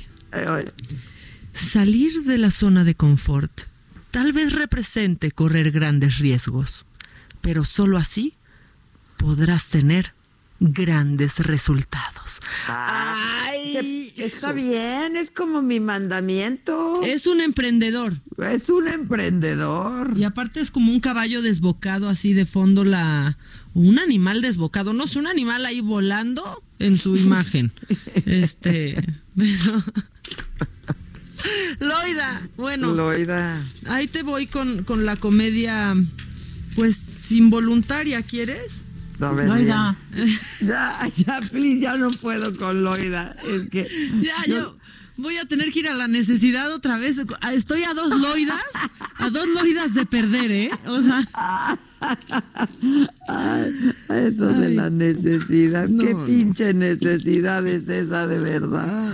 [1.53, 3.63] salir de la zona de confort
[4.11, 6.85] tal vez represente correr grandes riesgos,
[7.41, 8.35] pero solo así
[9.17, 10.13] podrás tener
[10.59, 12.39] grandes resultados.
[12.67, 17.01] Ay, está bien, es como mi mandamiento.
[17.03, 18.13] Es un emprendedor.
[18.37, 20.13] Es un emprendedor.
[20.17, 23.37] Y aparte es como un caballo desbocado así de fondo la
[23.73, 27.71] un animal desbocado, no es un animal ahí volando en su imagen.
[28.25, 29.03] este,
[29.35, 29.83] pero
[31.79, 32.93] Loida, bueno.
[32.93, 33.61] Loida.
[33.87, 35.95] Ahí te voy con, con la comedia
[36.75, 38.82] pues involuntaria, ¿quieres?
[39.31, 39.95] Loida.
[40.61, 43.35] Ya, ya, please, ya no puedo con Loida.
[43.47, 43.87] Es que.
[44.21, 44.75] Ya, yo
[45.17, 47.21] voy a tener que ir a la necesidad otra vez.
[47.53, 48.63] Estoy a dos loidas,
[49.17, 50.71] a dos loidas de perder, ¿eh?
[50.87, 51.79] O sea.
[54.09, 55.87] eso de la necesidad.
[55.87, 59.13] Qué pinche necesidad es esa de verdad.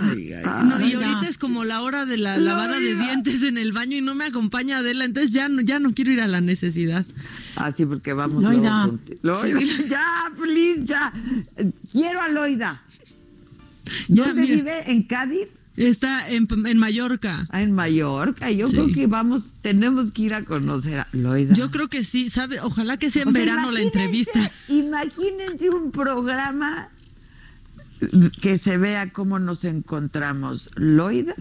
[0.64, 3.96] no, y ahorita es como la hora de la lavada de dientes en el baño
[3.96, 7.04] y no me acompaña Adela, entonces ya no, ya no quiero ir a la necesidad.
[7.56, 8.42] Ah, sí, porque vamos.
[8.42, 8.90] Loida.
[9.22, 9.60] Loida.
[9.88, 11.12] Ya, please, ya.
[11.90, 12.82] Quiero a Loida.
[14.08, 14.90] ¿Dónde vive?
[14.90, 15.48] ¿En Cádiz?
[15.76, 17.46] Está en, en Mallorca.
[17.50, 18.50] Ah, en Mallorca.
[18.50, 21.54] Yo creo que vamos, tenemos que ir a conocer a Loida.
[21.54, 22.60] Yo creo que sí, ¿sabe?
[22.60, 24.50] Ojalá que sea en verano la entrevista.
[24.68, 26.88] Imagínense un programa
[28.40, 30.70] que se vea cómo nos encontramos.
[30.74, 31.34] Loida,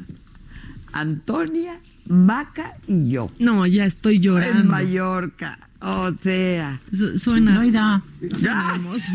[0.91, 3.31] Antonia, Maca y yo.
[3.39, 4.61] No, ya estoy llorando.
[4.61, 5.69] En Mallorca.
[5.81, 6.81] O sea.
[7.17, 7.55] suena.
[7.55, 8.01] Loida.
[8.37, 9.11] Suena hermoso.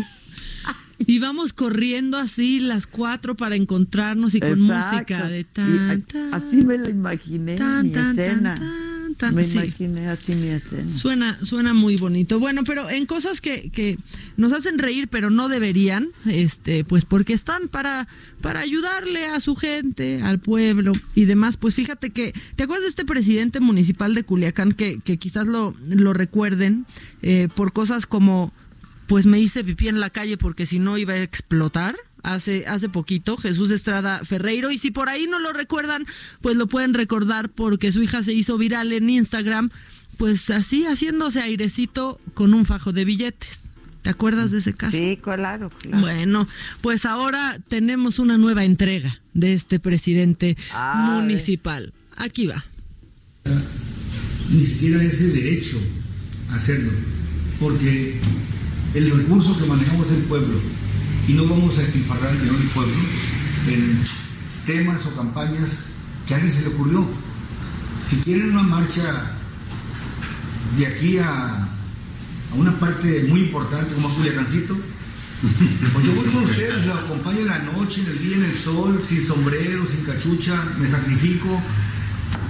[1.07, 6.79] Y vamos corriendo así las cuatro para encontrarnos y con música de tan, Así me
[6.79, 8.55] la imaginé mi escena.
[9.33, 10.95] me imaginé así mi escena.
[10.95, 12.39] Suena, suena muy bonito.
[12.39, 13.99] Bueno, pero en cosas que, que
[14.37, 18.09] nos hacen reír, pero no deberían, este, pues porque están para,
[18.41, 21.57] para ayudarle a su gente, al pueblo y demás.
[21.57, 25.75] Pues fíjate que, ¿te acuerdas de este presidente municipal de Culiacán que, que quizás lo,
[25.87, 26.87] lo recuerden
[27.23, 28.53] eh, por cosas como
[29.07, 31.97] pues me hice pipí en la calle porque si no iba a explotar.
[32.23, 34.71] Hace, hace poquito, Jesús Estrada Ferreiro.
[34.71, 36.07] Y si por ahí no lo recuerdan,
[36.41, 39.69] pues lo pueden recordar porque su hija se hizo viral en Instagram,
[40.17, 43.69] pues así haciéndose airecito con un fajo de billetes.
[44.01, 44.97] ¿Te acuerdas de ese caso?
[44.97, 46.01] Sí, claro, claro.
[46.01, 46.49] Bueno,
[46.83, 50.59] pues ahora tenemos una nueva entrega de este presidente
[50.95, 51.95] municipal.
[52.15, 52.65] Aquí va.
[54.51, 55.79] Ni siquiera ese derecho
[56.51, 56.93] a hacerlo,
[57.59, 58.21] porque
[58.95, 60.61] el recurso que manejamos el pueblo
[61.27, 62.95] y no vamos a despilfarrar el pueblo
[63.69, 63.99] en
[64.67, 65.71] temas o campañas
[66.27, 67.05] que a alguien se le ocurrió.
[68.09, 69.33] Si quieren una marcha
[70.79, 71.69] de aquí a,
[72.57, 74.77] una parte muy importante como Culiacancito,
[75.93, 78.55] pues yo voy con ustedes, los acompaño en la noche, en el día, en el
[78.55, 81.61] sol, sin sombrero, sin cachucha, me sacrifico,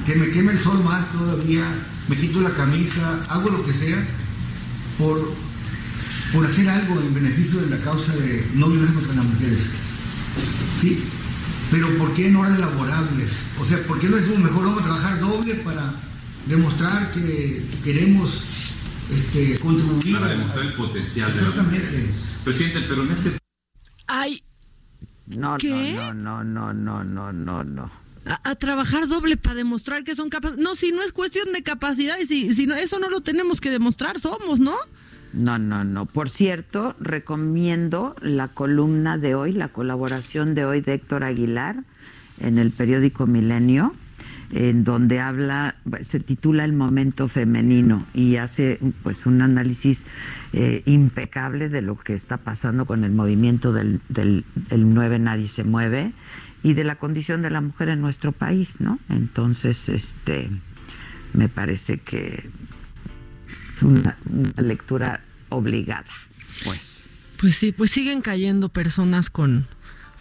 [0.04, 1.64] que me queme el sol más todavía,
[2.08, 4.06] me quito la camisa, hago lo que sea
[4.98, 5.34] por
[6.34, 9.60] por hacer algo en beneficio de la causa de no violencia contra las mujeres.
[10.80, 11.04] ¿Sí?
[11.70, 13.36] Pero ¿por qué en horas laborables?
[13.60, 15.94] O sea, ¿por qué no es un mejor vamos a trabajar doble para
[16.46, 18.44] demostrar que queremos
[19.10, 20.18] este, contribuir?
[20.18, 21.30] Para demostrar el potencial.
[21.30, 22.10] Exactamente.
[22.44, 23.38] Presidente, pero en este...
[24.08, 24.42] Ay.
[25.26, 25.94] No, ¿Qué?
[25.94, 27.90] no, no, no, no, no, no, no.
[28.26, 30.58] A, a, trabajar doble para demostrar que son capaces.
[30.58, 33.60] No, si no es cuestión de capacidad y si, si no, eso no lo tenemos
[33.60, 34.76] que demostrar, somos, ¿no?
[35.34, 36.06] No, no, no.
[36.06, 41.82] Por cierto, recomiendo la columna de hoy, la colaboración de hoy de Héctor Aguilar
[42.40, 43.94] en el periódico Milenio,
[44.52, 50.06] en donde habla, se titula El momento femenino y hace pues un análisis
[50.52, 55.48] eh, impecable de lo que está pasando con el movimiento del, del, del 9 Nadie
[55.48, 56.12] se mueve
[56.62, 59.00] y de la condición de la mujer en nuestro país, ¿no?
[59.08, 60.48] Entonces, este,
[61.32, 62.48] me parece que
[63.74, 66.06] es una, una, lectura obligada,
[66.64, 67.04] pues.
[67.38, 69.66] Pues sí, pues siguen cayendo personas con,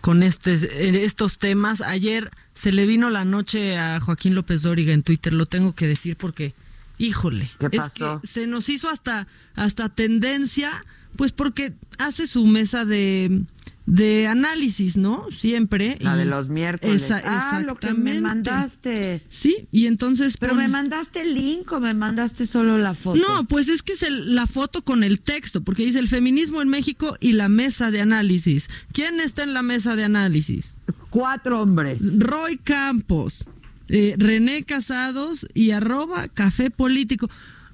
[0.01, 1.81] con este, estos temas.
[1.81, 5.87] Ayer se le vino la noche a Joaquín López Dóriga en Twitter, lo tengo que
[5.87, 6.53] decir porque,
[6.97, 10.85] híjole, ¿Qué es que se nos hizo hasta, hasta tendencia,
[11.15, 13.43] pues porque hace su mesa de
[13.85, 15.27] de análisis, ¿no?
[15.31, 15.97] Siempre.
[15.99, 17.03] La de los miércoles.
[17.03, 19.21] Esa, ah, lo que me mandaste.
[19.29, 20.37] Sí, y entonces...
[20.37, 23.19] Pero me mandaste el link o me mandaste solo la foto.
[23.19, 26.61] No, pues es que es el- la foto con el texto, porque dice el feminismo
[26.61, 28.69] en México y la mesa de análisis.
[28.93, 30.77] ¿Quién está en la mesa de análisis?
[31.09, 31.99] Cuatro hombres.
[32.19, 33.45] Roy Campos,
[33.89, 37.29] eh, René Casados y arroba café político.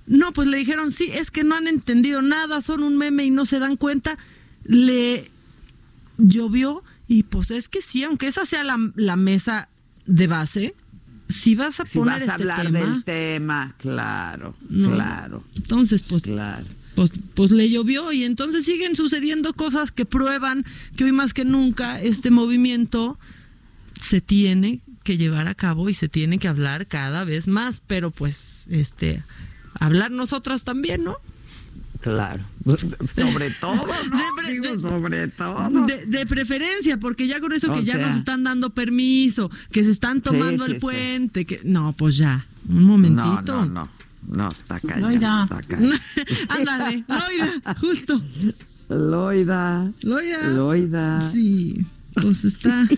[0.07, 3.29] No, pues le dijeron, sí, es que no han entendido nada, son un meme y
[3.29, 4.17] no se dan cuenta.
[4.65, 5.29] Le
[6.19, 9.69] llovió y pues es que sí, aunque esa sea la, la mesa
[10.05, 10.75] de base,
[11.27, 14.91] si vas a Si poner vas a este hablar tema, del tema, claro, No.
[14.91, 15.43] claro.
[15.55, 16.65] Entonces, pues, claro.
[16.95, 20.65] pues, pues le llovió y entonces siguen sucediendo cosas que prueban
[20.95, 23.17] que hoy más que nunca este movimiento
[23.99, 28.11] se tiene que llevar a cabo y se tiene que hablar cada vez más, pero
[28.11, 29.23] pues este
[29.79, 31.17] hablar nosotras también, ¿no?
[32.01, 32.43] Claro,
[33.15, 34.41] sobre todo, ¿no?
[34.43, 35.69] De, Digo, sobre todo.
[35.85, 39.83] De, de preferencia, porque ya con eso O que ya nos están dando permiso, que
[39.83, 40.85] se están tomando Sí, el sí, sí.
[40.85, 43.65] puente, que no, pues ya, un momentito.
[43.65, 43.89] No, no, no,
[44.29, 45.49] no, está cañón, Loida.
[45.59, 45.77] está.
[46.55, 48.21] Ándale, Loida, justo.
[48.87, 49.91] Loida.
[50.01, 50.47] Loida.
[50.53, 51.21] Loida.
[51.21, 52.87] Sí, pues está.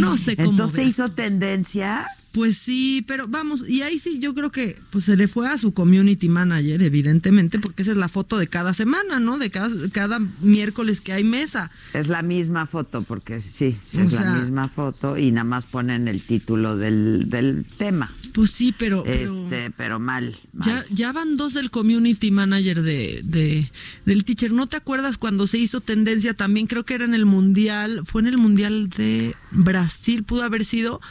[0.00, 0.50] No sé cómo.
[0.50, 0.86] Entonces ver.
[0.88, 2.08] hizo tendencia.
[2.32, 5.58] Pues sí, pero vamos, y ahí sí yo creo que pues se le fue a
[5.58, 9.36] su community manager, evidentemente, porque esa es la foto de cada semana, ¿no?
[9.36, 11.70] De cada, cada miércoles que hay mesa.
[11.92, 15.66] Es la misma foto, porque sí, sí es sea- la misma foto y nada más
[15.66, 18.14] ponen el título del, del tema.
[18.32, 19.04] Pues sí, pero.
[19.04, 20.34] pero- Este, pero mal.
[20.54, 20.66] mal.
[20.66, 23.70] Ya, ya van dos del community manager de, de-
[24.06, 24.52] del teacher.
[24.52, 26.66] ¿No te acuerdas cuando se hizo tendencia también?
[26.66, 31.02] Creo que era en el mundial, fue en el mundial de Brasil, pudo haber sido,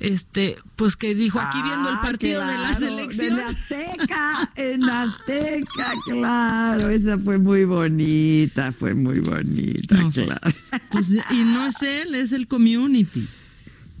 [0.00, 3.38] este, pues que dijo aquí viendo el Ah, partido de la selección.
[3.38, 6.88] En Azteca, en Azteca, claro.
[6.90, 10.56] Esa fue muy bonita, fue muy bonita, No claro.
[10.90, 13.26] Pues, y no es él, es el community.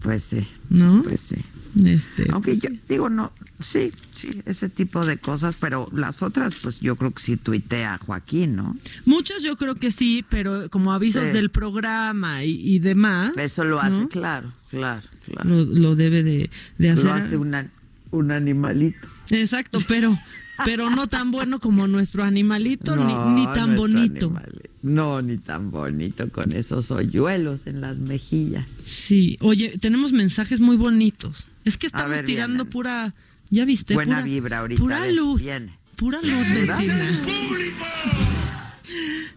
[0.04, 0.46] Pues sí.
[0.70, 1.02] ¿No?
[1.02, 1.36] Pues sí.
[1.84, 2.80] Este, Aunque pues yo sí.
[2.88, 7.20] digo, no, sí, sí, ese tipo de cosas, pero las otras, pues yo creo que
[7.20, 8.76] sí tuitea Joaquín, ¿no?
[9.06, 11.32] Muchas yo creo que sí, pero como avisos Sí.
[11.32, 13.32] del programa y, y demás.
[13.36, 14.08] Eso lo hace, ¿no?
[14.08, 15.48] claro, claro, claro.
[15.50, 16.48] Lo, lo debe de,
[16.78, 17.04] de hacer.
[17.06, 17.68] Lo hace una-
[18.12, 19.08] un animalito.
[19.30, 20.16] Exacto, pero,
[20.64, 24.26] pero no tan bueno como nuestro animalito, No, ni, ni tan bonito.
[24.26, 24.70] animalito.
[24.84, 28.66] No, ni tan bonito con esos hoyuelos en las mejillas.
[28.82, 31.46] Sí, oye, tenemos mensajes muy bonitos.
[31.64, 32.70] Es que estamos ver, tirando vienen.
[32.70, 33.14] pura,
[33.48, 34.82] ya viste, Buena pura, vibra ahorita.
[34.82, 35.78] pura luz, viene.
[35.96, 37.18] pura luz vecina.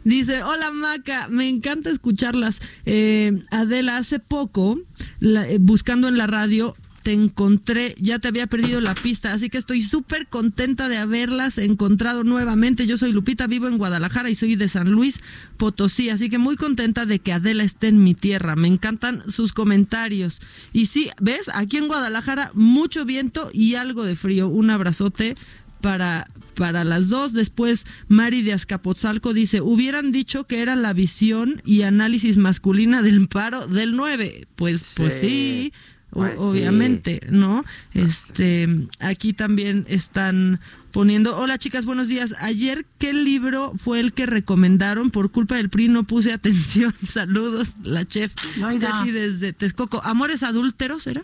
[0.03, 2.61] Dice, hola Maca, me encanta escucharlas.
[2.85, 4.79] Eh, Adela, hace poco,
[5.19, 6.75] la- eh, buscando en la radio,
[7.07, 11.57] te encontré, ya te había perdido la pista, así que estoy súper contenta de haberlas
[11.57, 12.85] encontrado nuevamente.
[12.85, 15.21] Yo soy Lupita, vivo en Guadalajara y soy de San Luis
[15.55, 18.57] Potosí, así que muy contenta de que Adela esté en mi tierra.
[18.57, 20.41] Me encantan sus comentarios.
[20.73, 21.49] Y sí, ¿ves?
[21.53, 24.49] Aquí en Guadalajara mucho viento y algo de frío.
[24.49, 25.35] Un abrazote
[25.79, 27.31] para, para las dos.
[27.31, 33.29] Después, Mari de Azcapotzalco dice, hubieran dicho que era la visión y análisis masculina del
[33.29, 34.49] paro del 9.
[34.57, 35.71] Pues, pues sí.
[36.11, 36.37] Pues sí.
[36.39, 37.63] obviamente, ¿no?
[37.93, 40.59] Este, aquí también están
[40.91, 42.33] poniendo, hola chicas, buenos días.
[42.39, 45.11] Ayer, ¿qué libro fue el que recomendaron?
[45.11, 46.93] Por culpa del PRI no puse atención.
[47.07, 48.31] Saludos, la chef.
[48.57, 48.89] Loida.
[48.89, 50.01] Steffi desde Texcoco.
[50.03, 51.23] ¿Amores adúlteros era?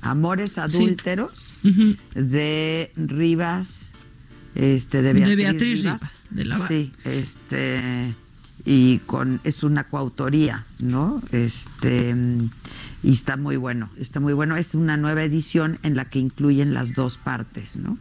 [0.00, 0.60] Amores Sí.
[0.60, 1.52] adúlteros
[2.14, 3.92] de Rivas,
[4.54, 8.14] este, de De Beatriz, Beatriz Rivas, de la- Sí, este,
[8.70, 11.22] y con, es una coautoría, ¿no?
[11.32, 12.14] Este,
[13.02, 14.58] y está muy bueno, está muy bueno.
[14.58, 17.96] Es una nueva edición en la que incluyen las dos partes, ¿no?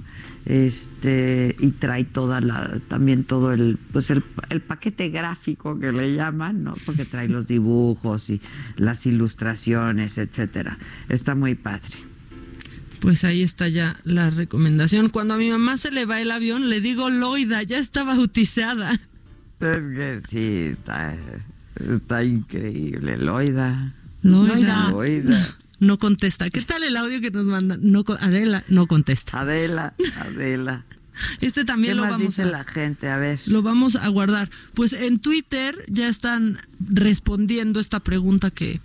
[0.45, 6.13] Este, y trae toda la, también todo el, pues el, el paquete gráfico que le
[6.13, 6.73] llaman, ¿no?
[6.85, 8.41] Porque trae los dibujos y
[8.75, 10.77] las ilustraciones, etcétera.
[11.07, 11.95] Está muy padre.
[12.99, 15.07] Pues ahí está ya la recomendación.
[15.07, 18.99] Cuando a mi mamá se le va el avión, le digo Loida, ya está bautizada.
[19.59, 21.15] Es que sí, está,
[21.93, 23.93] está increíble, Loida.
[24.21, 24.91] Loida.
[24.91, 25.55] Loida.
[25.79, 26.49] No contesta.
[26.49, 27.77] ¿Qué tal el audio que nos manda?
[27.79, 29.39] No, Adela no contesta.
[29.39, 30.85] Adela, Adela.
[31.39, 33.09] Este también ¿Qué lo más vamos dice a la gente?
[33.09, 33.39] A ver.
[33.45, 34.49] lo vamos a guardar.
[34.73, 38.81] Pues en Twitter ya están respondiendo esta pregunta que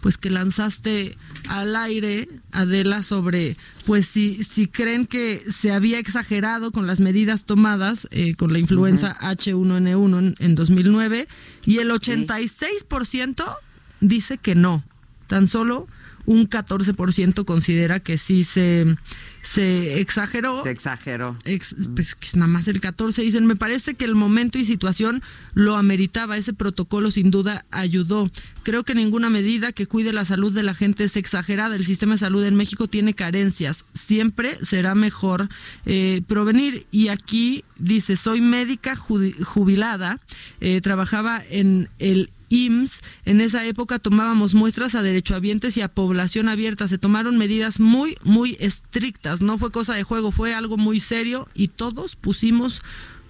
[0.00, 1.16] pues que lanzaste
[1.48, 7.44] al aire, Adela, sobre pues si, si creen que se había exagerado con las medidas
[7.44, 11.28] tomadas eh, con la influenza H1N1 en, en 2009
[11.64, 13.56] y el 86%
[14.00, 14.84] dice que no.
[15.26, 15.88] Tan solo
[16.26, 18.96] un 14% considera que sí se,
[19.42, 20.62] se exageró.
[20.62, 21.38] Se exageró.
[21.44, 25.22] Ex- pues que nada más el 14 dicen, me parece que el momento y situación
[25.54, 28.30] lo ameritaba, ese protocolo sin duda ayudó.
[28.64, 31.76] Creo que ninguna medida que cuide la salud de la gente es exagerada.
[31.76, 33.84] El sistema de salud en México tiene carencias.
[33.94, 35.48] Siempre será mejor
[35.86, 36.86] eh, provenir.
[36.90, 40.20] Y aquí dice, soy médica jubilada,
[40.60, 46.48] eh, trabajaba en el IMSS, en esa época tomábamos muestras a derechohabientes y a población
[46.48, 46.88] abierta.
[46.88, 49.42] Se tomaron medidas muy, muy estrictas.
[49.42, 52.82] No fue cosa de juego, fue algo muy serio y todos pusimos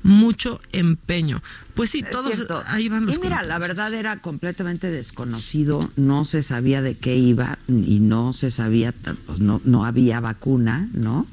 [0.02, 1.42] mucho empeño.
[1.74, 2.62] Pues sí, Es todos cierto.
[2.66, 7.16] ahí van los Y mira, la verdad era completamente desconocido, no se sabía de qué
[7.16, 8.94] iba y no se sabía,
[9.26, 11.26] pues no, no había vacuna, ¿no?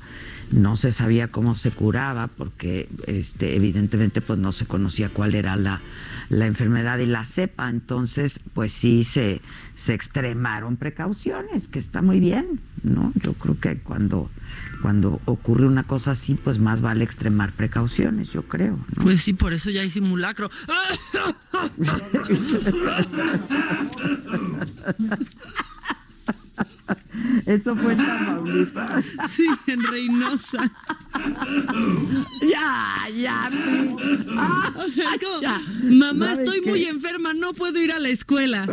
[0.53, 5.55] No se sabía cómo se curaba porque este evidentemente pues no se conocía cuál era
[5.55, 5.81] la,
[6.29, 9.41] la enfermedad y la cepa entonces pues sí se,
[9.73, 14.29] se extremaron precauciones que está muy bien no yo creo que cuando
[14.83, 19.03] cuando ocurre una cosa así pues más vale extremar precauciones yo creo ¿no?
[19.03, 20.51] Pues sí, por eso ya hay simulacro.
[27.45, 29.05] Eso fue en Tamaulipas.
[29.29, 30.71] Sí, en Reynosa.
[32.41, 33.51] Ya, ya.
[34.37, 35.59] Ah, O sea, como, ya.
[35.83, 36.69] Mamá, ¿Sabes estoy qué?
[36.69, 38.65] muy enferma, no puedo ir a la escuela.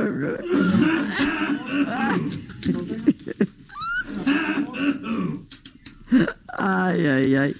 [6.61, 7.57] Ay, ay, ay.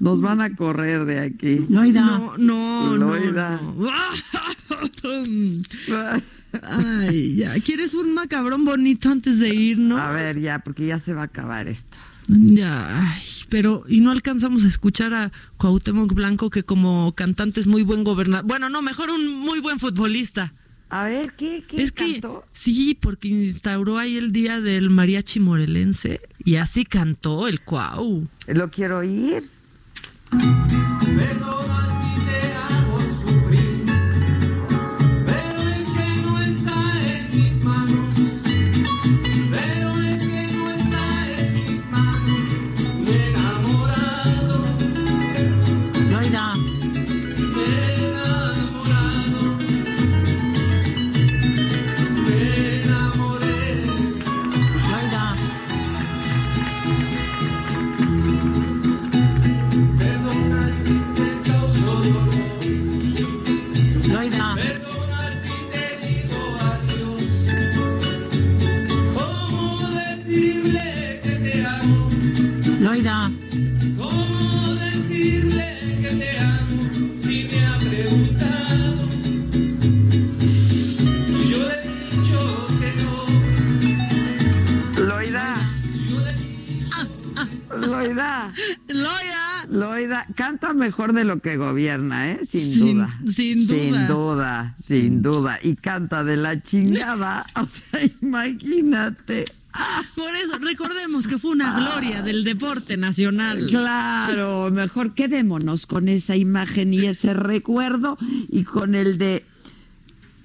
[0.00, 1.66] Nos van a correr de aquí.
[1.68, 2.00] Loida.
[2.00, 3.78] No, no, no, no.
[6.62, 7.60] Ay, ya.
[7.60, 10.00] ¿Quieres un macabrón bonito antes de irnos?
[10.00, 11.98] A ver, ya, porque ya se va a acabar esto.
[12.28, 17.66] Ya, ay, pero y no alcanzamos a escuchar a Cuauhtémoc Blanco que como cantante es
[17.66, 18.46] muy buen gobernador.
[18.46, 20.52] Bueno, no, mejor un muy buen futbolista.
[20.90, 22.44] A ver, ¿qué, qué es que cantó?
[22.52, 28.26] sí, porque instauró ahí el día del mariachi morelense y así cantó el Cuau.
[28.46, 29.50] Lo quiero oír.
[30.30, 31.87] Perdona
[72.98, 73.30] Loida.
[73.96, 79.08] ¿Cómo decirle que te amo si me ha preguntado?
[81.48, 83.24] Yo le he dicho que no.
[85.06, 85.46] Loida.
[87.76, 88.48] Loida.
[88.88, 89.44] Loida.
[89.68, 92.40] Loida, canta mejor de lo que gobierna, ¿eh?
[92.44, 93.20] Sin, Sin- duda.
[93.32, 93.76] sin duda.
[93.76, 95.60] Sin duda, sin duda.
[95.62, 97.46] Y canta de la chingada.
[97.54, 99.44] O sea, imagínate.
[100.14, 103.66] Por eso, recordemos que fue una gloria del deporte nacional.
[103.68, 108.18] Claro, mejor quedémonos con esa imagen y ese recuerdo
[108.48, 109.44] y con el de.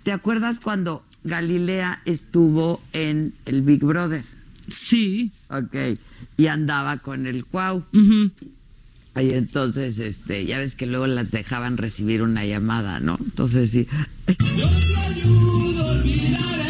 [0.03, 4.23] ¿Te acuerdas cuando Galilea estuvo en el Big Brother?
[4.67, 5.31] Sí.
[5.49, 5.97] Ok.
[6.37, 7.85] Y andaba con el Cuau.
[7.93, 13.17] Y entonces, este, ya ves que luego las dejaban recibir una llamada, ¿no?
[13.23, 13.87] Entonces sí.
[14.27, 16.62] Yo te ayudo a olvidar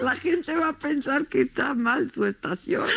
[0.00, 2.86] La gente va a pensar que está mal su estación.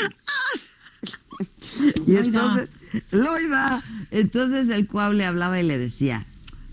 [2.07, 2.69] Y entonces,
[3.11, 3.81] Loida,
[4.11, 6.25] entonces el Cuau le hablaba y le decía,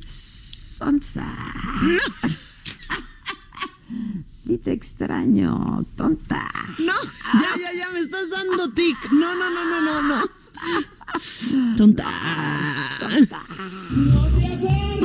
[0.07, 1.27] Sonsa.
[4.27, 6.51] Sí te extraño, tonta.
[6.79, 6.93] No,
[7.35, 8.97] ya, ya, ya, me estás dando tic.
[9.13, 10.25] No, no, no, no, no, no.
[11.77, 12.09] Tonta.
[13.91, 15.01] No te aferres.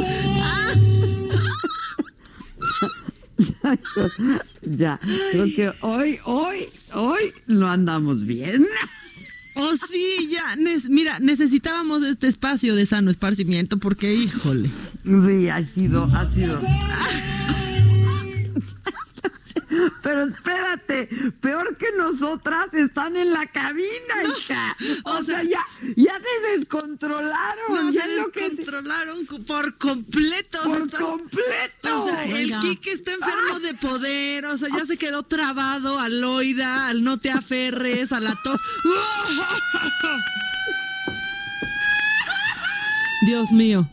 [4.62, 5.00] ya,
[5.32, 8.66] creo que hoy, hoy, hoy no andamos bien.
[9.56, 10.56] Oh, sí, ya.
[10.90, 14.70] mira, necesitábamos este espacio de sano esparcimiento porque, híjole.
[15.04, 16.62] Sí, ha sido, ha sido.
[20.02, 21.10] Pero espérate,
[21.42, 24.78] peor que nosotras están en la cabina, hija.
[25.04, 25.62] O, sea, ya,
[25.96, 27.66] ya se descontrolaron.
[27.70, 30.60] No, ya se lo que se- descontrolaron co- por completo.
[30.60, 32.04] o sea, Por están- completo.
[32.04, 32.60] O sea, el.
[32.60, 34.46] Kike está enfermo de poder.
[34.46, 38.60] O sea, ya se quedó trabado al Loida, al no te aferres, a la tos.
[43.26, 43.90] Dios mío,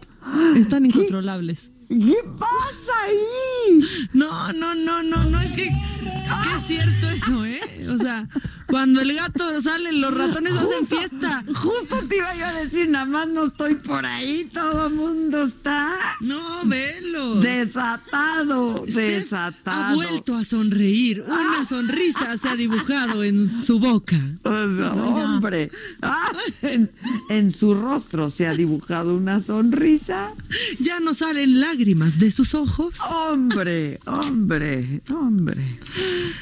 [0.56, 1.71] están incontrolables.
[1.98, 3.84] ¿Qué pasa ahí?
[4.14, 7.60] No, no, no, no, no, es que, que es cierto eso, ¿eh?
[7.92, 8.26] O sea,
[8.72, 11.44] cuando el gato sale, los ratones hacen fiesta.
[11.54, 15.42] Justo te iba yo a decir, nada más no estoy por ahí, todo el mundo
[15.42, 16.16] está.
[16.20, 17.34] No, velo.
[17.34, 19.84] Desatado, Steph desatado.
[19.84, 21.22] Ha vuelto a sonreír.
[21.26, 24.16] Una sonrisa se ha dibujado en su boca.
[24.42, 25.70] O sea, hombre,
[26.00, 26.32] ah,
[26.62, 26.90] en,
[27.28, 30.32] en su rostro se ha dibujado una sonrisa.
[30.80, 32.94] Ya no salen lágrimas de sus ojos.
[33.10, 35.78] Hombre, hombre, hombre.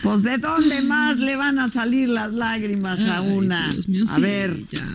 [0.05, 3.73] Pues de dónde más le van a salir las lágrimas a Ay, una.
[3.89, 4.87] Mío, a sí, ver, ya.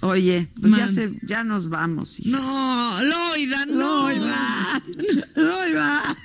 [0.00, 2.20] oye, pues ya se, ya nos vamos.
[2.20, 2.30] hija.
[2.38, 4.08] No, Loida, no.
[5.34, 6.16] Loida,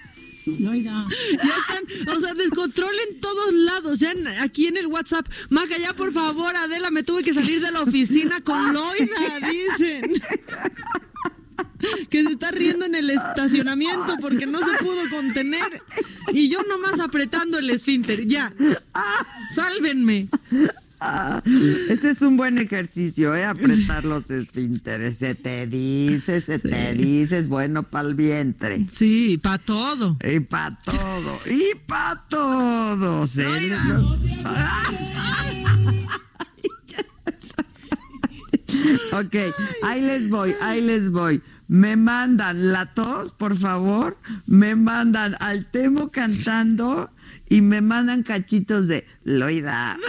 [0.60, 1.06] Loida.
[1.44, 1.56] Ya
[1.96, 4.00] están, o sea, descontrol en todos lados.
[4.00, 5.28] Ya en- aquí en el WhatsApp.
[5.50, 10.12] Maca, ya por favor, Adela, me tuve que salir de la oficina con Loida, dicen.
[12.10, 15.82] Que se está riendo en el estacionamiento porque no se pudo contener.
[16.34, 18.26] Y yo nomás apretando el esfínter.
[18.28, 18.54] Ya.
[19.54, 20.30] Sálvenme.
[21.00, 21.44] Ah,
[21.90, 23.44] ese es un buen ejercicio, ¿eh?
[23.46, 25.18] Apretar los esfínteres.
[25.18, 28.86] Se te dice, se te dice, es bueno para el vientre.
[28.90, 30.18] Sí, para todo.
[30.24, 31.40] Y para todo.
[31.46, 33.28] Y para todo.
[33.28, 33.42] ¿sí?
[39.14, 39.36] Ok,
[39.84, 41.42] ahí les voy, ahí les voy.
[41.68, 44.18] Me mandan la tos, por favor.
[44.46, 47.10] Me mandan al Temo cantando
[47.50, 49.96] y me mandan cachitos de Loida.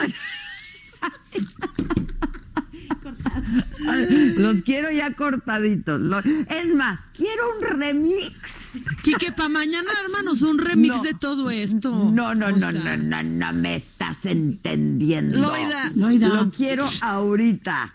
[4.39, 6.01] Los quiero ya cortaditos.
[6.49, 8.85] Es más, quiero un remix.
[9.03, 11.03] Quique, para mañana, hermanos, un remix No.
[11.03, 12.11] de todo esto.
[12.13, 15.37] No, no, O no, sea, no, no, no me estás entendiendo.
[15.39, 15.91] Loida.
[15.95, 16.29] Loida.
[16.29, 17.95] Lo quiero ahorita.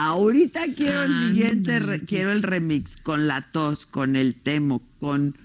[0.00, 5.36] Ahorita quiero el siguiente, re- quiero el remix con la tos, con el temo, con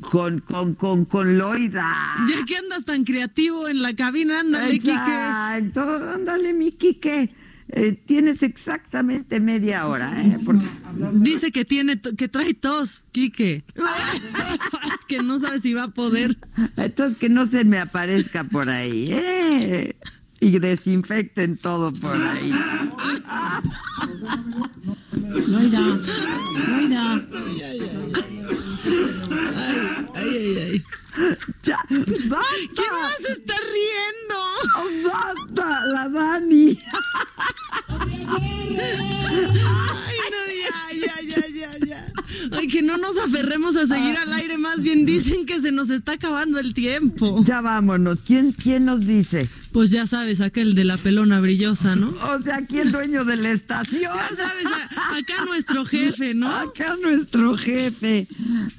[0.00, 1.90] con con con con Loida.
[2.28, 4.90] Ya que andas tan creativo en la cabina, ándale, Quique.
[4.92, 7.30] Exacto, ándale, mi Quique.
[7.70, 10.38] Eh, tienes exactamente media hora, ¿eh?
[10.44, 10.66] Porque-
[11.14, 13.64] Dice que tiene que trae tos, Quique.
[15.08, 16.36] que no sabe si va a poder.
[16.76, 19.96] Entonces que no se me aparezca por ahí, ¿eh?
[20.40, 22.52] Y desinfecten todo por ahí.
[25.48, 26.00] Loida,
[26.68, 27.26] Loida.
[30.14, 30.84] Ay, ay, ay.
[31.64, 32.40] Ya, basta.
[32.74, 34.38] ¿Quién más está riendo?
[35.08, 35.84] ¡Basta!
[35.86, 36.78] ¡La Dani!
[37.88, 38.26] Ay,
[40.30, 42.06] no, ya, ya, ya, ya, ya.
[42.52, 45.90] Ay, que no nos aferremos a seguir al aire, más bien dicen que se nos
[45.90, 47.42] está acabando el tiempo.
[47.44, 48.20] Ya vámonos.
[48.24, 49.48] ¿Quién, quién nos dice?
[49.72, 52.08] Pues ya sabes, aquel de la pelona brillosa, ¿no?
[52.38, 54.12] O sea, aquí el dueño de la estación.
[54.14, 56.48] Ya sabes, acá nuestro jefe, ¿no?
[56.54, 58.26] Acá nuestro jefe.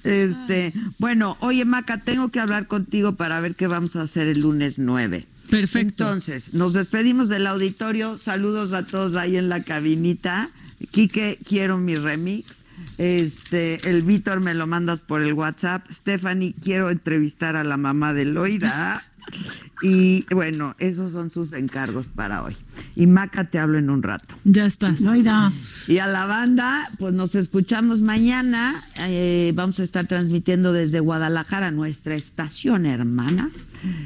[0.04, 4.40] Este, bueno, oye Maca, tengo que hablar contigo para ver qué vamos a hacer el
[4.40, 5.26] lunes 9.
[5.50, 6.04] Perfecto.
[6.04, 8.18] Entonces, nos despedimos del auditorio.
[8.18, 10.50] Saludos a todos ahí en la cabinita.
[10.92, 12.60] Quique, quiero mi remix.
[12.98, 15.90] Este, el Víctor me lo mandas por el WhatsApp.
[15.92, 19.04] Stephanie, quiero entrevistar a la mamá de Loida.
[19.82, 22.58] Y bueno, esos son sus encargos para hoy.
[22.96, 24.36] Y Maca, te hablo en un rato.
[24.44, 25.00] Ya estás.
[25.00, 25.52] Loida.
[25.88, 28.84] Y a la banda, pues nos escuchamos mañana.
[29.00, 33.52] Eh, vamos a estar transmitiendo desde Guadalajara, nuestra estación hermana.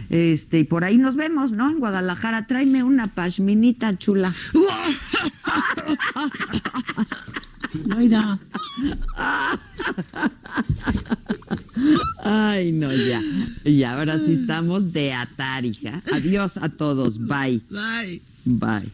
[0.10, 1.72] Este, y por ahí nos vemos, ¿no?
[1.72, 2.46] En Guadalajara.
[2.46, 4.34] Tráeme una pashminita chula.
[7.86, 8.40] Loida.
[12.24, 13.22] Ay, no, ya.
[13.66, 16.02] Y ahora sí estamos de atar, hija.
[16.14, 17.20] Adiós a todos.
[17.20, 17.62] Bye.
[17.70, 18.22] Bye.
[18.46, 18.92] Bye.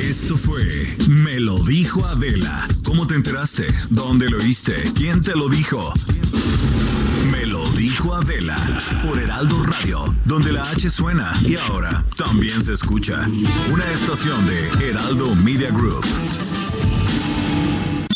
[0.00, 2.68] Esto fue Me lo dijo Adela.
[2.84, 3.66] ¿Cómo te enteraste?
[3.90, 4.92] ¿Dónde lo oíste?
[4.94, 5.92] ¿Quién te lo dijo?
[7.30, 8.56] Me lo dijo Adela
[9.04, 13.26] por Heraldo Radio, donde la H suena y ahora también se escucha.
[13.72, 16.04] Una estación de Heraldo Media Group.